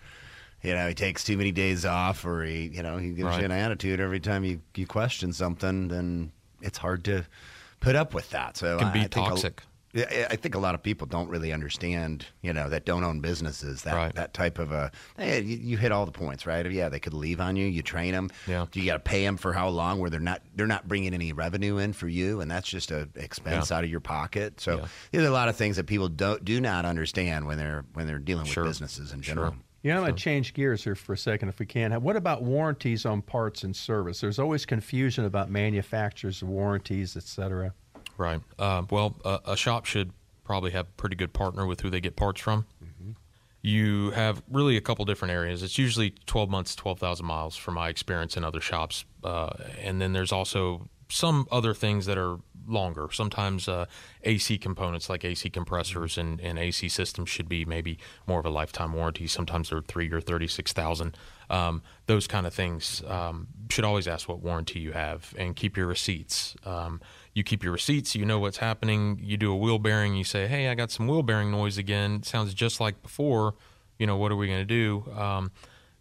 you 0.63 0.75
know 0.75 0.89
he 0.89 0.95
takes 0.95 1.25
too 1.25 1.37
many 1.37 1.53
days 1.53 1.85
off, 1.85 2.25
or 2.25 2.43
he 2.45 2.69
you 2.69 2.83
know 2.83 2.97
he 2.99 3.11
gives 3.11 3.25
Right. 3.29 3.39
you 3.41 3.45
an 3.45 3.53
attitude 3.53 4.01
every 4.01 4.21
time 4.21 4.45
you 4.45 4.61
you 4.75 4.87
question 4.87 5.33
something, 5.33 5.89
then 5.89 6.33
it's 6.61 6.79
hard 6.79 7.05
to 7.05 7.25
put 7.81 7.95
up 7.97 8.15
with 8.15 8.31
that. 8.31 8.57
So 8.57 8.79
Can 8.79 8.93
be 8.93 9.01
I, 9.01 9.05
I 9.05 9.07
toxic. 9.07 9.63
yeah, 9.93 10.27
I 10.29 10.35
think 10.37 10.57
a 10.57 10.59
lot 10.59 10.75
of 10.75 10.83
people 10.83 11.07
don't 11.07 11.29
really 11.31 11.53
understand, 11.53 12.27
you 12.43 12.53
know, 12.53 12.69
that 12.69 12.85
don't 12.85 13.05
own 13.05 13.21
businesses. 13.21 13.83
That 13.83 13.95
Right. 13.95 14.15
that 14.17 14.35
type 14.35 14.59
of 14.59 14.73
a, 14.73 14.91
hey, 15.17 15.41
you, 15.43 15.57
you 15.59 15.77
hit 15.77 15.93
all 15.93 16.05
the 16.05 16.11
points, 16.13 16.45
right? 16.47 16.69
Yeah, 16.71 16.89
they 16.89 16.99
could 16.99 17.15
leave 17.15 17.41
on 17.41 17.55
you. 17.55 17.67
You 17.67 17.83
train 17.83 18.13
them. 18.13 18.29
Yeah. 18.49 18.67
You 18.73 18.85
got 18.85 18.95
to 18.95 18.99
pay 18.99 19.23
them 19.25 19.37
for 19.37 19.53
how 19.53 19.69
long? 19.69 20.01
Where 20.01 20.11
they're 20.11 20.19
not 20.19 20.43
they're 20.57 20.67
not 20.67 20.89
bringing 20.89 21.15
any 21.15 21.33
revenue 21.33 21.79
in 21.79 21.93
for 21.93 22.09
you, 22.09 22.41
and 22.41 22.51
that's 22.51 22.69
just 22.69 22.91
a 22.91 23.09
expense 23.15 23.71
Yeah. 23.71 23.77
out 23.79 23.85
of 23.85 23.91
your 23.91 24.01
pocket. 24.01 24.61
So 24.61 24.79
Yeah. 24.79 24.87
there's 25.13 25.29
a 25.29 25.31
lot 25.31 25.49
of 25.49 25.55
things 25.55 25.77
that 25.77 25.87
people 25.87 26.09
don't 26.09 26.45
do 26.45 26.61
not 26.61 26.85
understand 26.85 27.47
when 27.47 27.59
they're 27.59 27.85
when 27.95 28.09
they're 28.09 28.19
dealing 28.19 28.43
with 28.43 28.53
Sure. 28.53 28.65
businesses 28.65 29.13
in 29.13 29.23
Sure. 29.23 29.55
General. 29.83 29.97
Yeah, 29.97 29.99
I'm 29.99 30.07
going 30.07 30.17
to 30.17 30.23
change 30.23 30.55
gears 30.55 30.85
here 30.85 30.95
for 30.95 31.13
a 31.13 31.19
second 31.19 31.49
if 31.49 31.59
we 31.59 31.67
can. 31.67 31.93
What 32.03 32.17
about 32.17 32.43
warranties 32.43 33.07
on 33.07 33.23
parts 33.23 33.65
and 33.65 33.75
service? 33.75 34.21
There's 34.21 34.39
always 34.39 34.67
confusion 34.67 35.25
about 35.25 35.51
manufacturers' 35.51 36.43
warranties, 36.43 37.17
et 37.17 37.25
cetera. 37.25 37.75
Right. 38.17 38.41
Uh, 38.59 38.83
well, 38.91 39.17
a, 39.25 39.41
a 39.47 39.57
shop 39.57 39.85
should 39.87 40.13
probably 40.45 40.71
have 40.73 40.87
a 40.87 40.93
pretty 40.97 41.15
good 41.15 41.33
partner 41.33 41.67
with 41.67 41.81
who 41.81 41.91
they 41.91 42.01
get 42.01 42.17
parts 42.17 42.41
from. 42.41 42.67
You 43.61 44.13
have 44.13 44.41
really 44.51 44.77
a 44.77 44.81
couple 44.81 45.05
different 45.05 45.33
areas. 45.33 45.65
It's 45.65 45.79
usually 45.79 46.15
12 46.27 46.49
months, 46.49 46.77
12,000 46.77 47.27
miles 47.27 47.57
from 47.57 47.75
my 47.75 47.89
experience 47.89 48.37
in 48.37 48.45
other 48.45 48.61
shops. 48.61 49.05
Uh, 49.25 49.51
and 49.83 50.01
then 50.01 50.13
there's 50.13 50.31
also 50.31 50.89
some 51.11 51.47
other 51.51 51.75
things 51.75 52.07
that 52.07 52.17
are 52.17 52.39
longer. 52.69 53.09
Sometimes 53.13 53.69
uh, 53.69 53.87
AC 54.23 54.59
components 54.59 55.09
like 55.09 55.25
AC 55.25 55.51
compressors 55.51 56.19
and, 56.19 56.41
and 56.41 56.59
AC 56.59 56.89
systems 56.89 57.29
should 57.29 57.49
be 57.49 57.65
maybe 57.65 57.99
more 58.27 58.41
of 58.41 58.47
a 58.47 58.51
lifetime 58.51 58.93
warranty. 58.93 59.27
Sometimes 59.27 59.71
they're 59.71 59.81
three 59.81 60.11
or 60.13 60.21
36,000. 60.21 61.17
Um, 61.51 61.83
those 62.07 62.27
kind 62.27 62.47
of 62.47 62.53
things 62.53 63.03
um, 63.07 63.49
should 63.71 63.85
always 63.85 64.07
ask 64.07 64.29
what 64.29 64.41
warranty 64.41 64.81
you 64.81 64.93
have 64.93 65.35
and 65.39 65.57
keep 65.57 65.77
your 65.77 65.87
receipts. 65.87 66.55
Um, 66.65 67.01
you 67.35 67.43
keep 67.43 67.63
your 67.63 67.73
receipts, 67.73 68.15
you 68.15 68.25
know 68.25 68.39
what's 68.39 68.59
happening. 68.59 69.21
You 69.23 69.37
do 69.37 69.53
a 69.53 69.57
wheel 69.57 69.79
bearing, 69.79 70.15
you 70.15 70.25
say, 70.25 70.47
hey, 70.47 70.69
I 70.69 70.75
got 70.75 70.91
some 70.91 71.07
wheel 71.09 71.23
bearing 71.23 71.51
noise 71.51 71.79
again. 71.79 72.17
It 72.17 72.27
sounds 72.27 72.53
just 72.55 72.81
like 72.81 73.03
before. 73.03 73.55
You 73.99 74.07
know, 74.07 74.17
what 74.17 74.31
are 74.31 74.37
we 74.37 74.47
going 74.47 74.61
to 74.61 74.65
do? 74.65 75.11
Um, 75.13 75.51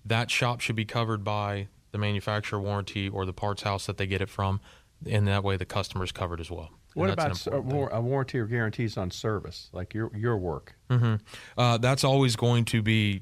that 0.05 0.29
shop 0.31 0.61
should 0.61 0.75
be 0.75 0.85
covered 0.85 1.23
by 1.23 1.67
the 1.91 1.97
manufacturer 1.97 2.59
warranty 2.59 3.09
or 3.09 3.25
the 3.25 3.33
parts 3.33 3.63
house 3.63 3.85
that 3.85 3.97
they 3.97 4.07
get 4.07 4.21
it 4.21 4.29
from. 4.29 4.59
And 5.05 5.27
that 5.27 5.43
way 5.43 5.57
the 5.57 5.65
customer's 5.65 6.11
covered 6.11 6.39
as 6.39 6.49
well. 6.49 6.71
What 6.95 7.11
about 7.11 7.31
s- 7.31 7.47
uh, 7.47 7.57
a, 7.57 7.61
war- 7.61 7.89
a 7.89 8.01
warranty 8.01 8.39
or 8.39 8.47
guarantees 8.47 8.97
on 8.97 9.11
service, 9.11 9.69
like 9.71 9.93
your 9.93 10.09
your 10.15 10.37
work? 10.37 10.73
Mm-hmm. 10.89 11.15
Uh, 11.57 11.77
that's 11.77 12.03
always 12.03 12.35
going 12.35 12.65
to 12.65 12.81
be, 12.81 13.21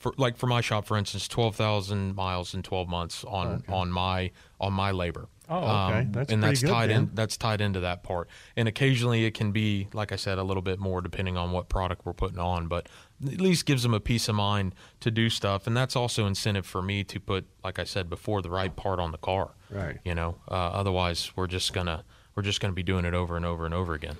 for, 0.00 0.12
like 0.16 0.36
for 0.36 0.48
my 0.48 0.60
shop, 0.60 0.86
for 0.86 0.96
instance, 0.96 1.28
twelve 1.28 1.54
thousand 1.54 2.16
miles 2.16 2.54
in 2.54 2.62
twelve 2.64 2.88
months 2.88 3.24
on 3.24 3.62
on 3.68 3.92
my 3.92 4.32
on 4.60 4.72
my 4.72 4.90
labor. 4.90 5.28
Oh, 5.48 5.58
okay. 5.58 5.98
Um, 6.00 6.12
that's 6.12 6.32
and 6.32 6.42
that's 6.42 6.62
good 6.62 6.70
tied 6.70 6.90
then. 6.90 6.96
in. 7.02 7.10
That's 7.14 7.36
tied 7.36 7.60
into 7.60 7.80
that 7.80 8.02
part. 8.02 8.28
And 8.56 8.66
occasionally 8.66 9.24
it 9.26 9.34
can 9.34 9.52
be, 9.52 9.88
like 9.92 10.10
I 10.10 10.16
said, 10.16 10.38
a 10.38 10.42
little 10.42 10.62
bit 10.62 10.80
more 10.80 11.00
depending 11.02 11.36
on 11.36 11.52
what 11.52 11.68
product 11.68 12.06
we're 12.06 12.14
putting 12.14 12.38
on. 12.38 12.66
But 12.66 12.88
at 13.26 13.40
least 13.40 13.66
gives 13.66 13.82
them 13.82 13.94
a 13.94 14.00
peace 14.00 14.28
of 14.28 14.34
mind 14.34 14.74
to 15.00 15.10
do 15.10 15.30
stuff, 15.30 15.66
and 15.66 15.76
that's 15.76 15.96
also 15.96 16.26
incentive 16.26 16.66
for 16.66 16.82
me 16.82 17.04
to 17.04 17.20
put, 17.20 17.46
like 17.62 17.78
I 17.78 17.84
said 17.84 18.08
before, 18.10 18.42
the 18.42 18.50
right 18.50 18.74
part 18.74 18.98
on 19.00 19.12
the 19.12 19.18
car. 19.18 19.50
Right. 19.70 19.98
You 20.04 20.14
know, 20.14 20.36
uh, 20.48 20.54
otherwise 20.54 21.32
we're 21.36 21.46
just 21.46 21.72
gonna 21.72 22.04
we're 22.34 22.42
just 22.42 22.60
gonna 22.60 22.72
be 22.72 22.82
doing 22.82 23.04
it 23.04 23.14
over 23.14 23.36
and 23.36 23.44
over 23.44 23.64
and 23.64 23.74
over 23.74 23.94
again. 23.94 24.16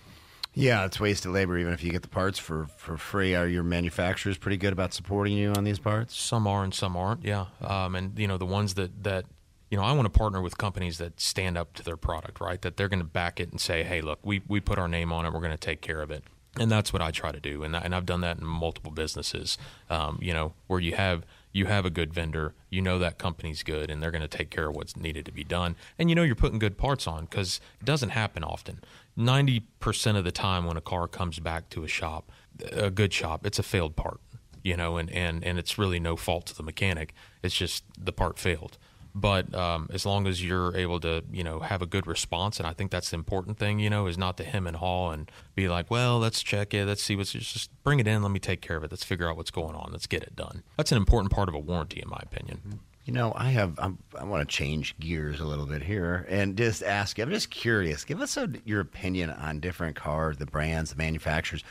Yeah, 0.55 0.85
it's 0.85 1.01
wasted 1.01 1.33
labor. 1.33 1.59
Even 1.59 1.73
if 1.73 1.83
you 1.83 1.91
get 1.91 2.03
the 2.03 2.09
parts 2.09 2.39
for 2.39 2.67
for 2.77 2.97
free, 2.97 3.35
are 3.35 3.47
your 3.47 3.65
manufacturers 3.65 4.39
pretty 4.39 4.57
good 4.57 4.73
about 4.73 4.95
supporting 4.95 5.37
you 5.37 5.53
on 5.53 5.65
these 5.65 5.79
parts? 5.81 6.17
Some 6.17 6.47
are 6.47 6.63
and 6.63 6.73
some 6.73 6.97
aren't. 6.97 7.25
Yeah, 7.25 7.47
um, 7.61 7.95
and 7.97 8.19
you 8.19 8.29
know 8.29 8.39
the 8.39 8.47
ones 8.47 8.75
that 8.75 9.03
that 9.03 9.27
you 9.71 9.77
know 9.77 9.83
I 9.83 9.93
want 9.93 10.07
to 10.07 10.17
partner 10.17 10.41
with 10.41 10.57
companies 10.57 10.99
that 10.99 11.21
stand 11.21 11.59
up 11.59 11.75
to 11.75 11.83
their 11.83 11.97
product, 11.97 12.41
right? 12.41 12.63
That 12.63 12.77
they're 12.77 12.89
going 12.89 13.01
to 13.01 13.05
back 13.05 13.41
it 13.41 13.51
and 13.51 13.61
say, 13.61 13.83
hey, 13.83 14.01
look, 14.01 14.21
we 14.23 14.43
we 14.47 14.61
put 14.61 14.79
our 14.79 14.89
name 14.89 15.13
on 15.13 15.27
it. 15.27 15.33
We're 15.33 15.41
going 15.41 15.51
to 15.51 15.57
take 15.57 15.81
care 15.81 16.01
of 16.01 16.13
it. 16.13 16.23
And 16.59 16.71
that's 16.71 16.93
what 16.93 17.03
I 17.03 17.11
try 17.11 17.33
to 17.33 17.41
do, 17.41 17.65
and, 17.65 17.75
and 17.75 17.93
I've 17.95 18.07
done 18.07 18.21
that 18.21 18.39
in 18.39 18.47
multiple 18.47 18.93
businesses. 18.93 19.59
Um, 19.91 20.21
you 20.23 20.33
know, 20.33 20.53
where 20.69 20.79
you 20.79 20.95
have 20.95 21.25
you 21.53 21.67
have 21.67 21.85
a 21.85 21.91
good 21.91 22.15
vendor, 22.15 22.55
you 22.71 22.81
know 22.81 22.99
that 23.01 23.19
company's 23.19 23.65
good, 23.65 23.91
and 23.91 24.01
they're 24.01 24.13
going 24.13 24.23
to 24.23 24.29
take 24.29 24.51
care 24.51 24.69
of 24.69 24.77
what's 24.77 24.97
needed 24.97 25.25
to 25.27 25.33
be 25.33 25.43
done, 25.43 25.75
and 25.99 26.09
you 26.09 26.15
know 26.15 26.23
you're 26.23 26.37
putting 26.37 26.61
good 26.61 26.79
parts 26.79 27.09
on 27.09 27.25
because 27.25 27.61
it 27.81 27.85
doesn't 27.85 28.11
happen 28.11 28.45
often. 28.45 28.81
Ninety 29.17 29.65
percent 29.81 30.17
of 30.17 30.23
the 30.23 30.31
time, 30.31 30.65
when 30.65 30.77
a 30.77 30.81
car 30.81 31.09
comes 31.09 31.41
back 31.41 31.71
to 31.71 31.83
a 31.83 31.89
shop, 31.89 32.31
a 32.71 32.91
good 32.91 33.13
shop, 33.13 33.45
it's 33.45 33.59
a 33.59 33.65
failed 33.65 33.97
part 33.97 34.21
you 34.65 34.77
know, 34.77 34.97
and, 34.97 35.11
and, 35.11 35.45
and 35.45 35.59
it's 35.59 35.79
really 35.79 36.01
no 36.01 36.17
fault 36.17 36.47
to 36.47 36.57
the 36.57 36.63
mechanic. 36.63 37.15
It's 37.43 37.55
just 37.55 37.85
the 37.99 38.13
part 38.13 38.39
failed. 38.39 38.79
But 39.15 39.55
um, 39.55 39.89
as 39.93 40.05
long 40.05 40.27
as 40.27 40.45
you're 40.45 40.77
able 40.77 40.99
to, 41.01 41.23
you 41.31 41.45
know, 41.45 41.61
have 41.61 41.83
a 41.83 41.87
good 41.87 42.07
response, 42.07 42.59
and 42.59 42.67
I 42.67 42.73
think 42.73 42.91
that's 42.91 43.11
the 43.11 43.17
important 43.17 43.59
thing, 43.59 43.79
you 43.79 43.89
know, 43.89 44.07
is 44.09 44.19
not 44.19 44.37
to 44.39 44.45
hem 44.45 44.67
and 44.67 44.77
haw 44.77 45.11
and 45.11 45.31
be 45.55 45.69
like, 45.69 45.89
well, 45.89 46.19
let's 46.19 46.43
check 46.43 46.75
it, 46.75 46.85
let's 46.87 47.03
see 47.03 47.15
what's 47.15 47.31
just 47.31 47.71
bring 47.85 48.01
it 48.01 48.09
in, 48.09 48.23
let 48.23 48.33
me 48.33 48.41
take 48.41 48.61
care 48.61 48.77
of 48.77 48.83
it, 48.83 48.91
let's 48.91 49.05
figure 49.05 49.29
out 49.29 49.37
what's 49.37 49.53
going 49.53 49.77
on, 49.77 49.91
let's 49.93 50.09
get 50.09 50.25
it 50.25 50.35
done. 50.35 50.65
That's 50.77 50.91
an 50.91 50.99
important 50.99 51.33
part 51.33 51.49
of 51.49 51.55
a 51.55 51.61
warranty, 51.61 52.03
in 52.03 52.09
my 52.09 52.19
opinion. 52.23 52.81
You 53.05 53.13
know, 53.13 53.35
I 53.37 53.51
have. 53.51 53.79
I'm, 53.79 53.99
I 54.19 54.25
want 54.25 54.49
to 54.49 54.57
change 54.57 54.99
gears 54.99 55.39
a 55.39 55.45
little 55.45 55.67
bit 55.67 55.83
here 55.83 56.27
and 56.29 56.57
just 56.57 56.83
ask. 56.83 57.19
I'm 57.19 57.31
just 57.31 57.51
curious. 57.51 58.03
Give 58.03 58.21
us 58.23 58.39
a, 58.39 58.49
your 58.65 58.81
opinion 58.81 59.29
on 59.29 59.61
different 59.61 59.95
cars, 59.95 60.39
the 60.39 60.47
brands, 60.47 60.91
the 60.91 60.97
manufacturers. 60.97 61.63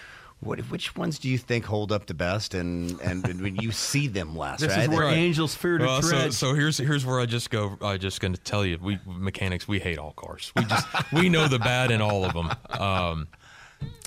What, 0.44 0.60
which 0.70 0.96
ones 0.96 1.20
do 1.20 1.30
you 1.30 1.38
think 1.38 1.66
hold 1.66 1.92
up 1.92 2.06
the 2.06 2.14
best, 2.14 2.54
and 2.54 3.00
and 3.02 3.42
when 3.42 3.56
you 3.56 3.72
see 3.72 4.08
them 4.08 4.36
last? 4.36 4.60
This 4.62 4.70
right? 4.76 4.84
is 4.84 4.90
where 4.90 5.06
Right. 5.06 5.18
angels 5.18 5.56
fear 5.56 5.78
to 5.78 5.86
Well, 5.86 6.02
tread. 6.02 6.34
so 6.34 6.54
here's 6.54 6.78
here's 6.78 7.06
where 7.06 7.20
I 7.20 7.26
just 7.26 7.50
go. 7.50 7.78
I 7.82 7.98
just 7.98 8.20
going 8.22 8.34
to 8.34 8.42
tell 8.42 8.66
you, 8.66 8.78
we 8.82 9.00
mechanics 9.06 9.68
we 9.68 9.80
hate 9.80 9.98
all 9.98 10.12
cars. 10.14 10.52
We 10.56 10.66
just 10.66 10.88
we 11.14 11.30
know 11.30 11.48
the 11.48 11.60
bad 11.60 11.92
in 11.92 12.02
all 12.02 12.26
of 12.26 12.34
them. 12.34 12.52
Um, 12.80 13.28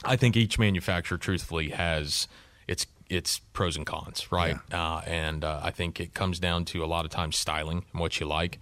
I 0.04 0.16
think 0.16 0.36
each 0.36 0.58
manufacturer, 0.58 1.18
truthfully, 1.18 1.70
has 1.70 2.28
its 2.68 2.86
its 3.08 3.38
pros 3.52 3.76
and 3.76 3.86
cons, 3.86 4.30
right? 4.32 4.56
Uh, 4.72 5.00
and 5.06 5.44
uh, 5.44 5.60
I 5.62 5.70
think 5.70 6.00
it 6.00 6.12
comes 6.14 6.38
down 6.40 6.64
to 6.66 6.84
a 6.84 6.86
lot 6.86 7.04
of 7.04 7.10
times 7.10 7.36
styling 7.36 7.84
and 7.92 8.00
what 8.00 8.18
you 8.20 8.26
like. 8.26 8.58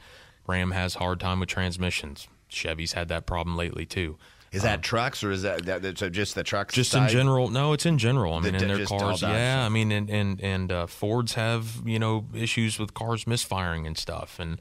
Ram 0.47 0.73
has 0.73 0.97
hard 0.97 1.21
time 1.21 1.41
with 1.41 1.49
transmissions. 1.49 2.29
Chevy's 2.49 2.93
had 2.93 3.09
that 3.09 3.27
problem 3.27 3.57
lately 3.57 3.87
too. 3.87 4.19
Is 4.55 4.63
that 4.63 4.83
trucks 4.83 5.25
or 5.25 5.31
is 5.31 5.43
that, 5.43 5.65
that 5.67 5.99
so 5.99 6.09
just 6.09 6.35
the 6.35 6.45
trucks? 6.45 6.75
just 6.75 6.91
side? 6.91 7.03
in 7.03 7.09
general 7.09 7.49
no 7.49 7.73
it's 7.73 7.87
in 7.87 7.99
general. 7.99 8.35
I 8.35 8.41
The 8.41 8.53
mean 8.53 8.63
in 8.63 8.69
their 8.69 8.87
cars 8.87 9.23
yeah 9.23 9.65
i 9.65 9.69
mean 9.69 9.91
and 9.93 10.09
and, 10.09 10.41
and 10.41 10.73
uh, 10.73 10.87
fords 10.87 11.35
have 11.35 11.83
you 11.85 11.99
know 11.99 12.27
issues 12.35 12.79
with 12.79 12.95
cars 12.95 13.27
misfiring 13.27 13.87
and 13.87 13.99
stuff 13.99 14.39
and 14.39 14.61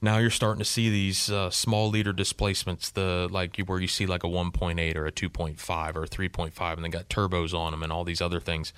now 0.00 0.18
you're 0.18 0.30
starting 0.30 0.60
to 0.60 0.64
see 0.64 0.90
these 0.90 1.30
uh, 1.30 1.50
small 1.50 1.88
liter 1.88 2.12
displacements 2.12 2.90
the 2.90 3.28
like 3.30 3.56
where 3.66 3.80
you 3.80 3.88
see 3.88 4.06
like 4.06 4.24
a 4.24 4.28
1.8 4.28 4.96
or 4.96 5.06
a 5.06 5.12
2.5 5.12 5.96
or 5.96 6.04
a 6.04 6.08
3.5 6.08 6.74
and 6.74 6.84
they 6.84 6.88
got 6.88 7.08
turbos 7.08 7.52
on 7.52 7.72
them 7.72 7.82
and 7.82 7.92
all 7.92 8.04
these 8.04 8.20
other 8.20 8.40
things. 8.40 8.72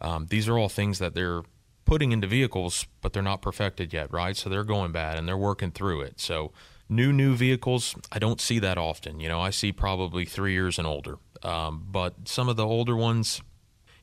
Um, 0.00 0.26
these 0.30 0.48
are 0.48 0.58
all 0.58 0.68
things 0.68 0.98
that 0.98 1.14
they're 1.14 1.42
putting 1.84 2.12
into 2.12 2.26
vehicles 2.26 2.86
but 3.00 3.12
they're 3.12 3.22
not 3.22 3.42
perfected 3.42 3.92
yet 3.92 4.12
right? 4.12 4.36
So 4.36 4.48
they're 4.48 4.64
going 4.64 4.92
bad 4.92 5.18
and 5.18 5.28
they're 5.28 5.36
working 5.36 5.72
through 5.72 6.02
it. 6.02 6.20
So 6.20 6.52
new 6.94 7.12
new 7.12 7.34
vehicles 7.34 7.94
i 8.10 8.18
don't 8.18 8.40
see 8.40 8.58
that 8.58 8.78
often. 8.78 9.20
You 9.20 9.28
know 9.28 9.40
i 9.40 9.50
see 9.50 9.72
probably 9.72 10.24
three 10.24 10.52
years 10.52 10.78
and 10.78 10.86
older. 10.86 11.18
Um, 11.42 11.86
but 11.90 12.28
some 12.28 12.48
of 12.48 12.56
the 12.56 12.66
older 12.66 12.94
ones 12.96 13.42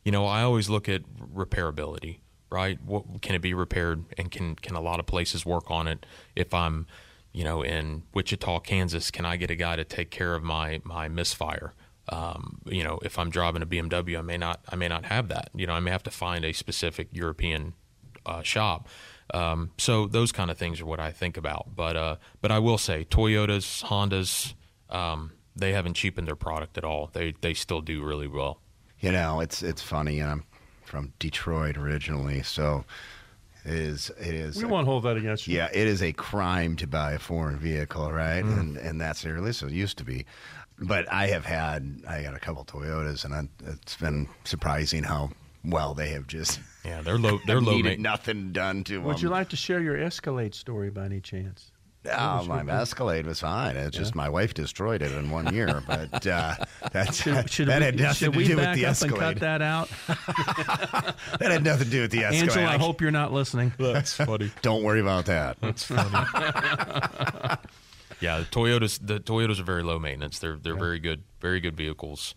you 0.04 0.12
know 0.12 0.26
i 0.26 0.42
always 0.42 0.70
look 0.70 0.90
at 0.90 1.04
repairability 1.34 2.20
right? 2.50 2.82
What 2.84 3.22
can 3.22 3.36
it 3.36 3.42
be 3.42 3.54
repaired? 3.54 4.06
And 4.18 4.32
can 4.32 4.56
can 4.56 4.76
a 4.76 4.82
lot 4.82 5.00
of 5.00 5.06
places 5.06 5.46
work 5.46 5.70
on 5.70 5.88
it? 5.88 6.06
If 6.36 6.54
i'm 6.54 6.88
you 7.32 7.44
know 7.44 7.62
in 7.62 8.04
wichita 8.14 8.60
kansas 8.62 9.12
can 9.12 9.24
i 9.24 9.36
get 9.36 9.52
a 9.52 9.56
guy 9.56 9.76
to 9.76 9.84
take 9.84 10.10
care 10.10 10.36
of 10.36 10.44
my 10.44 10.82
my 10.84 11.08
misfire? 11.08 11.74
Um, 12.12 12.62
you 12.66 12.84
know 12.84 13.00
if 13.04 13.20
i'm 13.20 13.30
driving 13.30 13.62
a 13.62 13.68
bmw 13.68 14.18
i 14.18 14.22
may 14.22 14.38
not 14.38 14.62
i 14.70 14.76
may 14.76 14.88
not 14.88 15.06
have 15.06 15.28
that. 15.30 15.50
You 15.54 15.68
know 15.68 15.74
i 15.74 15.80
may 15.80 15.92
have 15.92 16.04
to 16.04 16.12
find 16.12 16.44
a 16.44 16.54
specific 16.54 17.10
european 17.12 17.74
uh, 18.26 18.42
shop 18.42 18.88
um, 19.34 19.72
so 19.78 20.08
those 20.08 20.32
kind 20.32 20.50
of 20.52 20.58
things 20.58 20.82
are 20.82 20.86
what 20.86 21.00
i 21.00 21.12
think 21.12 21.38
about 21.38 21.68
but 21.76 21.96
uh, 21.96 22.16
but 22.42 22.52
i 22.52 22.60
will 22.60 22.78
say 22.78 23.06
toyotas 23.10 23.84
hondas 23.84 24.54
um, 24.90 25.32
they 25.56 25.74
haven't 25.74 25.94
cheapened 25.96 26.28
their 26.28 26.36
product 26.36 26.78
at 26.78 26.84
all 26.84 27.10
they 27.14 27.34
they 27.42 27.54
still 27.54 27.82
do 27.82 28.04
really 28.04 28.28
well 28.28 28.60
You 29.02 29.12
know, 29.14 29.40
it's 29.40 29.64
it's 29.64 29.82
funny. 29.82 30.20
And 30.20 30.30
I'm 30.30 30.44
from 30.84 31.14
Detroit 31.20 31.78
originally, 31.78 32.44
so 32.44 32.84
it 33.64 33.74
is 33.74 34.12
it 34.20 34.34
is. 34.34 34.58
We 34.58 34.66
won't 34.66 34.88
hold 34.88 35.04
that 35.04 35.16
against 35.16 35.48
you. 35.48 35.56
Yeah, 35.56 35.70
it 35.72 35.88
is 35.88 36.02
a 36.02 36.12
crime 36.12 36.76
to 36.78 36.88
buy 36.88 37.14
a 37.14 37.20
foreign 37.20 37.58
vehicle, 37.58 38.12
right? 38.12 38.44
Mm. 38.44 38.60
And 38.60 38.78
and 38.78 39.00
that's 39.00 39.26
at 39.26 39.40
least 39.42 39.64
it 39.64 39.72
used 39.72 39.98
to 40.00 40.04
be. 40.04 40.26
But 40.80 41.12
I 41.12 41.28
have 41.28 41.46
had 41.46 42.02
I 42.08 42.24
got 42.24 42.34
a 42.36 42.40
couple 42.40 42.66
Toyotas, 42.66 43.24
and 43.24 43.34
I, 43.34 43.48
it's 43.72 43.96
been 43.96 44.28
surprising 44.44 45.04
how 45.04 45.30
well 45.64 45.94
they 45.94 46.10
have 46.10 46.26
just 46.28 46.60
yeah 46.86 47.02
they're 47.02 47.18
low 47.18 47.40
they're 47.46 47.60
low 47.62 47.74
needed 47.76 48.00
ma- 48.00 48.12
nothing 48.12 48.52
done 48.52 48.84
to 48.86 49.00
Would 49.00 49.18
them. 49.18 49.24
you 49.24 49.30
like 49.30 49.50
to 49.50 49.56
share 49.56 49.82
your 49.82 49.98
Escalade 49.98 50.56
story 50.56 50.90
by 50.90 51.06
any 51.06 51.20
chance? 51.22 51.72
Oh, 52.10 52.46
my 52.46 52.62
Escalade 52.62 53.26
was 53.28 53.42
fine. 53.42 53.76
It's 53.76 53.96
just 53.96 54.16
my 54.16 54.30
wife 54.30 54.54
destroyed 54.54 55.02
it 55.02 55.12
in 55.12 55.30
one 55.32 55.54
year, 55.54 55.84
but 55.88 56.26
uh, 56.26 56.56
that's 56.94 57.26
that 57.26 57.54
we, 57.54 57.66
had 57.66 58.00
nothing 58.00 58.14
should 58.16 58.32
to 58.32 58.38
we 58.38 58.46
do 58.48 58.56
with 58.56 58.64
back 58.66 58.76
the 58.78 58.86
up 58.86 58.92
Escalade. 58.92 59.22
and 59.22 59.22
cut 59.22 59.40
that 59.42 59.62
out? 59.62 59.90
That 61.40 61.52
had 61.52 61.64
nothing 61.66 61.84
to 61.86 61.92
do 61.92 62.02
with 62.04 62.12
the 62.12 62.20
Escalade. 62.24 62.42
Angela, 62.52 62.66
I 62.68 62.76
I- 62.76 62.78
hope 62.78 63.02
you're 63.02 63.12
not 63.12 63.34
listening. 63.34 63.74
That's 63.78 64.14
funny. 64.14 64.50
Don't 64.62 64.82
worry 64.84 65.02
about 65.02 65.26
that. 65.26 65.58
That's 65.60 65.84
funny. 65.84 66.10
yeah, 68.22 68.40
the 68.40 68.46
Toyotas 68.46 69.00
the 69.06 69.20
Toyotas 69.20 69.60
are 69.60 69.64
very 69.64 69.84
low 69.84 70.00
maintenance. 70.00 70.40
They're 70.40 70.56
they're 70.56 70.76
very 70.78 71.00
good 71.00 71.24
very 71.42 71.60
good 71.60 71.76
vehicles. 71.76 72.34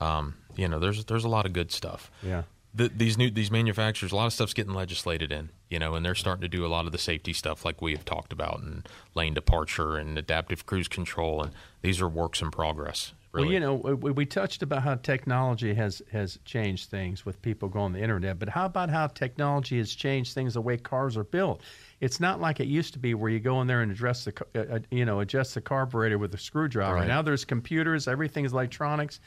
Um, 0.00 0.34
you 0.56 0.68
know, 0.68 0.78
there's 0.78 1.04
there's 1.04 1.24
a 1.24 1.28
lot 1.28 1.46
of 1.46 1.52
good 1.52 1.70
stuff. 1.70 2.10
Yeah. 2.22 2.42
The, 2.74 2.88
these 2.88 3.16
new 3.16 3.30
these 3.30 3.50
manufacturers, 3.50 4.10
a 4.10 4.16
lot 4.16 4.26
of 4.26 4.32
stuff's 4.32 4.54
getting 4.54 4.74
legislated 4.74 5.30
in, 5.30 5.50
you 5.70 5.78
know, 5.78 5.94
and 5.94 6.04
they're 6.04 6.14
starting 6.14 6.42
to 6.42 6.48
do 6.48 6.66
a 6.66 6.68
lot 6.68 6.86
of 6.86 6.92
the 6.92 6.98
safety 6.98 7.32
stuff 7.32 7.64
like 7.64 7.80
we 7.80 7.92
have 7.92 8.04
talked 8.04 8.32
about, 8.32 8.60
and 8.60 8.88
lane 9.14 9.34
departure 9.34 9.96
and 9.96 10.18
adaptive 10.18 10.66
cruise 10.66 10.88
control, 10.88 11.42
and 11.42 11.52
these 11.82 12.00
are 12.00 12.08
works 12.08 12.42
in 12.42 12.50
progress. 12.50 13.12
Really. 13.34 13.46
Well, 13.46 13.52
you 13.52 13.60
know, 13.60 13.74
we, 13.74 14.12
we 14.12 14.26
touched 14.26 14.62
about 14.62 14.82
how 14.82 14.94
technology 14.94 15.74
has 15.74 16.00
has 16.12 16.38
changed 16.44 16.88
things 16.88 17.26
with 17.26 17.42
people 17.42 17.68
going 17.68 17.86
on 17.86 17.92
the 17.92 18.00
internet, 18.00 18.38
but 18.38 18.48
how 18.48 18.64
about 18.66 18.90
how 18.90 19.08
technology 19.08 19.78
has 19.78 19.92
changed 19.92 20.34
things 20.34 20.54
the 20.54 20.60
way 20.60 20.76
cars 20.76 21.16
are 21.16 21.24
built? 21.24 21.60
It's 22.00 22.20
not 22.20 22.40
like 22.40 22.60
it 22.60 22.68
used 22.68 22.92
to 22.92 23.00
be 23.00 23.14
where 23.14 23.30
you 23.30 23.40
go 23.40 23.60
in 23.60 23.66
there 23.66 23.82
and 23.82 23.90
address 23.90 24.24
the 24.24 24.32
uh, 24.54 24.76
uh, 24.76 24.78
you 24.90 25.04
know 25.04 25.18
adjust 25.18 25.54
the 25.54 25.60
carburetor 25.60 26.16
with 26.16 26.32
a 26.34 26.38
screwdriver. 26.38 26.94
Right. 26.94 27.08
Now 27.08 27.22
there's 27.22 27.44
computers, 27.44 28.06
everything's 28.06 28.52
electronics. 28.52 29.18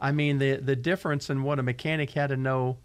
I 0.00 0.12
mean, 0.12 0.38
the 0.38 0.56
the 0.56 0.76
difference 0.76 1.28
in 1.28 1.42
what 1.42 1.58
a 1.58 1.62
mechanic 1.64 2.10
had 2.12 2.28
to 2.28 2.36
know 2.36 2.78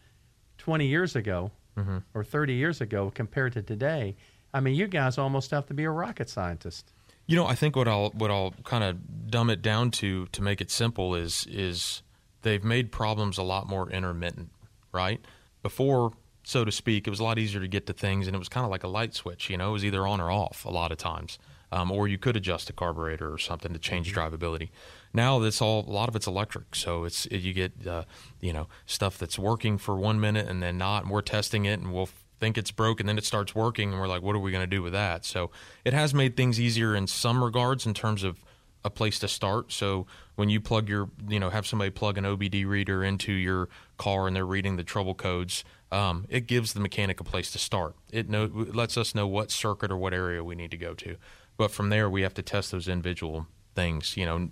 20 0.64 0.88
years 0.88 1.16
ago 1.16 1.52
Mm-hmm. 1.76 1.98
or 2.14 2.24
30 2.24 2.54
years 2.54 2.82
ago 2.82 3.12
compared 3.16 3.54
to 3.54 3.64
today. 3.64 4.16
I 4.54 4.60
mean, 4.60 4.76
you 4.76 4.86
guys 4.86 5.18
almost 5.18 5.50
have 5.50 5.66
to 5.66 5.74
be 5.74 5.86
a 5.86 5.90
rocket 5.90 6.30
scientist. 6.30 6.94
You 7.26 7.36
know, 7.36 7.48
I 7.48 7.56
think 7.56 7.76
what 7.76 7.88
I'll 7.88 8.12
what 8.12 8.30
I'll 8.30 8.54
kind 8.64 8.84
of 8.84 9.32
dumb 9.32 9.50
it 9.50 9.64
down 9.64 9.90
to 9.92 10.28
to 10.28 10.42
make 10.44 10.62
it 10.62 10.70
simple 10.70 11.16
is 11.16 11.48
is 11.50 12.04
they've 12.44 12.64
made 12.64 12.92
problems 12.92 13.40
a 13.40 13.44
lot 13.44 13.68
more 13.68 13.90
intermittent, 13.90 14.52
right? 14.92 15.20
Before, 15.64 16.12
so 16.44 16.64
to 16.64 16.72
speak, 16.72 17.08
it 17.08 17.10
was 17.10 17.20
a 17.20 17.24
lot 17.24 17.40
easier 17.40 17.60
to 17.60 17.68
get 17.68 17.88
to 17.88 17.94
things, 17.94 18.28
and 18.28 18.36
it 18.36 18.40
was 18.40 18.50
kind 18.50 18.66
of 18.66 18.70
like 18.70 18.84
a 18.84 18.88
light 18.88 19.16
switch. 19.16 19.50
You 19.50 19.58
know, 19.58 19.70
it 19.70 19.74
was 19.74 19.84
either 19.86 20.06
on 20.06 20.22
or 20.22 20.30
off 20.30 20.66
a 20.66 20.70
lot 20.70 20.92
of 20.92 21.00
times, 21.00 21.40
um, 21.72 21.90
or 21.92 22.08
you 22.08 22.20
could 22.20 22.36
adjust 22.38 22.70
a 22.70 22.74
carburetor 22.74 23.34
or 23.34 23.40
something 23.40 23.74
to 23.74 23.80
change 23.80 24.14
drivability. 24.14 24.70
Now 25.14 25.40
that's 25.40 25.62
all 25.62 25.86
a 25.88 25.92
lot 25.92 26.10
of 26.10 26.16
it's 26.16 26.28
electric, 26.28 26.76
so 26.76 27.04
it's 27.04 27.28
you 27.30 27.54
get 27.54 27.86
uh, 27.86 28.04
you 28.40 28.54
know 28.54 28.68
stuff 28.86 29.18
that's 29.18 29.38
working 29.38 29.78
for 29.78 29.96
one 29.96 30.20
minute 30.20 30.48
and 30.48 30.62
then 30.62 30.78
not, 30.78 31.04
and 31.04 31.12
we're 31.12 31.22
testing 31.22 31.66
it, 31.66 31.80
and 31.80 31.94
we'll 31.94 32.10
think 32.44 32.58
it's 32.58 32.72
broke 32.72 33.00
and 33.00 33.08
then 33.08 33.18
it 33.18 33.24
starts 33.24 33.56
working 33.56 33.92
and 33.92 34.02
we're 34.02 34.08
like 34.08 34.22
what 34.22 34.36
are 34.36 34.40
we 34.40 34.52
going 34.52 34.64
to 34.64 34.68
do 34.68 34.82
with 34.82 34.92
that? 34.92 35.24
So 35.24 35.50
it 35.86 35.94
has 35.94 36.14
made 36.14 36.36
things 36.36 36.60
easier 36.60 36.94
in 36.94 37.08
some 37.08 37.42
regards 37.42 37.86
in 37.86 37.94
terms 37.94 38.22
of 38.22 38.44
a 38.84 38.90
place 38.90 39.18
to 39.20 39.30
start. 39.30 39.72
So 39.72 40.08
when 40.36 40.50
you 40.50 40.60
plug 40.60 40.90
your 40.90 41.10
you 41.30 41.40
know 41.40 41.50
have 41.50 41.66
somebody 41.66 41.90
plug 41.90 42.18
an 42.18 42.26
obd 42.26 42.68
reader 42.68 43.02
into 43.02 43.32
your 43.32 43.70
car 43.98 44.28
and 44.28 44.36
they're 44.36 44.46
reading 44.46 44.76
the 44.76 44.84
trouble 44.84 45.16
codes 45.16 45.64
um, 45.90 46.26
it 46.28 46.48
gives 46.48 46.74
the 46.74 46.82
mechanic 46.82 47.20
a 47.20 47.24
place 47.24 47.52
to 47.52 47.60
start. 47.60 47.96
It, 48.12 48.28
know, 48.28 48.50
lets 48.52 48.98
us 48.98 49.14
know 49.14 49.28
what 49.28 49.52
circuit 49.52 49.92
or 49.92 49.96
what 49.96 50.12
area 50.12 50.44
we 50.44 50.56
need 50.56 50.72
to 50.72 50.78
go 50.78 50.96
to. 50.96 51.18
But 51.56 51.72
from 51.72 51.90
there 51.90 52.10
we 52.10 52.24
have 52.24 52.34
to 52.34 52.42
test 52.42 52.72
those 52.72 52.88
individual 52.90 53.48
things 53.76 54.18
you 54.18 54.26
know 54.26 54.50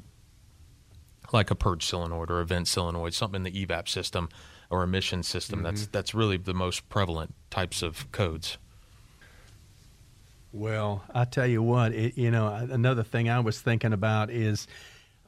like 1.34 1.52
a 1.52 1.56
purge 1.56 1.86
solenoid 1.86 2.30
or 2.32 2.40
a 2.42 2.46
vent 2.46 2.68
solenoid, 2.68 3.14
something 3.14 3.46
in 3.46 3.52
the 3.52 3.66
evap 3.66 3.88
system 3.88 4.30
or 4.70 4.84
emission 4.84 5.24
system. 5.24 5.64
That's 5.64 5.88
that's 5.88 6.14
really 6.14 6.38
the 6.38 6.54
most 6.54 6.88
prevalent 6.90 7.34
types 7.50 7.82
of 7.82 8.12
codes. 8.12 8.58
Well, 10.54 11.04
I 11.14 11.26
tell 11.26 11.48
you 11.48 11.64
what, 11.64 11.94
it, 11.94 12.18
you 12.18 12.30
know, 12.30 12.48
another 12.48 13.04
thing 13.04 13.30
I 13.30 13.40
was 13.40 13.60
thinking 13.62 13.94
about 13.94 14.30
is 14.30 14.68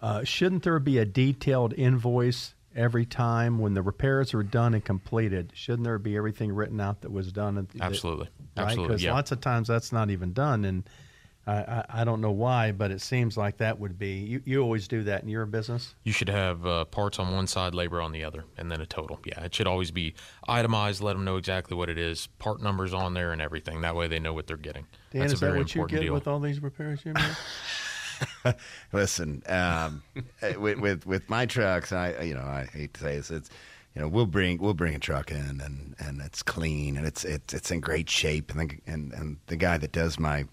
uh, 0.02 0.24
shouldn't 0.24 0.64
there 0.64 0.80
be 0.80 0.98
a 0.98 1.06
detailed 1.06 1.74
invoice 1.74 2.56
every 2.76 3.06
time 3.06 3.60
when 3.60 3.74
the 3.74 3.82
repairs 3.82 4.34
are 4.34 4.44
done 4.44 4.74
and 4.74 4.84
completed? 4.84 5.52
Shouldn't 5.54 5.86
there 5.86 5.98
be 5.98 6.18
everything 6.18 6.52
written 6.52 6.82
out 6.82 7.02
that 7.02 7.12
was 7.12 7.32
done? 7.32 7.56
that- 7.56 7.82
Absolutely, 7.82 8.28
Right? 8.58 8.64
absolutely. 8.66 8.88
Because 8.88 9.04
yeah. 9.04 9.14
lots 9.14 9.32
of 9.32 9.40
times 9.40 9.70
that's 9.70 9.94
not 9.94 10.10
even 10.10 10.34
done, 10.34 10.66
and 10.66 10.84
I, 11.46 11.54
I, 11.54 11.86
I 11.90 12.04
don't 12.04 12.22
know 12.22 12.32
why, 12.32 12.72
but 12.72 12.90
it 12.92 13.02
seems 13.02 13.36
like 13.36 13.58
that 13.58 13.80
would 13.80 14.00
be. 14.00 14.14
You, 14.14 14.42
you 14.46 14.62
always 14.62 14.88
do 14.88 15.04
that 15.04 15.24
in 15.24 15.30
your 15.30 15.46
business. 15.46 15.94
you 16.04 16.14
should 16.14 16.30
have 16.30 16.66
uh, 16.66 16.86
parts 16.86 17.20
on 17.20 17.34
one 17.34 17.48
side, 17.48 17.76
labor 17.76 18.02
on 18.02 18.14
the 18.14 18.24
other, 18.24 18.46
and 18.58 18.72
then 18.72 18.80
a 18.80 18.86
total. 18.86 19.20
Yeah, 19.26 19.44
it 19.44 19.54
should 19.54 19.68
always 19.68 19.92
be 19.92 20.14
itemized. 20.48 21.02
Let 21.02 21.14
them 21.14 21.26
know 21.26 21.36
exactly 21.36 21.76
what 21.76 21.90
it 21.90 21.98
is, 21.98 22.28
part 22.40 22.62
numbers 22.62 22.94
on 22.94 23.14
there, 23.14 23.34
and 23.34 23.42
everything. 23.42 23.82
That 23.82 23.96
way, 23.96 24.08
they 24.08 24.20
know 24.20 24.34
what 24.34 24.48
they're 24.48 24.56
getting. 24.56 24.86
Dan, 25.12 25.22
That's 25.22 25.34
is 25.34 25.42
a 25.42 25.46
very 25.46 25.60
that 25.60 25.60
what 25.60 25.76
you 25.76 25.88
get 25.88 26.02
deal. 26.02 26.14
with 26.14 26.28
all 26.28 26.40
these 26.40 26.62
repairs 26.62 27.02
you 27.04 27.14
make? 27.14 28.56
Listen, 28.94 29.44
um, 29.48 30.04
eh, 30.42 30.56
with, 30.56 30.80
with 30.80 31.06
with 31.06 31.30
my 31.30 31.46
trucks, 31.46 31.92
I 31.92 32.22
you 32.22 32.34
know 32.36 32.42
I 32.42 32.70
hate 32.72 32.94
to 32.96 33.02
say 33.02 33.18
this, 33.18 33.32
it's 33.32 33.50
you 33.96 34.02
know 34.02 34.08
we'll 34.08 34.26
bring 34.26 34.60
we'll 34.60 34.74
bring 34.74 34.96
a 34.96 35.00
truck 35.00 35.32
in 35.32 35.62
and, 35.62 35.96
and 36.00 36.22
it's 36.22 36.42
clean 36.42 36.96
and 36.98 37.06
it's 37.06 37.26
it's 37.26 37.54
it's 37.54 37.70
in 37.72 37.80
great 37.80 38.10
shape 38.10 38.52
and 38.52 38.60
the, 38.70 38.78
and 38.88 39.14
and 39.14 39.38
the 39.48 39.56
guy 39.56 39.78
that 39.78 39.92
does 39.92 40.18
my 40.20 40.46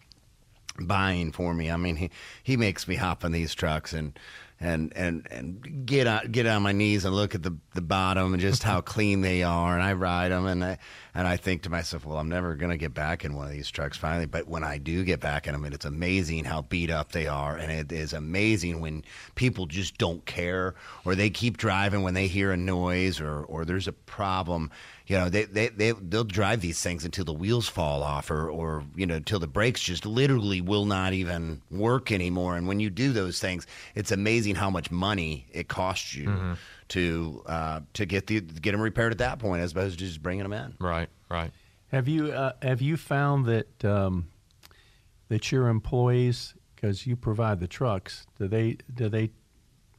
buying 0.78 1.32
for 1.32 1.54
me, 1.54 1.70
I 1.70 1.76
mean 1.76 1.96
he 1.96 2.10
he 2.42 2.56
makes 2.56 2.86
me 2.86 2.96
hop 2.96 3.24
on 3.24 3.32
these 3.32 3.54
trucks 3.54 3.92
and. 3.92 4.18
And, 4.62 4.92
and 4.94 5.26
and 5.30 5.86
get 5.86 6.06
on 6.06 6.30
get 6.32 6.44
on 6.44 6.62
my 6.62 6.72
knees 6.72 7.06
and 7.06 7.16
look 7.16 7.34
at 7.34 7.42
the, 7.42 7.56
the 7.72 7.80
bottom 7.80 8.34
and 8.34 8.42
just 8.42 8.62
how 8.62 8.80
clean 8.82 9.22
they 9.22 9.42
are. 9.42 9.72
And 9.72 9.82
I 9.82 9.94
ride 9.94 10.32
them 10.32 10.44
and 10.44 10.62
I 10.62 10.76
and 11.14 11.26
I 11.26 11.38
think 11.38 11.62
to 11.62 11.70
myself 11.70 12.04
well 12.04 12.18
I'm 12.18 12.28
never 12.28 12.54
gonna 12.56 12.76
get 12.76 12.92
back 12.92 13.24
in 13.24 13.34
one 13.34 13.46
of 13.46 13.52
these 13.52 13.70
trucks 13.70 13.96
finally. 13.96 14.26
But 14.26 14.48
when 14.48 14.62
I 14.62 14.76
do 14.76 15.02
get 15.02 15.18
back 15.18 15.46
in 15.46 15.54
them 15.54 15.64
it's 15.64 15.86
amazing 15.86 16.44
how 16.44 16.60
beat 16.60 16.90
up 16.90 17.12
they 17.12 17.26
are 17.26 17.56
and 17.56 17.72
it 17.72 17.90
is 17.90 18.12
amazing 18.12 18.82
when 18.82 19.02
people 19.34 19.64
just 19.64 19.96
don't 19.96 20.26
care 20.26 20.74
or 21.06 21.14
they 21.14 21.30
keep 21.30 21.56
driving 21.56 22.02
when 22.02 22.12
they 22.12 22.26
hear 22.26 22.52
a 22.52 22.56
noise 22.58 23.18
or 23.18 23.42
or 23.44 23.64
there's 23.64 23.88
a 23.88 23.92
problem 23.92 24.70
you 25.10 25.16
know 25.16 25.28
they 25.28 25.44
they, 25.44 25.68
they 25.68 25.90
they'll 25.90 26.22
drive 26.22 26.60
these 26.60 26.80
things 26.80 27.04
until 27.04 27.24
the 27.24 27.32
wheels 27.32 27.68
fall 27.68 28.04
off 28.04 28.30
or 28.30 28.48
or 28.48 28.84
you 28.94 29.06
know 29.06 29.16
until 29.16 29.40
the 29.40 29.48
brakes 29.48 29.82
just 29.82 30.06
literally 30.06 30.60
will 30.60 30.84
not 30.84 31.12
even 31.12 31.60
work 31.68 32.12
anymore 32.12 32.56
and 32.56 32.68
when 32.68 32.78
you 32.78 32.88
do 32.90 33.12
those 33.12 33.40
things 33.40 33.66
it's 33.96 34.12
amazing 34.12 34.54
how 34.54 34.70
much 34.70 34.90
money 34.90 35.46
it 35.52 35.66
costs 35.66 36.14
you 36.14 36.56
to 36.88 37.42
uh, 37.46 37.80
to 37.92 38.06
get 38.06 38.28
the 38.28 38.40
get 38.40 38.70
them 38.70 38.80
repaired 38.80 39.10
at 39.10 39.18
that 39.18 39.40
point 39.40 39.60
as 39.60 39.72
opposed 39.72 39.98
to 39.98 40.04
just 40.04 40.22
bringing 40.22 40.44
them 40.44 40.52
in 40.52 40.74
Right, 40.78 41.08
right. 41.28 41.50
Have 41.88 42.06
you 42.06 42.30
uh, 42.30 42.52
have 42.62 42.80
you 42.80 42.96
found 42.96 43.46
that 43.46 43.84
um, 43.84 44.28
that 45.28 45.50
your 45.50 45.66
employees, 45.66 46.54
because 46.76 47.04
you 47.04 47.16
provide 47.16 47.58
the 47.58 47.66
trucks, 47.66 48.26
do 48.38 48.46
they 48.46 48.76
do 48.94 49.08
they 49.08 49.30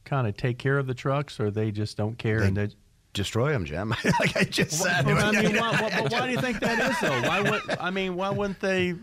kind 0.04 0.26
of 0.26 0.36
take 0.36 0.58
care 0.58 0.78
of 0.78 0.86
the 0.86 0.94
trucks, 0.94 1.38
or 1.38 1.50
they 1.50 1.70
just 1.70 1.98
don't 1.98 2.16
care 2.16 2.40
They 2.40 2.46
and 2.46 2.56
they. 2.56 2.68
Destroy 3.14 3.52
them, 3.52 3.64
Jim. 3.66 3.90
like 4.20 4.36
I 4.36 4.44
just 4.44 4.72
said. 4.82 5.04
Well, 5.04 5.18
I 5.36 5.42
mean, 5.42 5.56
why, 5.56 5.70
why, 5.80 6.06
why 6.10 6.26
do 6.26 6.32
you 6.32 6.40
think 6.40 6.60
that 6.60 6.78
is 6.90 6.98
though? 7.00 7.28
Why 7.28 7.40
would 7.42 7.62
I 7.78 7.90
mean? 7.90 8.16
Why 8.16 8.30
wouldn't 8.30 8.60
they 8.60 8.94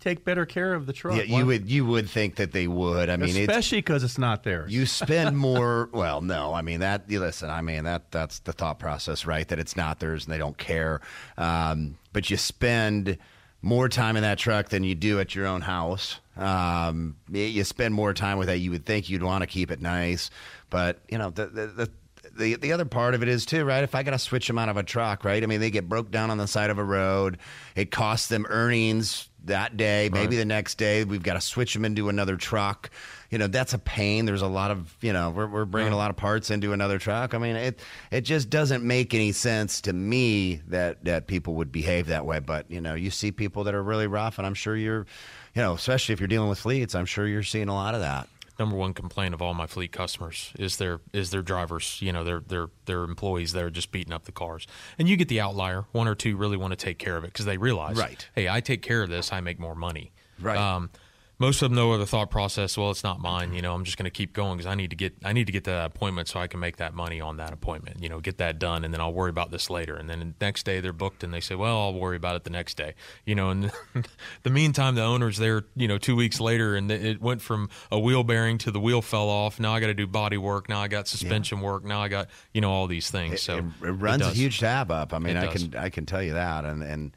take 0.00 0.24
better 0.24 0.44
care 0.44 0.74
of 0.74 0.86
the 0.86 0.92
truck? 0.92 1.16
yeah, 1.16 1.22
Why- 1.32 1.38
you 1.38 1.46
would 1.46 1.70
you 1.70 1.86
would 1.86 2.10
think 2.10 2.34
that 2.36 2.50
they 2.50 2.66
would. 2.66 3.08
I 3.08 3.16
mean, 3.16 3.36
especially 3.36 3.78
because 3.78 4.02
it's 4.02 4.18
not 4.18 4.42
theirs. 4.42 4.72
you 4.72 4.86
spend 4.86 5.36
more. 5.38 5.88
well, 5.92 6.20
no, 6.20 6.52
I 6.52 6.62
mean 6.62 6.80
that. 6.80 7.04
You 7.08 7.20
listen, 7.20 7.48
I 7.48 7.60
mean 7.60 7.84
that 7.84 8.10
that's 8.10 8.40
the 8.40 8.52
thought 8.52 8.80
process, 8.80 9.24
right? 9.24 9.46
That 9.46 9.60
it's 9.60 9.76
not 9.76 10.00
theirs 10.00 10.24
and 10.24 10.34
they 10.34 10.38
don't 10.38 10.58
care. 10.58 11.00
Um, 11.38 11.98
but 12.12 12.28
you 12.28 12.36
spend 12.36 13.18
more 13.62 13.88
time 13.88 14.16
in 14.16 14.22
that 14.22 14.38
truck 14.38 14.68
than 14.70 14.82
you 14.82 14.94
do 14.96 15.20
at 15.20 15.34
your 15.34 15.46
own 15.46 15.60
house. 15.60 16.18
Um, 16.36 17.16
you- 17.30 17.42
you 17.44 17.62
spend 17.62 17.94
more 17.94 18.12
time 18.12 18.38
with 18.38 18.48
that. 18.48 18.58
You 18.58 18.72
would 18.72 18.84
think 18.84 19.08
you'd 19.08 19.22
want 19.22 19.42
to 19.42 19.46
keep 19.46 19.70
it 19.70 19.80
nice, 19.80 20.28
but 20.70 20.98
you 21.08 21.18
know 21.18 21.30
the 21.30 21.46
the. 21.46 21.66
the 21.68 21.90
the, 22.36 22.56
the 22.56 22.72
other 22.72 22.84
part 22.84 23.14
of 23.14 23.22
it 23.22 23.28
is 23.28 23.46
too, 23.46 23.64
right? 23.64 23.82
If 23.82 23.94
I 23.94 24.02
got 24.02 24.12
to 24.12 24.18
switch 24.18 24.46
them 24.46 24.58
out 24.58 24.68
of 24.68 24.76
a 24.76 24.82
truck, 24.82 25.24
right? 25.24 25.42
I 25.42 25.46
mean, 25.46 25.60
they 25.60 25.70
get 25.70 25.88
broke 25.88 26.10
down 26.10 26.30
on 26.30 26.38
the 26.38 26.46
side 26.46 26.70
of 26.70 26.78
a 26.78 26.84
road. 26.84 27.38
It 27.74 27.90
costs 27.90 28.28
them 28.28 28.46
earnings 28.48 29.28
that 29.44 29.76
day, 29.76 30.10
maybe 30.12 30.36
the 30.36 30.44
next 30.44 30.76
day. 30.76 31.04
We've 31.04 31.22
got 31.22 31.34
to 31.34 31.40
switch 31.40 31.72
them 31.72 31.84
into 31.84 32.08
another 32.08 32.36
truck. 32.36 32.90
You 33.30 33.38
know, 33.38 33.46
that's 33.46 33.74
a 33.74 33.78
pain. 33.78 34.24
There's 34.24 34.42
a 34.42 34.48
lot 34.48 34.70
of, 34.70 34.96
you 35.00 35.12
know, 35.12 35.30
we're, 35.30 35.46
we're 35.46 35.64
bringing 35.64 35.92
a 35.92 35.96
lot 35.96 36.10
of 36.10 36.16
parts 36.16 36.50
into 36.50 36.72
another 36.72 36.98
truck. 36.98 37.34
I 37.34 37.38
mean, 37.38 37.56
it 37.56 37.80
it 38.10 38.20
just 38.22 38.50
doesn't 38.50 38.84
make 38.84 39.14
any 39.14 39.32
sense 39.32 39.80
to 39.82 39.92
me 39.92 40.62
that 40.68 41.04
that 41.04 41.26
people 41.26 41.54
would 41.54 41.72
behave 41.72 42.06
that 42.06 42.26
way. 42.26 42.40
But 42.40 42.70
you 42.70 42.80
know, 42.80 42.94
you 42.94 43.10
see 43.10 43.32
people 43.32 43.64
that 43.64 43.74
are 43.74 43.82
really 43.82 44.06
rough, 44.06 44.38
and 44.38 44.46
I'm 44.46 44.54
sure 44.54 44.76
you're, 44.76 45.06
you 45.54 45.62
know, 45.62 45.74
especially 45.74 46.12
if 46.12 46.20
you're 46.20 46.28
dealing 46.28 46.48
with 46.48 46.58
fleets, 46.58 46.94
I'm 46.94 47.06
sure 47.06 47.26
you're 47.26 47.42
seeing 47.42 47.68
a 47.68 47.74
lot 47.74 47.94
of 47.94 48.00
that. 48.00 48.28
Number 48.58 48.76
one 48.76 48.94
complaint 48.94 49.34
of 49.34 49.42
all 49.42 49.54
my 49.54 49.66
fleet 49.66 49.92
customers 49.92 50.52
is 50.58 50.76
their 50.76 51.00
is 51.12 51.30
their 51.30 51.42
drivers. 51.42 51.98
You 52.00 52.12
know, 52.12 52.24
their 52.24 52.40
their 52.40 52.68
their 52.86 53.04
employees 53.04 53.52
that 53.52 53.62
are 53.62 53.70
just 53.70 53.92
beating 53.92 54.12
up 54.12 54.24
the 54.24 54.32
cars. 54.32 54.66
And 54.98 55.08
you 55.08 55.16
get 55.16 55.28
the 55.28 55.40
outlier. 55.40 55.84
One 55.92 56.08
or 56.08 56.14
two 56.14 56.36
really 56.36 56.56
want 56.56 56.72
to 56.72 56.76
take 56.76 56.98
care 56.98 57.16
of 57.16 57.24
it 57.24 57.28
because 57.28 57.44
they 57.44 57.58
realize, 57.58 57.96
Right. 57.96 58.28
Hey, 58.34 58.48
I 58.48 58.60
take 58.60 58.82
care 58.82 59.02
of 59.02 59.10
this. 59.10 59.32
I 59.32 59.40
make 59.40 59.58
more 59.58 59.74
money. 59.74 60.12
Right. 60.40 60.58
Um, 60.58 60.90
most 61.38 61.60
of 61.60 61.68
them 61.68 61.76
know 61.76 61.96
the 61.98 62.06
thought 62.06 62.30
process. 62.30 62.78
Well, 62.78 62.90
it's 62.90 63.04
not 63.04 63.20
mine. 63.20 63.52
You 63.52 63.60
know, 63.60 63.74
I'm 63.74 63.84
just 63.84 63.98
going 63.98 64.04
to 64.04 64.10
keep 64.10 64.32
going 64.32 64.56
because 64.56 64.70
I 64.70 64.74
need 64.74 64.90
to 64.90 64.96
get 64.96 65.14
I 65.24 65.32
need 65.32 65.46
to 65.46 65.52
get 65.52 65.64
to 65.64 65.70
that 65.70 65.86
appointment 65.86 66.28
so 66.28 66.40
I 66.40 66.46
can 66.46 66.60
make 66.60 66.78
that 66.78 66.94
money 66.94 67.20
on 67.20 67.36
that 67.36 67.52
appointment. 67.52 68.02
You 68.02 68.08
know, 68.08 68.20
get 68.20 68.38
that 68.38 68.58
done, 68.58 68.84
and 68.84 68.94
then 68.94 69.00
I'll 69.00 69.12
worry 69.12 69.30
about 69.30 69.50
this 69.50 69.68
later. 69.68 69.96
And 69.96 70.08
then 70.08 70.20
the 70.20 70.34
next 70.40 70.64
day 70.64 70.80
they're 70.80 70.94
booked, 70.94 71.22
and 71.22 71.34
they 71.34 71.40
say, 71.40 71.54
"Well, 71.54 71.76
I'll 71.76 71.94
worry 71.94 72.16
about 72.16 72.36
it 72.36 72.44
the 72.44 72.50
next 72.50 72.76
day." 72.76 72.94
You 73.26 73.34
know, 73.34 73.50
and 73.50 73.70
the 74.44 74.50
meantime, 74.50 74.94
the 74.94 75.02
owner's 75.02 75.36
there. 75.36 75.64
You 75.74 75.88
know, 75.88 75.98
two 75.98 76.16
weeks 76.16 76.40
later, 76.40 76.74
and 76.74 76.90
it 76.90 77.20
went 77.20 77.42
from 77.42 77.68
a 77.90 77.98
wheel 77.98 78.24
bearing 78.24 78.56
to 78.58 78.70
the 78.70 78.80
wheel 78.80 79.02
fell 79.02 79.28
off. 79.28 79.60
Now 79.60 79.74
I 79.74 79.80
got 79.80 79.88
to 79.88 79.94
do 79.94 80.06
body 80.06 80.38
work. 80.38 80.68
Now 80.68 80.80
I 80.80 80.88
got 80.88 81.06
suspension 81.06 81.60
work. 81.60 81.84
Now 81.84 82.00
I 82.00 82.08
got 82.08 82.28
you 82.54 82.62
know 82.62 82.72
all 82.72 82.86
these 82.86 83.10
things. 83.10 83.42
so 83.42 83.58
it, 83.58 83.64
it 83.88 83.92
runs 83.92 84.22
a 84.22 84.30
huge 84.30 84.60
tab 84.60 84.90
up. 84.90 85.12
I 85.12 85.18
mean, 85.18 85.36
I 85.36 85.48
can 85.48 85.76
I 85.76 85.90
can 85.90 86.06
tell 86.06 86.22
you 86.22 86.32
that, 86.32 86.64
and 86.64 86.82
and 86.82 87.12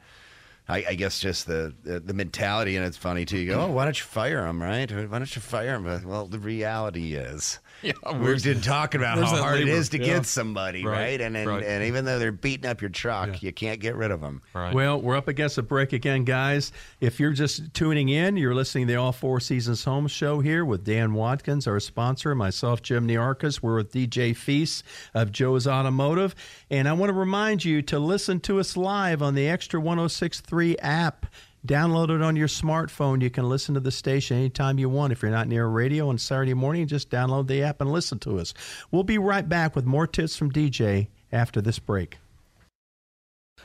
I, 0.70 0.84
I 0.90 0.94
guess 0.94 1.18
just 1.18 1.46
the, 1.46 1.74
the 1.82 2.00
the 2.00 2.14
mentality, 2.14 2.76
and 2.76 2.86
it's 2.86 2.96
funny 2.96 3.24
too. 3.24 3.38
You 3.38 3.52
go, 3.52 3.60
oh, 3.62 3.70
why 3.72 3.84
don't 3.84 3.98
you 3.98 4.06
fire 4.06 4.46
him, 4.46 4.62
right? 4.62 4.90
Why 4.90 5.18
don't 5.18 5.34
you 5.34 5.42
fire 5.42 5.74
him? 5.74 6.08
Well, 6.08 6.26
the 6.26 6.38
reality 6.38 7.14
is, 7.14 7.58
Yeah, 7.82 7.92
we've 8.12 8.20
where's- 8.20 8.42
been 8.44 8.60
talking 8.60 9.00
about 9.00 9.18
how 9.18 9.36
hard 9.36 9.60
it 9.60 9.64
labor? 9.66 9.76
is 9.78 9.88
to 9.90 9.98
Yeah. 9.98 10.04
get 10.06 10.26
somebody, 10.26 10.84
right? 10.84 10.92
Right, 10.98 11.20
And 11.20 11.36
and, 11.36 11.48
right. 11.48 11.64
and 11.64 11.84
even 11.84 12.04
though 12.04 12.18
they're 12.18 12.30
beating 12.32 12.68
up 12.68 12.80
your 12.80 12.90
truck, 12.90 13.42
you 13.42 13.52
can't 13.52 13.80
get 13.80 13.96
rid 13.96 14.10
of 14.10 14.20
them. 14.20 14.42
Right. 14.54 14.74
Well, 14.74 15.00
we're 15.00 15.16
up 15.16 15.28
against 15.28 15.56
a 15.58 15.62
break 15.62 15.92
again, 15.92 16.24
guys. 16.24 16.72
If 17.00 17.18
you're 17.18 17.32
just 17.32 17.72
tuning 17.74 18.08
in, 18.08 18.36
you're 18.36 18.54
listening 18.54 18.86
to 18.86 18.92
the 18.94 18.98
All 19.00 19.12
Four 19.12 19.40
Seasons 19.40 19.84
Home 19.84 20.06
Show 20.08 20.40
here 20.40 20.64
with 20.64 20.84
Dan 20.84 21.14
Watkins, 21.14 21.66
our 21.66 21.80
sponsor, 21.80 22.34
myself, 22.34 22.82
Jim 22.82 23.06
Niarchos. 23.08 23.62
We're 23.62 23.76
with 23.76 23.92
DJ 23.92 24.34
Feast 24.36 24.84
of 25.14 25.32
Joe's 25.32 25.66
Automotive. 25.66 26.34
And 26.70 26.88
I 26.88 26.92
want 26.92 27.10
to 27.10 27.14
remind 27.14 27.64
you 27.64 27.82
to 27.82 27.98
listen 27.98 28.40
to 28.40 28.58
us 28.60 28.76
live 28.76 29.22
on 29.22 29.34
the 29.34 29.48
Extra 29.48 29.80
1063 29.80 30.76
app. 30.78 31.26
Download 31.66 32.08
it 32.10 32.22
on 32.22 32.36
your 32.36 32.48
smartphone. 32.48 33.20
You 33.20 33.28
can 33.28 33.48
listen 33.48 33.74
to 33.74 33.80
the 33.80 33.90
station 33.90 34.38
anytime 34.38 34.78
you 34.78 34.88
want. 34.88 35.12
If 35.12 35.22
you're 35.22 35.30
not 35.30 35.48
near 35.48 35.66
a 35.66 35.68
radio 35.68 36.08
on 36.08 36.16
Saturday 36.16 36.54
morning, 36.54 36.86
just 36.86 37.10
download 37.10 37.48
the 37.48 37.62
app 37.62 37.80
and 37.80 37.92
listen 37.92 38.18
to 38.20 38.38
us. 38.38 38.54
We'll 38.90 39.04
be 39.04 39.18
right 39.18 39.46
back 39.46 39.76
with 39.76 39.84
more 39.84 40.06
tips 40.06 40.36
from 40.36 40.50
DJ 40.50 41.08
after 41.30 41.60
this 41.60 41.78
break. 41.78 42.19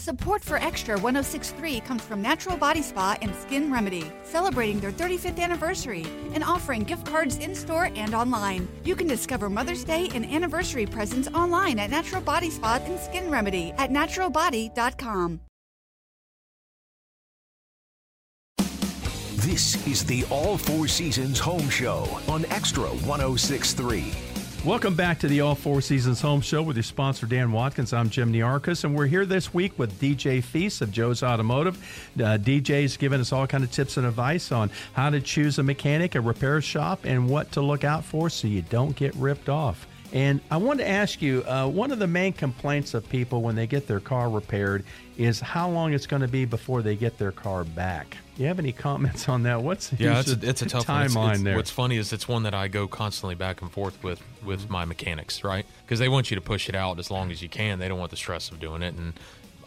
Support 0.00 0.42
for 0.42 0.56
Extra 0.56 0.98
1063 0.98 1.80
comes 1.80 2.02
from 2.02 2.22
Natural 2.22 2.56
Body 2.56 2.80
Spa 2.80 3.18
and 3.20 3.34
Skin 3.34 3.70
Remedy, 3.70 4.10
celebrating 4.24 4.80
their 4.80 4.92
35th 4.92 5.38
anniversary 5.38 6.06
and 6.32 6.42
offering 6.42 6.84
gift 6.84 7.04
cards 7.04 7.36
in 7.36 7.54
store 7.54 7.90
and 7.94 8.14
online. 8.14 8.66
You 8.82 8.96
can 8.96 9.06
discover 9.06 9.50
Mother's 9.50 9.84
Day 9.84 10.08
and 10.14 10.24
anniversary 10.24 10.86
presents 10.86 11.28
online 11.34 11.78
at 11.78 11.90
Natural 11.90 12.22
Body 12.22 12.48
Spa 12.48 12.80
and 12.82 12.98
Skin 12.98 13.30
Remedy 13.30 13.74
at 13.76 13.90
naturalbody.com. 13.90 15.40
This 19.36 19.86
is 19.86 20.02
the 20.06 20.24
All 20.30 20.56
Four 20.56 20.88
Seasons 20.88 21.38
Home 21.40 21.68
Show 21.68 22.08
on 22.26 22.46
Extra 22.46 22.84
1063. 22.84 24.29
Welcome 24.62 24.94
back 24.94 25.18
to 25.20 25.26
the 25.26 25.40
All 25.40 25.54
Four 25.54 25.80
Seasons 25.80 26.20
Home 26.20 26.42
Show 26.42 26.62
with 26.62 26.76
your 26.76 26.82
sponsor, 26.82 27.24
Dan 27.24 27.50
Watkins. 27.50 27.94
I'm 27.94 28.10
Jim 28.10 28.30
Niarchos, 28.30 28.84
and 28.84 28.94
we're 28.94 29.06
here 29.06 29.24
this 29.24 29.54
week 29.54 29.78
with 29.78 29.98
DJ 29.98 30.44
Feast 30.44 30.82
of 30.82 30.92
Joe's 30.92 31.22
Automotive. 31.22 31.78
Uh, 32.16 32.36
DJ's 32.36 32.98
giving 32.98 33.20
us 33.20 33.32
all 33.32 33.46
kind 33.46 33.64
of 33.64 33.72
tips 33.72 33.96
and 33.96 34.06
advice 34.06 34.52
on 34.52 34.70
how 34.92 35.08
to 35.08 35.18
choose 35.22 35.58
a 35.58 35.62
mechanic, 35.62 36.14
a 36.14 36.20
repair 36.20 36.60
shop, 36.60 37.00
and 37.04 37.26
what 37.26 37.50
to 37.52 37.62
look 37.62 37.84
out 37.84 38.04
for 38.04 38.28
so 38.28 38.48
you 38.48 38.60
don't 38.60 38.94
get 38.94 39.14
ripped 39.14 39.48
off. 39.48 39.86
And 40.12 40.42
I 40.50 40.58
want 40.58 40.78
to 40.80 40.88
ask 40.88 41.22
you 41.22 41.42
uh, 41.44 41.66
one 41.66 41.90
of 41.90 41.98
the 41.98 42.06
main 42.06 42.34
complaints 42.34 42.92
of 42.92 43.08
people 43.08 43.40
when 43.40 43.54
they 43.54 43.66
get 43.66 43.86
their 43.86 44.00
car 44.00 44.28
repaired 44.28 44.84
is 45.16 45.40
how 45.40 45.70
long 45.70 45.94
it's 45.94 46.06
going 46.06 46.22
to 46.22 46.28
be 46.28 46.44
before 46.44 46.82
they 46.82 46.96
get 46.96 47.16
their 47.16 47.32
car 47.32 47.64
back. 47.64 48.18
Do 48.40 48.44
you 48.44 48.48
have 48.48 48.58
any 48.58 48.72
comments 48.72 49.28
on 49.28 49.42
that? 49.42 49.60
What's 49.60 49.92
Yeah, 49.98 50.18
it's 50.18 50.32
a, 50.32 50.48
it's 50.48 50.62
a 50.62 50.66
tough 50.66 50.88
one. 50.88 50.96
timeline 50.96 51.08
It's- 51.08 51.28
it's- 51.28 51.42
there? 51.42 51.56
What's 51.56 51.70
funny 51.70 51.98
is 51.98 52.10
it's 52.10 52.26
one 52.26 52.44
that 52.44 52.54
I 52.54 52.68
go 52.68 52.88
constantly 52.88 53.34
back 53.34 53.60
and 53.60 53.70
forth 53.70 54.02
with 54.02 54.22
with 54.42 54.70
my 54.70 54.86
mechanics, 54.86 55.44
right? 55.44 55.66
Because 55.84 55.98
they 55.98 56.08
want 56.08 56.30
you 56.30 56.36
to 56.36 56.40
push 56.40 56.66
it 56.70 56.74
out 56.74 56.98
as 56.98 57.10
long 57.10 57.30
as 57.30 57.42
you 57.42 57.50
can. 57.50 57.78
They 57.78 57.86
don't 57.86 57.98
want 57.98 58.10
the 58.10 58.16
stress 58.16 58.50
of 58.50 58.58
doing 58.58 58.80
it. 58.80 58.94
And 58.94 59.12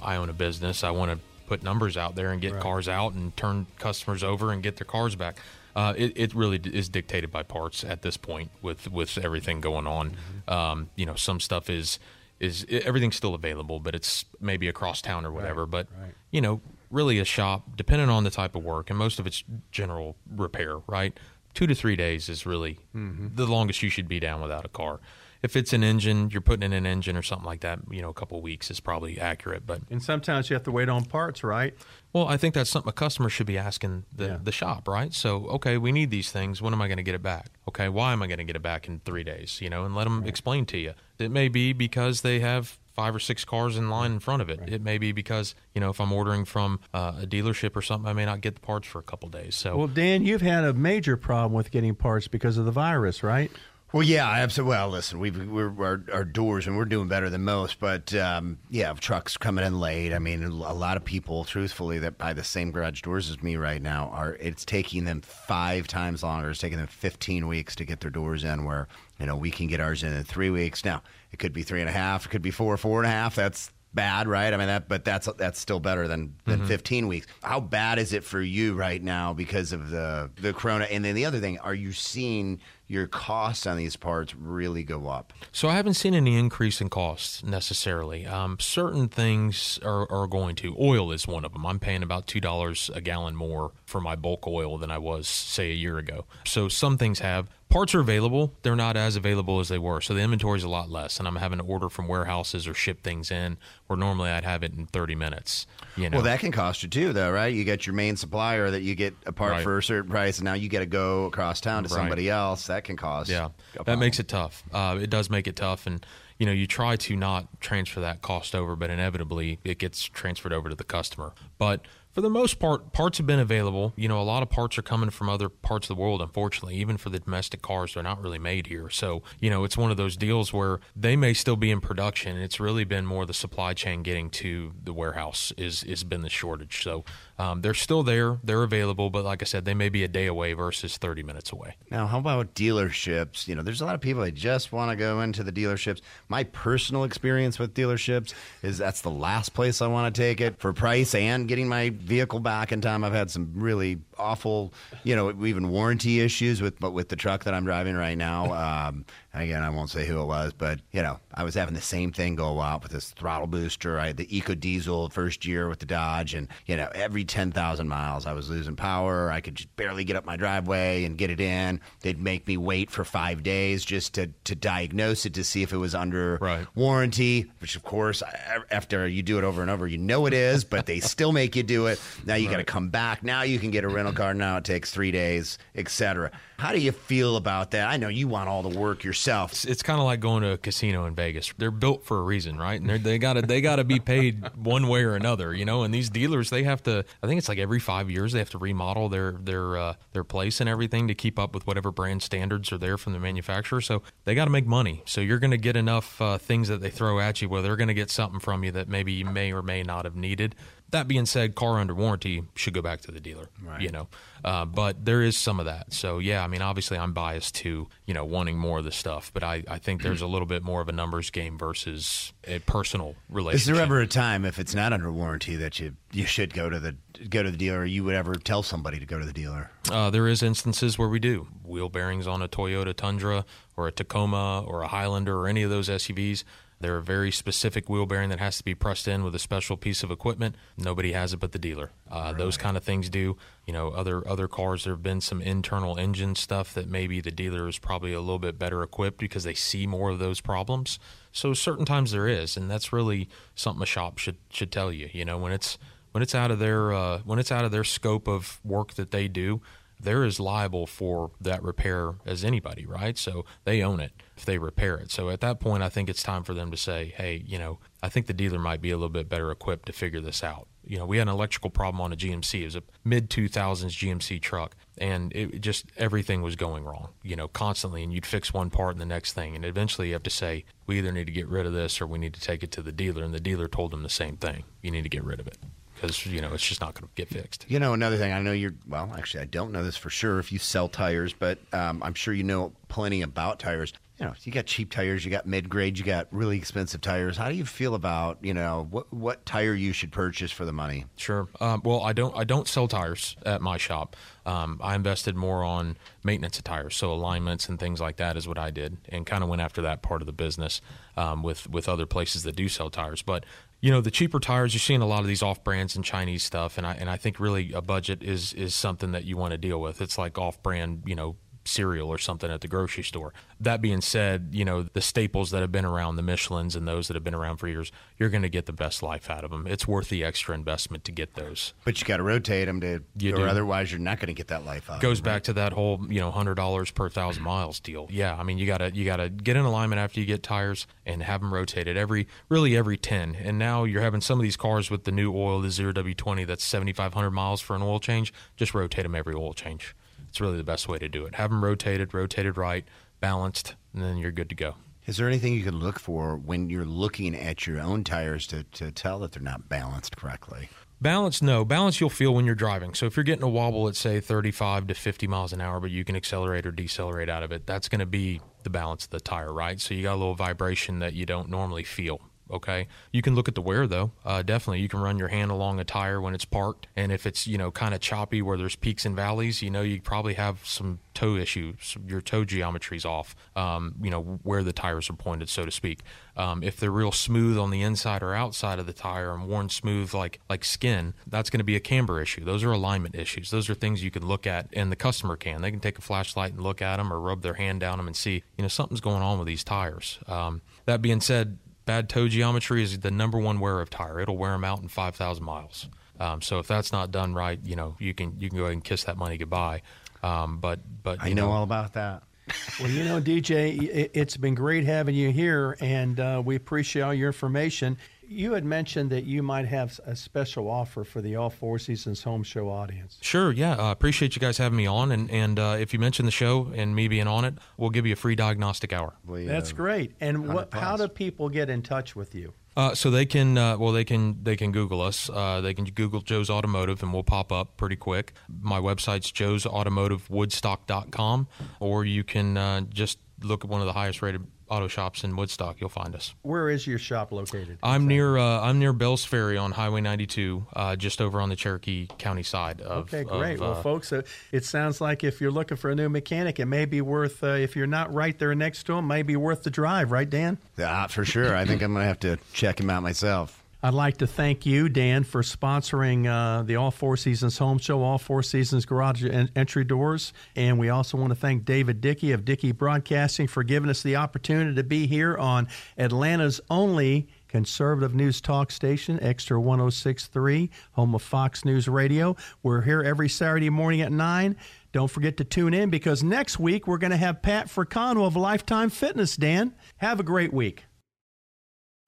I 0.02 0.16
own 0.16 0.28
a 0.28 0.34
business. 0.34 0.84
I 0.84 0.90
want 0.90 1.12
to 1.12 1.20
put 1.46 1.62
numbers 1.62 1.98
out 1.98 2.16
there 2.16 2.32
and 2.32 2.42
get 2.42 2.60
cars 2.60 2.90
out 2.90 3.14
and 3.14 3.38
turn 3.38 3.68
customers 3.78 4.24
over 4.24 4.52
and 4.52 4.64
get 4.64 4.78
their 4.78 4.86
cars 4.86 5.16
back. 5.16 5.38
Uh, 5.76 5.94
it, 5.96 6.14
it 6.16 6.34
really 6.34 6.60
is 6.64 6.90
dictated 6.90 7.32
by 7.32 7.44
parts 7.44 7.84
at 7.84 8.02
this 8.02 8.18
point 8.18 8.50
with 8.64 8.92
with 8.92 9.20
everything 9.20 9.62
going 9.62 9.86
on. 9.86 10.10
Mm-hmm. 10.10 10.52
Um, 10.52 10.90
you 10.96 11.06
know, 11.06 11.14
some 11.14 11.40
stuff 11.40 11.70
is 11.70 12.00
is 12.40 12.66
everything's 12.72 13.18
still 13.18 13.36
available, 13.36 13.80
but 13.80 13.94
it's 13.94 14.26
maybe 14.42 14.68
across 14.68 15.00
town 15.00 15.28
or 15.28 15.32
whatever. 15.32 15.68
but 15.68 15.86
right. 16.02 16.16
you 16.32 16.42
know, 16.42 16.60
really 16.94 17.20
a 17.20 17.26
shop, 17.26 17.76
depending 17.76 18.10
on 18.10 18.24
the 18.24 18.30
type 18.30 18.56
of 18.56 18.64
work, 18.64 18.90
and 18.90 18.98
most 18.98 19.20
of 19.20 19.28
it's 19.28 19.44
general 19.72 20.16
repair, 20.34 20.78
right? 20.88 21.18
Two 21.54 21.68
to 21.68 21.76
three 21.76 21.96
days 21.96 22.30
is 22.30 22.46
really 22.46 22.80
mm-hmm. 22.96 23.36
the 23.36 23.46
longest 23.46 23.84
you 23.84 23.90
should 23.90 24.08
be 24.08 24.20
down 24.20 24.42
without 24.42 24.66
a 24.66 24.70
car. 24.70 25.00
If 25.42 25.58
it's 25.58 25.74
an 25.74 25.84
engine, 25.84 26.30
you're 26.32 26.42
putting 26.42 26.64
in 26.64 26.72
an 26.72 26.86
engine 26.86 27.18
or 27.18 27.22
something 27.22 27.46
like 27.46 27.60
that, 27.62 27.80
you 27.92 28.02
know, 28.02 28.10
a 28.10 28.14
couple 28.14 28.42
weeks 28.42 28.72
is 28.72 28.80
probably 28.80 29.20
accurate. 29.20 29.68
But 29.68 29.82
and 29.92 30.02
sometimes 30.02 30.50
you 30.50 30.54
have 30.54 30.64
to 30.64 30.72
wait 30.72 30.88
on 30.88 31.04
parts, 31.04 31.44
right? 31.44 31.74
well, 32.14 32.28
I 32.28 32.38
think 32.38 32.54
that's 32.54 32.70
something 32.70 32.90
a 32.90 32.94
customer 32.94 33.28
should 33.28 33.48
be 33.48 33.58
asking 33.58 34.06
the, 34.16 34.26
Yeah. 34.26 34.38
the 34.42 34.52
shop, 34.52 34.88
right? 34.88 35.14
So, 35.14 35.48
okay, 35.48 35.78
we 35.78 35.92
need 35.92 36.12
these 36.12 36.32
things. 36.32 36.62
When 36.62 36.74
am 36.74 36.82
I 36.82 36.88
going 36.88 36.98
to 36.98 37.04
get 37.04 37.16
it 37.16 37.24
back? 37.24 37.48
Okay, 37.68 37.90
why 37.90 38.14
am 38.14 38.22
I 38.22 38.28
going 38.28 38.38
to 38.38 38.44
get 38.44 38.56
it 38.56 38.62
back 38.62 38.88
in 38.88 39.02
three 39.04 39.24
days? 39.24 39.60
You 39.62 39.70
know, 39.70 39.84
and 39.84 39.96
let 39.96 40.06
them 40.06 40.24
explain 40.26 40.66
to 40.68 40.78
you. 40.78 40.94
It 41.20 41.30
may 41.32 41.50
be 41.50 41.74
because 41.74 42.22
they 42.22 42.40
have 42.40 42.78
five 42.94 43.16
or 43.16 43.20
six 43.20 43.44
cars 43.44 43.78
in 43.78 43.90
line 43.90 44.12
in 44.12 44.20
front 44.20 44.42
of 44.42 44.50
it. 44.50 44.60
It 44.68 44.82
may 44.82 44.98
be 44.98 45.12
because, 45.12 45.56
you 45.74 45.82
know, 45.82 45.90
if 45.90 46.00
I'm 46.00 46.12
ordering 46.12 46.46
from 46.46 46.80
uh, 46.94 47.20
a 47.22 47.26
dealership 47.26 47.76
or 47.76 47.82
something, 47.82 48.08
I 48.08 48.14
may 48.14 48.26
not 48.26 48.42
get 48.42 48.56
the 48.56 48.62
parts 48.62 48.88
for 48.88 49.00
a 49.00 49.04
couple 49.04 49.30
days. 49.30 49.56
So, 49.56 49.76
Well, 49.76 49.88
Dan, 49.88 50.24
you've 50.26 50.42
had 50.42 50.64
a 50.64 50.74
major 50.74 51.18
problem 51.18 51.54
with 51.54 51.72
getting 51.72 51.96
parts 51.96 52.28
because 52.28 52.58
of 52.58 52.66
the 52.66 52.72
virus, 52.72 53.24
right? 53.24 53.52
Well, 53.92 54.02
yeah, 54.02 54.28
I 54.28 54.40
absolutely. 54.40 54.72
Well, 54.72 54.90
listen, 54.90 55.20
we've, 55.20 55.48
we're 55.48 55.72
our, 55.80 56.04
our 56.12 56.24
doors 56.24 56.66
and 56.66 56.76
we're 56.76 56.86
doing 56.86 57.08
better 57.08 57.30
than 57.30 57.44
most, 57.44 57.80
but 57.80 58.12
um, 58.16 58.58
yeah, 58.72 58.92
trucks 58.94 59.38
coming 59.38 59.64
in 59.64 59.80
late. 59.80 60.14
I 60.14 60.18
mean, 60.18 60.42
a 60.44 60.50
lot 60.50 60.98
of 60.98 61.06
people, 61.06 61.44
truthfully, 61.44 62.00
that 62.00 62.18
buy 62.18 62.34
the 62.34 62.44
same 62.44 62.72
garage 62.72 63.02
doors 63.02 63.30
as 63.30 63.44
me 63.44 63.56
right 63.56 63.80
now 63.80 64.10
are. 64.12 64.34
It's 64.40 64.66
taking 64.66 65.06
them 65.06 65.22
five 65.22 65.88
times 65.88 66.24
longer. 66.24 66.50
It's 66.50 66.60
taking 66.60 66.80
them 66.80 66.88
15 66.88 67.48
weeks 67.48 67.76
to 67.76 67.86
get 67.86 68.00
their 68.00 68.10
doors 68.10 68.44
in. 68.44 68.66
Where 68.66 68.88
you 69.20 69.26
know 69.26 69.36
we 69.36 69.52
can 69.52 69.68
get 69.68 69.80
ours 69.80 70.04
in 70.04 70.14
in 70.14 70.24
three 70.24 70.50
weeks. 70.50 70.84
Now 70.86 71.02
it 71.32 71.40
could 71.40 71.54
be 71.54 71.64
three 71.64 71.82
and 71.82 71.90
a 71.90 71.94
half. 71.94 72.26
It 72.26 72.30
could 72.30 72.42
be 72.42 72.52
four, 72.52 72.76
four 72.78 73.00
and 73.00 73.08
a 73.08 73.12
half. 73.12 73.36
That's 73.36 73.72
bad, 73.94 74.28
right? 74.28 74.54
I 74.54 74.58
mean 74.58 74.68
that, 74.68 74.88
but 74.88 75.06
that's 75.06 75.28
that's 75.38 75.60
still 75.60 75.80
better 75.80 76.08
than 76.08 76.36
than 76.46 76.60
mm-hmm. 76.60 76.68
15 76.68 77.08
weeks. 77.08 77.28
How 77.42 77.60
bad 77.60 78.00
is 78.00 78.14
it 78.14 78.24
for 78.24 78.42
you 78.42 78.74
right 78.74 79.02
now 79.02 79.34
because 79.34 79.72
of 79.72 79.90
the 79.90 80.30
the 80.36 80.54
corona? 80.54 80.86
And 80.86 81.04
then 81.06 81.16
the 81.16 81.26
other 81.26 81.40
thing, 81.40 81.60
are 81.60 81.76
you 81.76 81.92
seeing 81.92 82.60
your 82.88 83.08
costs 83.08 83.66
on 83.66 83.78
these 83.78 83.96
parts 83.96 84.36
really 84.36 84.84
go 84.84 85.08
up? 85.08 85.34
So 85.52 85.70
I 85.70 85.76
haven't 85.76 85.96
seen 85.96 86.14
any 86.14 86.38
increase 86.38 86.82
in 86.82 86.90
costs 86.90 87.44
necessarily. 87.44 88.26
Um, 88.26 88.58
certain 88.60 89.08
things 89.08 89.80
are, 89.84 90.12
are 90.12 90.28
going 90.28 90.56
to. 90.58 90.76
Oil 90.80 91.12
is 91.12 91.28
one 91.28 91.46
of 91.46 91.54
them. 91.54 91.66
I'm 91.66 91.80
paying 91.80 92.04
about 92.04 92.28
two 92.28 92.42
dollars 92.42 92.90
a 92.94 93.02
gallon 93.02 93.36
more 93.36 93.72
for 93.86 94.02
my 94.02 94.16
bulk 94.16 94.48
oil 94.48 94.78
than 94.78 94.92
I 94.92 94.98
was 94.98 95.28
say 95.28 95.72
a 95.72 95.76
year 95.76 95.98
ago. 95.98 96.26
So 96.46 96.68
some 96.68 96.98
things 96.98 97.20
have 97.20 97.50
parts 97.74 97.96
are 97.96 98.00
available. 98.00 98.54
They're 98.62 98.76
not 98.76 98.96
as 98.96 99.16
available 99.16 99.60
as 99.60 99.68
they 99.68 99.80
were. 99.80 100.00
So 100.00 100.14
the 100.14 100.22
inventory 100.22 100.58
is 100.58 100.64
a 100.64 100.70
lot 100.70 100.90
less, 100.92 101.18
and 101.18 101.28
I'm 101.28 101.38
having 101.38 101.58
to 101.58 101.66
order 101.66 101.90
from 101.90 102.08
warehouses 102.08 102.68
or 102.68 102.74
ship 102.76 103.02
things 103.02 103.32
in 103.32 103.58
where 103.88 103.98
normally 103.98 104.30
I'd 104.30 104.44
have 104.44 104.64
it 104.64 104.74
in 104.74 104.86
30 104.86 105.16
minutes. 105.16 105.66
You 105.98 106.10
know? 106.10 106.18
Well, 106.18 106.26
that 106.26 106.40
can 106.40 106.52
cost 106.52 106.84
you 106.84 106.90
too, 106.90 107.14
though, 107.14 107.32
right? 107.32 107.54
You 107.54 107.64
get 107.64 107.88
your 107.88 107.96
main 107.96 108.16
supplier 108.16 108.70
that 108.70 108.82
you 108.82 108.94
get 108.94 109.16
a 109.26 109.32
part 109.32 109.54
right. 109.54 109.64
for 109.64 109.80
a 109.80 109.84
certain 109.84 110.12
price, 110.12 110.38
and 110.38 110.46
now 110.46 110.54
you 110.54 110.70
got 110.70 110.80
to 110.80 110.86
go 110.86 111.26
across 111.26 111.62
town 111.62 111.84
to 111.84 111.90
right. 111.90 112.00
somebody 112.00 112.30
else. 112.30 112.68
That 112.68 112.84
can 112.84 112.96
cost. 112.96 113.30
Yeah, 113.30 113.50
that 113.86 113.98
makes 113.98 114.20
it 114.20 114.28
tough. 114.28 114.64
Uh, 114.72 115.00
it 115.02 115.10
does 115.10 115.30
make 115.30 115.48
it 115.48 115.56
tough, 115.56 115.88
and 115.88 116.06
you 116.38 116.46
know 116.46 116.52
you 116.52 116.68
try 116.68 116.96
to 116.96 117.16
not 117.16 117.48
transfer 117.60 118.00
that 118.02 118.22
cost 118.22 118.54
over, 118.54 118.76
but 118.76 118.92
inevitably 118.92 119.60
it 119.64 119.80
gets 119.80 120.04
transferred 120.04 120.54
over 120.54 120.70
to 120.70 120.76
the 120.76 120.84
customer. 120.84 121.34
But 121.58 121.82
for 122.14 122.22
the 122.22 122.30
most 122.30 122.60
part, 122.60 122.94
parts 122.94 123.18
have 123.18 123.26
been 123.26 123.40
available. 123.40 123.94
You 123.96 124.08
know, 124.08 124.22
a 124.22 124.24
lot 124.24 124.44
of 124.44 124.50
parts 124.50 124.78
are 124.78 124.84
coming 124.84 125.10
from 125.10 125.30
other 125.30 125.50
parts 125.50 125.90
of 125.90 125.96
the 125.96 126.02
world, 126.02 126.22
unfortunately. 126.22 126.76
Even 126.76 126.98
for 126.98 127.10
the 127.10 127.20
domestic 127.20 127.62
cars, 127.62 127.94
they're 127.96 128.04
not 128.04 128.22
really 128.22 128.38
made 128.38 128.68
here. 128.68 128.90
So, 128.90 129.24
you 129.40 129.50
know, 129.50 129.64
it's 129.64 129.76
one 129.76 129.90
of 129.90 129.98
those 129.98 130.16
deals 130.16 130.54
where 130.54 130.80
they 130.96 131.16
may 131.16 131.34
still 131.34 131.56
be 131.56 131.72
in 131.72 131.82
production. 131.82 132.38
It's 132.38 132.60
really 132.60 132.84
been 132.84 133.06
more 133.06 133.26
the 133.26 133.34
supply 133.34 133.74
chain 133.74 134.04
getting 134.04 134.30
to 134.32 134.74
the 134.84 134.94
warehouse 134.94 135.52
is 135.58 135.82
has 135.82 136.04
been 136.04 136.22
the 136.22 136.30
shortage. 136.30 136.84
So 136.84 137.04
um, 137.40 137.62
they're 137.62 137.74
still 137.74 138.04
there, 138.04 138.40
they're 138.44 138.64
available, 138.64 139.10
but 139.10 139.26
like 139.26 139.42
I 139.42 139.46
said, 139.46 139.66
they 139.66 139.74
may 139.74 139.90
be 139.90 140.04
a 140.04 140.08
day 140.08 140.28
away 140.28 140.54
versus 140.54 140.98
30 140.98 141.24
minutes 141.24 141.52
away. 141.52 141.76
Now, 141.90 142.06
how 142.06 142.20
about 142.20 142.54
dealerships? 142.54 143.48
You 143.48 143.56
know, 143.56 143.64
there's 143.64 143.82
a 143.82 143.86
lot 143.86 143.96
of 143.96 144.02
people 144.02 144.22
that 144.24 144.36
just 144.36 144.72
want 144.72 144.92
to 144.92 144.96
go 144.96 145.22
into 145.22 145.44
the 145.44 145.52
dealerships. 145.52 146.02
My 146.30 146.44
personal 146.44 147.04
experience 147.04 147.58
with 147.58 147.74
dealerships 147.74 148.34
is 148.62 148.78
that's 148.78 149.02
the 149.02 149.12
last 149.12 149.54
place 149.54 149.82
I 149.82 149.88
want 149.88 150.14
to 150.14 150.22
take 150.22 150.42
it 150.42 150.60
for 150.60 150.74
price 150.74 151.16
and 151.16 151.48
getting 151.48 151.68
my 151.68 151.90
vehicle 151.90 152.40
back 152.40 152.72
in 152.72 152.82
time. 152.82 153.04
I've 153.04 153.14
had 153.14 153.32
some 153.32 153.52
really 153.56 154.00
awful, 154.18 154.74
you 155.04 155.16
know, 155.16 155.32
even 155.46 155.70
warranty 155.70 156.20
issues 156.20 156.62
with 156.62 156.80
but 156.80 156.92
with 156.92 157.10
the 157.10 157.16
truck 157.16 157.46
that 157.46 157.54
I'm 157.54 157.66
driving 157.66 157.96
right 157.96 158.18
now. 158.18 158.54
Um, 158.64 159.06
again, 159.42 159.64
I 159.64 159.70
won't 159.70 159.90
say 159.90 160.06
who 160.06 160.22
it 160.22 160.26
was, 160.26 160.54
but 160.54 160.80
you 160.92 161.02
know, 161.02 161.20
I 161.34 161.44
was 161.44 161.56
having 161.56 161.74
the 161.74 161.82
same 161.82 162.12
thing 162.12 162.36
go 162.36 162.62
out 162.62 162.84
with 162.84 162.92
this 162.92 163.10
throttle 163.12 163.48
booster. 163.48 164.00
I 164.00 164.08
had 164.08 164.18
the 164.18 164.36
Eco 164.36 164.54
Diesel 164.54 165.10
first 165.10 165.46
year 165.46 165.68
with 165.68 165.80
the 165.80 165.86
Dodge, 165.86 166.34
and 166.36 166.48
you 166.68 166.78
know, 166.78 166.90
every 166.94 167.24
ten 167.26 167.52
thousand 167.52 167.88
miles 167.88 168.26
I 168.26 168.34
was 168.34 168.50
losing 168.50 168.76
power. 168.76 169.32
I 169.32 169.42
could 169.42 169.56
just 169.56 169.76
barely 169.76 170.04
get 170.04 170.16
up 170.16 170.26
my 170.26 170.38
driveway 170.38 171.04
and 171.06 171.18
get 171.18 171.32
it 171.32 171.42
in. 171.42 171.82
They'd 172.02 172.22
make 172.22 172.48
me 172.48 172.58
wait 172.58 172.92
for 172.92 173.04
five 173.04 173.42
days 173.42 173.84
just 173.84 174.14
to 174.16 174.30
to 174.44 174.56
diagnose 174.56 175.26
it 175.26 175.34
to 175.34 175.44
see 175.44 175.64
if 175.64 175.74
it 175.74 175.78
was 175.78 175.96
under 175.96 176.38
right. 176.40 176.68
warranty. 176.76 177.52
Which, 177.60 177.76
of 177.76 177.84
course, 177.84 178.22
after 178.70 179.08
you 179.08 179.24
do 179.24 179.40
it 179.40 179.44
over 179.44 179.62
and 179.62 179.72
over, 179.72 179.88
you 179.88 179.98
know 179.98 180.28
it 180.28 180.34
is, 180.34 180.64
but 180.64 180.86
they 180.86 181.00
still 181.00 181.32
make 181.32 181.56
you 181.56 181.64
do 181.64 181.88
it. 181.88 182.00
Now 182.26 182.36
you 182.36 182.48
right. 182.48 182.54
got 182.54 182.58
to 182.58 182.66
come 182.66 182.90
back. 182.90 183.24
Now 183.24 183.42
you 183.42 183.58
can 183.58 183.72
get 183.72 183.84
a 183.84 183.90
rental 183.90 184.14
car. 184.14 184.34
Now 184.34 184.58
it 184.58 184.64
takes 184.64 184.92
three 184.92 185.12
days, 185.12 185.58
etc. 185.76 186.32
How 186.64 186.72
do 186.72 186.80
you 186.80 186.94
feel 186.94 187.36
about 187.36 187.72
that? 187.72 187.90
I 187.90 187.98
know 187.98 188.08
you 188.08 188.30
want 188.30 188.48
all 188.48 188.64
the 188.64 188.80
work 188.80 189.04
yourself. 189.04 189.52
It's, 189.52 189.66
it's 189.66 189.84
kind 189.84 190.00
of 190.00 190.06
like 190.06 190.22
going 190.22 190.44
to 190.44 190.52
a 190.52 190.58
casino 190.58 191.04
in 191.08 191.14
Vegas. 191.14 191.54
They're 191.58 191.72
built 191.72 192.06
for 192.06 192.20
a 192.20 192.22
reason, 192.22 192.58
right? 192.58 192.80
And 192.80 192.90
they 192.90 193.18
got 193.18 193.34
to 193.34 193.42
they 193.42 193.60
got 193.60 193.76
to 193.76 193.84
be 193.84 194.00
paid 194.00 194.48
one 194.56 194.88
way 194.88 195.04
or 195.04 195.14
another, 195.16 195.54
you 195.54 195.66
know. 195.66 195.84
And 195.84 195.94
these 195.94 196.10
dealers, 196.10 196.50
they 196.50 196.64
have 196.64 196.82
to. 196.84 197.04
I 197.22 197.28
think 197.28 197.38
it's 197.38 197.50
like 197.50 197.58
every 197.58 197.82
five 197.82 198.10
years 198.10 198.32
they 198.32 198.40
have 198.40 198.52
to 198.52 198.58
remodel 198.58 199.10
their 199.10 199.34
their 199.34 199.76
uh, 199.76 199.96
their 200.14 200.24
place 200.24 200.62
and 200.62 200.70
everything 200.70 201.10
to 201.10 201.14
keep 201.14 201.38
up 201.38 201.54
with 201.54 201.68
whatever 201.68 201.92
brand 201.92 202.24
standards 202.24 202.72
are 202.72 202.78
there 202.78 202.98
from 202.98 203.12
the 203.12 203.20
manufacturer. 203.20 203.82
So 203.82 204.02
they 204.24 204.34
got 204.34 204.46
to 204.46 204.52
make 204.52 204.66
money. 204.66 205.04
So 205.06 205.20
you're 205.20 205.40
going 205.40 205.52
to 205.52 205.58
get 205.58 205.76
enough 205.76 206.22
uh, 206.22 206.38
things 206.38 206.70
that 206.70 206.80
they 206.80 206.90
throw 206.90 207.20
at 207.20 207.42
you 207.42 207.50
where 207.50 207.62
they're 207.62 207.76
going 207.76 207.90
to 207.90 207.94
get 207.94 208.10
something 208.10 208.40
from 208.40 208.64
you 208.64 208.72
that 208.72 208.88
maybe 208.88 209.12
you 209.12 209.26
may 209.26 209.52
or 209.52 209.64
may 209.64 209.84
not 209.84 210.06
have 210.06 210.16
needed. 210.16 210.56
That 210.92 211.08
being 211.08 211.26
said, 211.26 211.56
car 211.56 211.80
under 211.80 211.96
warranty 211.96 212.44
should 212.56 212.74
go 212.74 212.82
back 212.82 213.02
to 213.02 213.12
the 213.12 213.20
dealer. 213.20 213.50
Right. 213.64 213.82
You 213.82 213.90
know, 213.90 214.08
uh, 214.46 214.66
but 214.66 215.06
there 215.06 215.22
is 215.22 215.38
some 215.38 215.60
of 215.60 215.66
that. 215.66 215.92
So 215.94 216.20
yeah, 216.20 216.44
I 216.44 216.48
mean, 216.48 216.62
obviously, 216.62 216.98
I'm 216.98 217.14
biased 217.14 217.56
to 217.56 217.88
you 218.06 218.14
know 218.14 218.26
wanting 218.26 218.58
more 218.58 218.80
of 218.80 218.86
the 218.86 218.92
stuff, 218.92 219.32
but 219.34 219.44
I, 219.44 219.64
I 219.68 219.80
think 219.80 220.04
there's 220.04 220.22
a 220.22 220.28
little 220.28 220.46
bit 220.46 220.64
more 220.64 220.82
of 220.82 220.90
a 220.90 220.92
numbers 220.92 221.30
game 221.30 221.58
versus 221.58 222.32
a 222.46 222.60
personal 222.60 223.16
relationship. 223.30 223.62
Is 223.62 223.66
there 223.66 223.84
ever 223.84 224.02
a 224.02 224.08
time 224.08 224.46
if 224.46 224.60
it's 224.60 224.76
not 224.76 224.94
under 224.94 225.12
warranty 225.12 225.56
that 225.56 225.80
you 225.80 225.96
you 226.12 226.26
should 226.26 226.54
go 226.54 226.70
to 226.70 226.80
the 226.80 226.96
go 227.30 227.42
to 227.42 227.50
the 227.50 227.58
dealer? 227.58 227.80
Or 227.80 227.86
you 227.86 228.04
would 228.04 228.16
ever 228.16 228.36
tell 228.36 228.62
somebody 228.62 229.00
to 229.00 229.06
go 229.06 229.18
to 229.18 229.26
the 229.26 229.34
dealer? 229.34 229.72
Uh, 229.90 230.10
there 230.10 230.28
is 230.28 230.44
instances 230.44 230.98
where 230.98 231.10
we 231.10 231.20
do 231.20 231.48
wheel 231.64 231.90
bearings 231.90 232.28
on 232.28 232.42
a 232.42 232.48
Toyota 232.48 232.94
Tundra 232.96 233.46
or 233.76 233.88
a 233.88 233.92
Tacoma 233.92 234.64
or 234.66 234.82
a 234.84 234.88
Highlander 234.88 235.38
or 235.40 235.48
any 235.48 235.64
of 235.64 235.70
those 235.70 235.90
SUVs. 235.90 236.44
They're 236.84 236.98
a 236.98 237.02
very 237.02 237.32
specific 237.32 237.88
wheel 237.88 238.06
bearing 238.06 238.28
that 238.28 238.40
has 238.40 238.58
to 238.58 238.64
be 238.66 238.76
pressed 238.76 239.08
in 239.08 239.24
with 239.24 239.34
a 239.34 239.40
special 239.40 239.78
piece 239.78 240.04
of 240.04 240.12
equipment. 240.12 240.56
Nobody 240.78 241.14
has 241.14 241.32
it 241.32 241.38
but 241.38 241.54
the 241.54 241.58
dealer. 241.58 241.92
Uh, 242.12 242.24
right. 242.26 242.38
Those 242.38 242.58
kind 242.58 242.76
of 242.76 242.84
things 242.84 243.10
do. 243.10 243.38
You 243.66 243.72
know, 243.72 243.92
other 243.92 244.28
other 244.28 244.50
cars. 244.50 244.84
There 244.84 244.92
have 244.92 245.02
been 245.02 245.22
some 245.22 245.42
internal 245.42 245.98
engine 245.98 246.36
stuff 246.36 246.74
that 246.74 246.90
maybe 246.90 247.22
the 247.22 247.32
dealer 247.32 247.70
is 247.70 247.80
probably 247.80 248.12
a 248.12 248.20
little 248.20 248.38
bit 248.38 248.60
better 248.60 248.84
equipped 248.84 249.18
because 249.18 249.46
they 249.46 249.54
see 249.54 249.88
more 249.88 250.10
of 250.10 250.20
those 250.20 250.42
problems. 250.42 251.00
So 251.32 251.54
certain 251.54 251.86
times 251.86 252.12
there 252.12 252.28
is, 252.28 252.58
and 252.58 252.70
that's 252.70 252.92
really 252.92 253.30
something 253.56 253.82
a 253.82 253.86
shop 253.86 254.18
should 254.18 254.36
should 254.50 254.70
tell 254.70 254.92
you. 254.92 255.10
You 255.14 255.24
know, 255.24 255.38
when 255.38 255.54
it's 255.54 255.78
when 256.12 256.22
it's 256.22 256.36
out 256.36 256.52
of 256.52 256.60
their 256.60 256.92
uh, 256.92 257.20
when 257.20 257.40
it's 257.40 257.50
out 257.50 257.64
of 257.64 257.72
their 257.72 257.86
scope 257.86 258.28
of 258.28 258.60
work 258.66 258.96
that 258.96 259.12
they 259.12 259.30
do, 259.30 259.62
they're 260.02 260.26
as 260.26 260.38
liable 260.38 260.86
for 260.86 261.32
that 261.40 261.64
repair 261.64 262.16
as 262.26 262.44
anybody, 262.44 262.86
right? 262.86 263.18
So 263.18 263.46
they 263.64 263.82
own 263.82 264.02
it 264.02 264.12
they 264.46 264.58
repair 264.58 264.96
it. 264.96 265.12
So 265.12 265.30
at 265.30 265.42
that 265.42 265.60
point, 265.60 265.84
I 265.84 265.90
think 265.90 266.10
it's 266.10 266.24
time 266.24 266.44
for 266.44 266.54
them 266.54 266.72
to 266.72 266.78
say, 266.78 267.14
hey, 267.16 267.44
you 267.46 267.58
know, 267.58 267.80
I 268.02 268.10
think 268.10 268.28
the 268.28 268.34
dealer 268.34 268.60
might 268.60 268.82
be 268.82 268.92
a 268.92 268.98
little 268.98 269.10
bit 269.10 269.30
better 269.30 269.52
equipped 269.52 269.86
to 269.88 269.94
figure 269.94 270.22
this 270.22 270.44
out. 270.44 270.68
You 270.86 270.98
know, 270.98 271.06
we 271.06 271.18
had 271.18 271.28
an 271.28 271.34
electrical 271.34 271.70
problem 271.70 272.02
on 272.02 272.12
a 272.12 272.16
GMC. 272.16 272.62
It 272.62 272.66
was 272.66 272.76
a 272.76 272.84
mid 273.06 273.30
2000s 273.30 273.86
GMC 273.86 274.42
truck, 274.42 274.76
and 274.98 275.32
it 275.34 275.62
just 275.62 275.86
everything 275.98 276.42
was 276.42 276.58
going 276.58 276.84
wrong, 276.84 277.10
you 277.24 277.36
know, 277.36 277.48
constantly. 277.48 278.04
And 278.04 278.12
you'd 278.12 278.26
fix 278.26 278.54
one 278.54 278.70
part 278.70 278.92
and 278.92 279.02
the 279.02 279.06
next 279.06 279.34
thing. 279.34 279.56
And 279.56 279.64
eventually 279.64 280.08
you 280.08 280.14
have 280.14 280.24
to 280.24 280.30
say, 280.30 280.66
we 280.86 280.98
either 280.98 281.12
need 281.12 281.28
to 281.28 281.32
get 281.32 281.48
rid 281.48 281.66
of 281.66 281.74
this 281.74 282.02
or 282.02 282.08
we 282.08 282.20
need 282.20 282.34
to 282.34 282.42
take 282.42 282.64
it 282.64 282.72
to 282.72 282.82
the 282.82 282.92
dealer. 282.92 283.24
And 283.24 283.34
the 283.34 283.40
dealer 283.40 283.70
told 283.70 283.92
them 283.92 284.04
the 284.04 284.10
same 284.10 284.36
thing 284.36 284.66
you 284.82 284.92
need 284.92 285.04
to 285.04 285.10
get 285.10 285.24
rid 285.24 285.40
of 285.40 285.48
it 285.48 285.58
because 286.04 286.26
you 286.26 286.42
know 286.42 286.54
it's 286.54 286.68
just 286.68 286.82
not 286.82 286.94
going 286.94 287.08
to 287.08 287.14
get 287.16 287.30
fixed. 287.30 287.66
You 287.70 287.80
know, 287.80 287.94
another 287.94 288.18
thing 288.18 288.34
I 288.34 288.42
know 288.42 288.52
you're 288.52 288.74
well. 288.88 289.14
Actually, 289.18 289.44
I 289.44 289.46
don't 289.46 289.72
know 289.72 289.84
this 289.84 289.96
for 289.96 290.10
sure 290.10 290.40
if 290.40 290.52
you 290.52 290.60
sell 290.60 290.90
tires, 290.90 291.34
but 291.34 291.60
um, 291.72 292.04
I'm 292.04 292.14
sure 292.14 292.34
you 292.34 292.44
know 292.44 292.74
plenty 292.90 293.22
about 293.22 293.60
tires. 293.60 293.94
You 294.20 294.28
know, 294.28 294.34
you 294.44 294.52
got 294.52 294.68
cheap 294.68 294.92
tires, 294.92 295.26
you 295.26 295.32
got 295.32 295.48
mid 295.48 295.70
grade, 295.70 295.98
you 295.98 296.06
got 296.06 296.28
really 296.32 296.58
expensive 296.58 297.02
tires. 297.02 297.36
How 297.36 297.50
do 297.50 297.56
you 297.56 297.66
feel 297.66 297.96
about 297.96 298.38
you 298.42 298.54
know 298.54 298.88
what 298.92 299.12
what 299.12 299.46
tire 299.46 299.74
you 299.74 299.92
should 299.92 300.12
purchase 300.12 300.52
for 300.52 300.66
the 300.66 300.72
money? 300.72 301.06
Sure. 301.16 301.48
Um, 301.60 301.82
well, 301.84 302.02
I 302.02 302.14
don't 302.14 302.36
I 302.38 302.44
don't 302.44 302.68
sell 302.68 302.88
tires 302.88 303.36
at 303.46 303.62
my 303.62 303.78
shop. 303.78 304.16
Um, 304.46 304.80
I 304.84 304.94
invested 304.94 305.36
more 305.36 305.64
on 305.64 305.98
maintenance 306.24 306.58
of 306.60 306.64
tires, 306.64 306.96
so 306.96 307.12
alignments 307.12 307.68
and 307.70 307.80
things 307.80 308.00
like 308.00 308.18
that 308.18 308.38
is 308.38 308.48
what 308.48 308.60
I 308.60 308.70
did, 308.70 308.98
and 309.10 309.26
kind 309.26 309.44
of 309.44 309.50
went 309.50 309.62
after 309.62 309.82
that 309.82 310.04
part 310.04 310.22
of 310.22 310.28
the 310.28 310.34
business 310.34 310.80
um, 311.18 311.42
with 311.42 311.68
with 311.70 311.90
other 311.90 312.06
places 312.06 312.44
that 312.44 312.56
do 312.56 312.70
sell 312.70 312.92
tires. 312.92 313.24
But 313.24 313.46
you 313.84 313.92
know 313.92 314.00
the 314.00 314.12
cheaper 314.12 314.40
tires 314.40 314.74
you're 314.74 314.80
seeing 314.80 315.02
a 315.02 315.06
lot 315.06 315.20
of 315.20 315.28
these 315.28 315.44
off 315.44 315.62
brands 315.62 315.98
and 315.98 316.06
chinese 316.06 316.42
stuff 316.42 316.78
and 316.78 316.88
i 316.88 316.94
and 316.94 317.10
i 317.10 317.18
think 317.18 317.38
really 317.38 317.74
a 317.74 317.82
budget 317.82 318.24
is 318.24 318.54
is 318.54 318.74
something 318.74 319.12
that 319.12 319.26
you 319.26 319.36
want 319.36 319.52
to 319.52 319.58
deal 319.58 319.82
with 319.82 320.02
it's 320.02 320.18
like 320.18 320.38
off 320.38 320.64
brand 320.64 321.04
you 321.06 321.16
know 321.16 321.36
cereal 321.66 322.10
or 322.10 322.18
something 322.18 322.52
at 322.52 322.62
the 322.62 322.68
grocery 322.68 323.04
store. 323.04 323.34
That 323.60 323.82
being 323.82 324.02
said, 324.02 324.50
you 324.52 324.66
know, 324.66 324.84
the 324.84 325.02
staples 325.02 325.52
that 325.52 325.62
have 325.62 325.72
been 325.72 325.86
around, 325.86 326.16
the 326.16 326.22
Michelins 326.22 326.76
and 326.76 326.88
those 326.88 327.08
that 327.08 327.16
have 327.16 327.24
been 327.24 327.36
around 327.36 327.58
for 327.58 327.68
years, 327.68 327.92
you're 328.18 328.30
going 328.30 328.44
to 328.44 328.50
get 328.50 328.66
the 328.66 328.74
best 328.74 329.02
life 329.02 329.30
out 329.30 329.44
of 329.44 329.52
them. 329.52 329.66
It's 329.68 329.88
worth 329.88 330.10
the 330.10 330.24
extra 330.24 330.56
investment 330.56 331.04
to 331.06 331.12
get 331.12 331.36
those. 331.36 331.74
But 331.86 332.00
you 332.00 332.08
got 332.08 332.18
to 332.18 332.24
rotate 332.24 332.68
them 332.68 332.82
to, 332.82 333.02
you 333.18 333.34
or 333.34 333.38
do. 333.38 333.44
otherwise 333.46 333.92
you're 333.92 334.00
not 334.00 334.20
going 334.20 334.28
to 334.28 334.34
get 334.34 334.48
that 334.48 334.66
life 334.66 334.90
out. 334.90 334.96
Of 334.96 335.02
them. 335.02 335.10
Goes 335.10 335.22
back 335.22 335.44
to 335.44 335.54
that 335.54 335.74
whole, 335.74 336.06
you 336.10 336.20
know, 336.20 336.32
$100 336.32 336.94
per 336.94 337.10
thousand 337.10 337.44
miles 337.44 337.80
deal. 337.80 338.08
Yeah. 338.10 338.36
I 338.36 338.44
mean, 338.44 338.58
you 338.58 338.66
got 338.66 338.80
to, 338.80 338.94
you 338.94 339.06
got 339.06 339.18
to 339.18 339.30
get 339.30 339.56
in 339.56 339.66
alignment 339.66 340.00
after 340.00 340.20
you 340.20 340.26
get 340.26 340.44
tires 340.44 340.88
and 341.06 341.24
have 341.24 341.42
them 341.42 341.54
rotated 341.54 341.98
every, 341.98 342.28
really 342.50 342.76
every 342.76 342.98
10. 342.98 343.36
And 343.36 343.58
now 343.58 343.84
you're 343.84 344.02
having 344.02 344.22
some 344.22 344.40
of 344.40 344.44
these 344.44 344.58
cars 344.58 344.90
with 344.90 345.06
the 345.06 345.12
new 345.12 345.34
oil, 345.34 345.62
the 345.62 345.70
0W20, 345.70 346.46
that's 346.46 346.64
7,500 346.64 347.32
miles 347.32 347.62
for 347.62 347.76
an 347.76 347.82
oil 347.82 348.00
change. 348.00 348.34
Just 348.56 348.74
rotate 348.74 349.04
them 349.04 349.16
every 349.16 349.34
oil 349.34 349.54
change 349.54 349.96
It's 350.34 350.42
really 350.42 350.58
the 350.58 350.64
best 350.64 350.88
way 350.88 350.98
to 350.98 351.08
do 351.08 351.28
it. 351.28 351.36
Have 351.36 351.52
them 351.52 351.64
rotated, 351.64 352.12
rotated 352.12 352.58
right, 352.58 352.86
balanced, 353.20 353.76
and 353.94 354.02
then 354.02 354.18
you're 354.18 354.32
good 354.32 354.50
to 354.50 354.56
go. 354.56 354.74
Is 355.06 355.18
there 355.18 355.28
anything 355.28 355.54
you 355.54 355.62
can 355.62 355.78
look 355.78 356.00
for 356.00 356.36
when 356.36 356.72
you're 356.72 356.86
looking 356.86 357.36
at 357.36 357.68
your 357.68 357.80
own 357.80 358.04
tires 358.04 358.48
to, 358.48 358.64
to 358.64 358.90
tell 358.90 359.20
that 359.20 359.34
they're 359.34 359.44
not 359.44 359.70
balanced 359.70 360.18
correctly? 360.18 360.70
Balance, 361.00 361.44
no. 361.44 361.64
Balance 361.64 362.00
you'll 362.00 362.10
feel 362.10 362.34
when 362.34 362.48
you're 362.48 362.56
driving. 362.56 362.96
So 362.96 363.06
if 363.06 363.16
you're 363.16 363.24
getting 363.24 363.44
a 363.44 363.48
wobble 363.48 363.88
at 363.88 363.96
say 363.96 364.20
35 364.20 364.88
to 364.88 364.96
50 364.96 365.28
miles 365.28 365.54
an 365.54 365.62
hour, 365.62 365.80
but 365.80 365.92
you 365.92 366.04
can 366.04 366.16
accelerate 366.16 366.66
or 366.66 366.72
decelerate 366.72 367.30
out 367.30 367.44
of 367.44 367.52
it, 367.52 367.68
that's 367.68 367.88
going 367.88 368.00
to 368.00 368.08
be 368.08 368.42
the 368.64 368.72
balance 368.72 369.06
of 369.06 369.12
the 369.12 369.20
tire, 369.20 369.54
right? 369.54 369.80
So 369.80 369.94
you 369.94 370.02
got 370.02 370.16
a 370.16 370.16
little 370.16 370.34
vibration 370.34 370.98
that 370.98 371.14
you 371.14 371.28
don't 371.28 371.48
normally 371.48 371.84
feel. 371.84 372.20
Okay, 372.52 372.88
you 373.12 373.22
can 373.22 373.36
look 373.36 373.48
at 373.48 373.56
the 373.56 373.62
wear 373.62 373.88
though. 373.88 374.12
Uh, 374.26 374.42
definitely, 374.42 374.82
you 374.82 374.90
can 374.90 375.00
run 375.00 375.18
your 375.18 375.30
hand 375.30 375.50
along 375.50 375.80
a 375.80 375.84
tire 375.84 376.20
when 376.20 376.36
it's 376.36 376.46
parked, 376.46 376.88
and 376.96 377.12
if 377.12 377.26
it's 377.26 377.48
you 377.48 377.58
know 377.58 377.72
kind 377.72 377.94
of 377.94 378.02
choppy 378.02 378.42
where 378.42 378.58
there's 378.58 378.76
peaks 378.76 379.06
and 379.06 379.16
valleys, 379.16 379.62
you 379.62 379.70
know 379.70 379.82
you 379.82 380.02
probably 380.02 380.34
have 380.34 380.66
some 380.66 381.00
toe 381.14 381.36
issues. 381.36 381.96
Your 382.06 382.22
toe 382.22 382.44
geometry's 382.44 383.06
off. 383.06 383.36
Um, 383.56 383.96
you 384.02 384.12
know 384.12 384.40
where 384.44 384.62
the 384.62 384.74
tires 384.74 385.10
are 385.10 385.14
pointed, 385.14 385.50
so 385.50 385.66
to 385.66 385.72
speak. 385.72 386.02
Um, 386.36 386.64
if 386.64 386.78
they're 386.78 386.92
real 386.92 387.12
smooth 387.12 387.58
on 387.58 387.70
the 387.70 387.82
inside 387.82 388.22
or 388.22 388.34
outside 388.34 388.78
of 388.78 388.88
the 388.88 388.94
tire 388.94 389.34
and 389.34 389.48
worn 389.48 389.70
smooth 389.70 390.14
like 390.14 390.40
like 390.50 390.66
skin, 390.66 391.14
that's 391.26 391.50
going 391.50 391.60
to 391.60 391.64
be 391.64 391.76
a 391.78 391.82
camber 391.82 392.22
issue. 392.22 392.44
Those 392.44 392.64
are 392.64 392.72
alignment 392.72 393.16
issues. 393.16 393.52
Those 393.52 393.70
are 393.70 393.76
things 393.76 394.04
you 394.04 394.12
can 394.12 394.26
look 394.26 394.46
at, 394.46 394.68
and 394.74 394.92
the 394.92 394.98
customer 394.98 395.38
can. 395.38 395.62
They 395.62 395.72
can 395.72 395.80
take 395.80 395.98
a 395.98 396.02
flashlight 396.02 396.54
and 396.54 396.62
look 396.62 396.82
at 396.82 396.98
them, 396.98 397.12
or 397.12 397.20
rub 397.20 397.42
their 397.42 397.54
hand 397.54 397.80
down 397.80 397.98
them 397.98 398.08
and 398.08 398.16
see 398.16 398.44
you 398.58 398.62
know 398.62 398.68
something's 398.68 399.02
going 399.02 399.24
on 399.24 399.40
with 399.40 399.48
these 399.48 399.64
tires. 399.64 400.20
Um, 400.28 400.62
that 400.86 401.02
being 401.02 401.22
said 401.22 401.58
bad 401.86 402.10
toe 402.10 402.28
geometry 402.28 402.84
is 402.84 403.00
the 403.00 403.12
number 403.12 403.38
one 403.38 403.60
wear 403.60 403.82
of 403.82 403.90
tire. 403.90 404.20
It'll 404.20 404.38
wear 404.38 404.52
them 404.52 404.64
out 404.64 404.82
in 404.82 404.88
5,000 404.88 405.44
miles. 405.44 405.90
Um, 406.20 406.42
so 406.42 406.60
if 406.60 406.68
that's 406.68 406.92
not 406.92 407.12
done 407.12 407.34
right, 407.34 407.60
you 407.64 407.76
know, 407.76 407.96
you 408.00 408.14
can 408.14 408.40
you 408.40 408.50
can 408.50 408.58
go 408.58 408.66
ahead 408.66 408.74
and 408.74 408.84
kiss 408.84 409.06
that 409.06 409.18
money 409.18 409.38
goodbye. 409.38 409.82
Um, 410.22 410.60
but 410.60 410.80
but 411.04 411.22
I 411.22 411.30
know, 411.30 411.48
know, 411.48 411.52
all 411.52 411.64
about 411.64 411.94
that. 411.94 412.24
Well, 412.80 412.90
you 412.90 413.06
know, 413.06 413.22
DJ, 413.22 414.10
it's 414.14 414.36
been 414.36 414.56
great 414.56 414.84
having 414.84 415.16
you 415.16 415.32
here, 415.32 415.78
and 415.80 416.20
uh, 416.20 416.42
we 416.44 416.56
appreciate 416.56 417.04
all 417.04 417.14
your 417.14 417.28
information. 417.28 417.98
You 418.28 418.54
had 418.54 418.66
mentioned 418.66 419.10
that 419.12 419.26
you 419.26 419.44
might 419.44 419.66
have 419.66 420.00
a 420.06 420.16
special 420.16 420.70
offer 420.70 421.04
for 421.04 421.22
the 421.22 421.36
All 421.36 421.50
Four 421.50 421.80
Seasons 421.80 422.24
Home 422.24 422.44
Show 422.44 422.70
audience. 422.70 423.18
Sure, 423.22 423.52
yeah. 423.52 423.76
I 423.76 423.90
uh, 423.90 423.92
appreciate 423.92 424.36
you 424.36 424.40
guys 424.40 424.58
having 424.58 424.78
me 424.78 424.88
on. 424.88 425.12
And, 425.12 425.30
and 425.30 425.60
uh, 425.60 425.78
if 425.80 425.94
you 425.94 426.00
mention 426.00 426.26
the 426.26 426.32
show 426.32 426.72
and 426.74 426.96
me 426.96 427.08
being 427.08 427.28
on 427.28 427.46
it, 427.46 427.56
we'll 427.78 427.90
give 427.90 428.06
you 428.06 428.14
a 428.14 428.18
free 428.18 428.36
diagnostic 428.36 428.94
hour. 428.94 429.14
We, 429.26 429.46
That's 429.46 429.72
uh, 429.72 429.76
great. 429.76 430.14
And 430.20 430.54
what, 430.54 430.74
how 430.74 430.98
do 430.98 431.08
people 431.08 431.50
get 431.50 431.70
in 431.70 431.82
touch 431.82 432.16
with 432.16 432.34
you? 432.34 432.54
Uh, 432.76 432.96
so 432.96 433.12
they 433.12 433.26
can, 433.26 433.58
uh, 433.58 433.78
well, 433.78 433.92
they 433.92 434.04
can 434.04 434.44
they 434.44 434.56
can 434.56 434.72
Google 434.72 435.00
us. 435.02 435.30
Uh, 435.30 435.62
they 435.62 435.76
can 435.76 435.86
Google 435.86 436.22
Joe's 436.22 436.50
Automotive, 436.50 437.04
and 437.04 437.14
we'll 437.14 437.22
pop 437.22 437.52
up 437.52 437.78
pretty 437.78 437.96
quick. 437.96 438.34
My 438.62 438.80
website's 438.80 439.32
joesautomotivewoodstock.com, 439.32 441.48
or 441.80 442.04
you 442.04 442.24
can 442.24 442.58
uh, 442.58 442.82
just 442.82 443.20
look 443.44 443.64
at 443.64 443.70
one 443.70 443.82
of 443.82 443.86
the 443.86 443.94
highest 443.94 444.24
rated 444.24 444.48
auto 444.74 444.88
shops 444.88 445.24
in 445.24 445.36
Woodstock, 445.36 445.80
you'll 445.80 445.90
find 445.90 446.16
us. 446.16 446.34
Where 446.42 446.70
is 446.70 446.88
your 446.88 446.98
shop 446.98 447.32
located? 447.32 447.78
I'm 447.84 448.08
near 448.08 448.38
uh, 448.38 448.62
I'm 448.62 448.80
near 448.80 448.92
Bells 448.92 449.24
Ferry 449.24 449.58
on 449.58 449.72
Highway 449.72 450.02
92, 450.02 450.66
uh, 450.74 450.96
just 450.96 451.22
over 451.22 451.40
on 451.40 451.50
the 451.50 451.56
Cherokee 451.56 452.08
County 452.18 452.44
side. 452.44 452.82
Of, 452.82 453.06
okay, 453.06 453.24
great. 453.24 453.56
Of, 453.56 453.60
well, 453.62 453.72
uh, 453.72 453.82
folks, 453.82 454.12
uh, 454.12 454.24
it 454.52 454.66
sounds 454.66 455.00
like 455.00 455.24
if 455.24 455.40
you're 455.40 455.52
looking 455.52 455.78
for 455.78 455.92
a 455.92 455.96
new 455.96 456.10
mechanic, 456.10 456.60
it 456.60 456.66
may 456.66 456.86
be 456.86 457.02
worth. 457.02 457.44
Uh, 457.44 457.48
if 457.48 457.76
you're 457.76 457.88
not 457.88 458.14
right 458.14 458.38
there 458.38 458.56
next 458.56 458.84
to 458.88 458.94
him, 458.94 459.08
may 459.08 459.22
be 459.22 459.36
worth 459.36 459.64
the 459.64 459.70
drive, 459.70 460.12
right, 460.12 460.30
Dan? 460.30 460.58
Yeah, 460.78 461.08
for 461.08 461.24
sure. 461.24 461.56
I 461.56 461.66
think 461.66 461.82
I'm 461.82 461.94
going 461.94 462.04
to 462.04 462.08
have 462.08 462.20
to 462.22 462.38
check 462.54 462.80
him 462.80 462.90
out 462.90 463.04
myself. 463.04 463.63
I'd 463.86 463.94
like 463.94 464.16
to 464.20 464.28
thank 464.28 464.66
you, 464.66 464.88
Dan, 464.88 465.26
for 465.26 465.42
sponsoring 465.42 466.26
uh, 466.26 466.64
the 466.64 466.78
All 466.78 466.90
Four 466.90 467.18
Seasons 467.18 467.58
Home 467.58 467.78
Show, 467.78 468.02
All 468.02 468.18
Four 468.18 468.42
Seasons 468.42 468.86
Garage 468.86 469.26
en- 469.26 469.50
Entry 469.58 469.84
Doors. 469.84 470.32
And 470.56 470.80
we 470.80 470.88
also 470.88 471.18
want 471.18 471.32
to 471.32 471.36
thank 471.36 471.66
David 471.66 472.00
Dickey 472.00 472.32
of 472.32 472.46
Dickey 472.46 472.72
Broadcasting 472.72 473.46
for 473.46 473.62
giving 473.62 473.90
us 473.90 474.02
the 474.02 474.16
opportunity 474.16 474.74
to 474.74 474.86
be 474.86 475.06
here 475.06 475.38
on 475.38 475.68
Atlanta's 475.98 476.62
only 476.70 477.28
conservative 477.50 478.16
news 478.16 478.40
talk 478.40 478.72
station, 478.72 479.22
Extra 479.22 479.60
1063, 479.60 480.70
home 480.94 481.14
of 481.14 481.22
Fox 481.22 481.66
News 481.66 481.90
Radio. 481.90 482.38
We're 482.64 482.84
here 482.84 483.04
every 483.04 483.28
Saturday 483.28 483.70
morning 483.70 484.00
at 484.00 484.14
9. 484.14 484.56
Don't 484.94 485.12
forget 485.12 485.36
to 485.38 485.44
tune 485.44 485.74
in 485.74 485.90
because 485.90 486.24
next 486.24 486.58
week 486.58 486.88
we're 486.88 486.98
going 486.98 487.12
to 487.12 487.18
have 487.18 487.42
Pat 487.42 487.68
Fricano 487.68 488.26
of 488.26 488.38
Lifetime 488.38 488.90
Fitness, 488.90 489.36
Dan. 489.36 489.74
Have 489.98 490.22
a 490.22 490.24
great 490.24 490.54
week. 490.54 490.86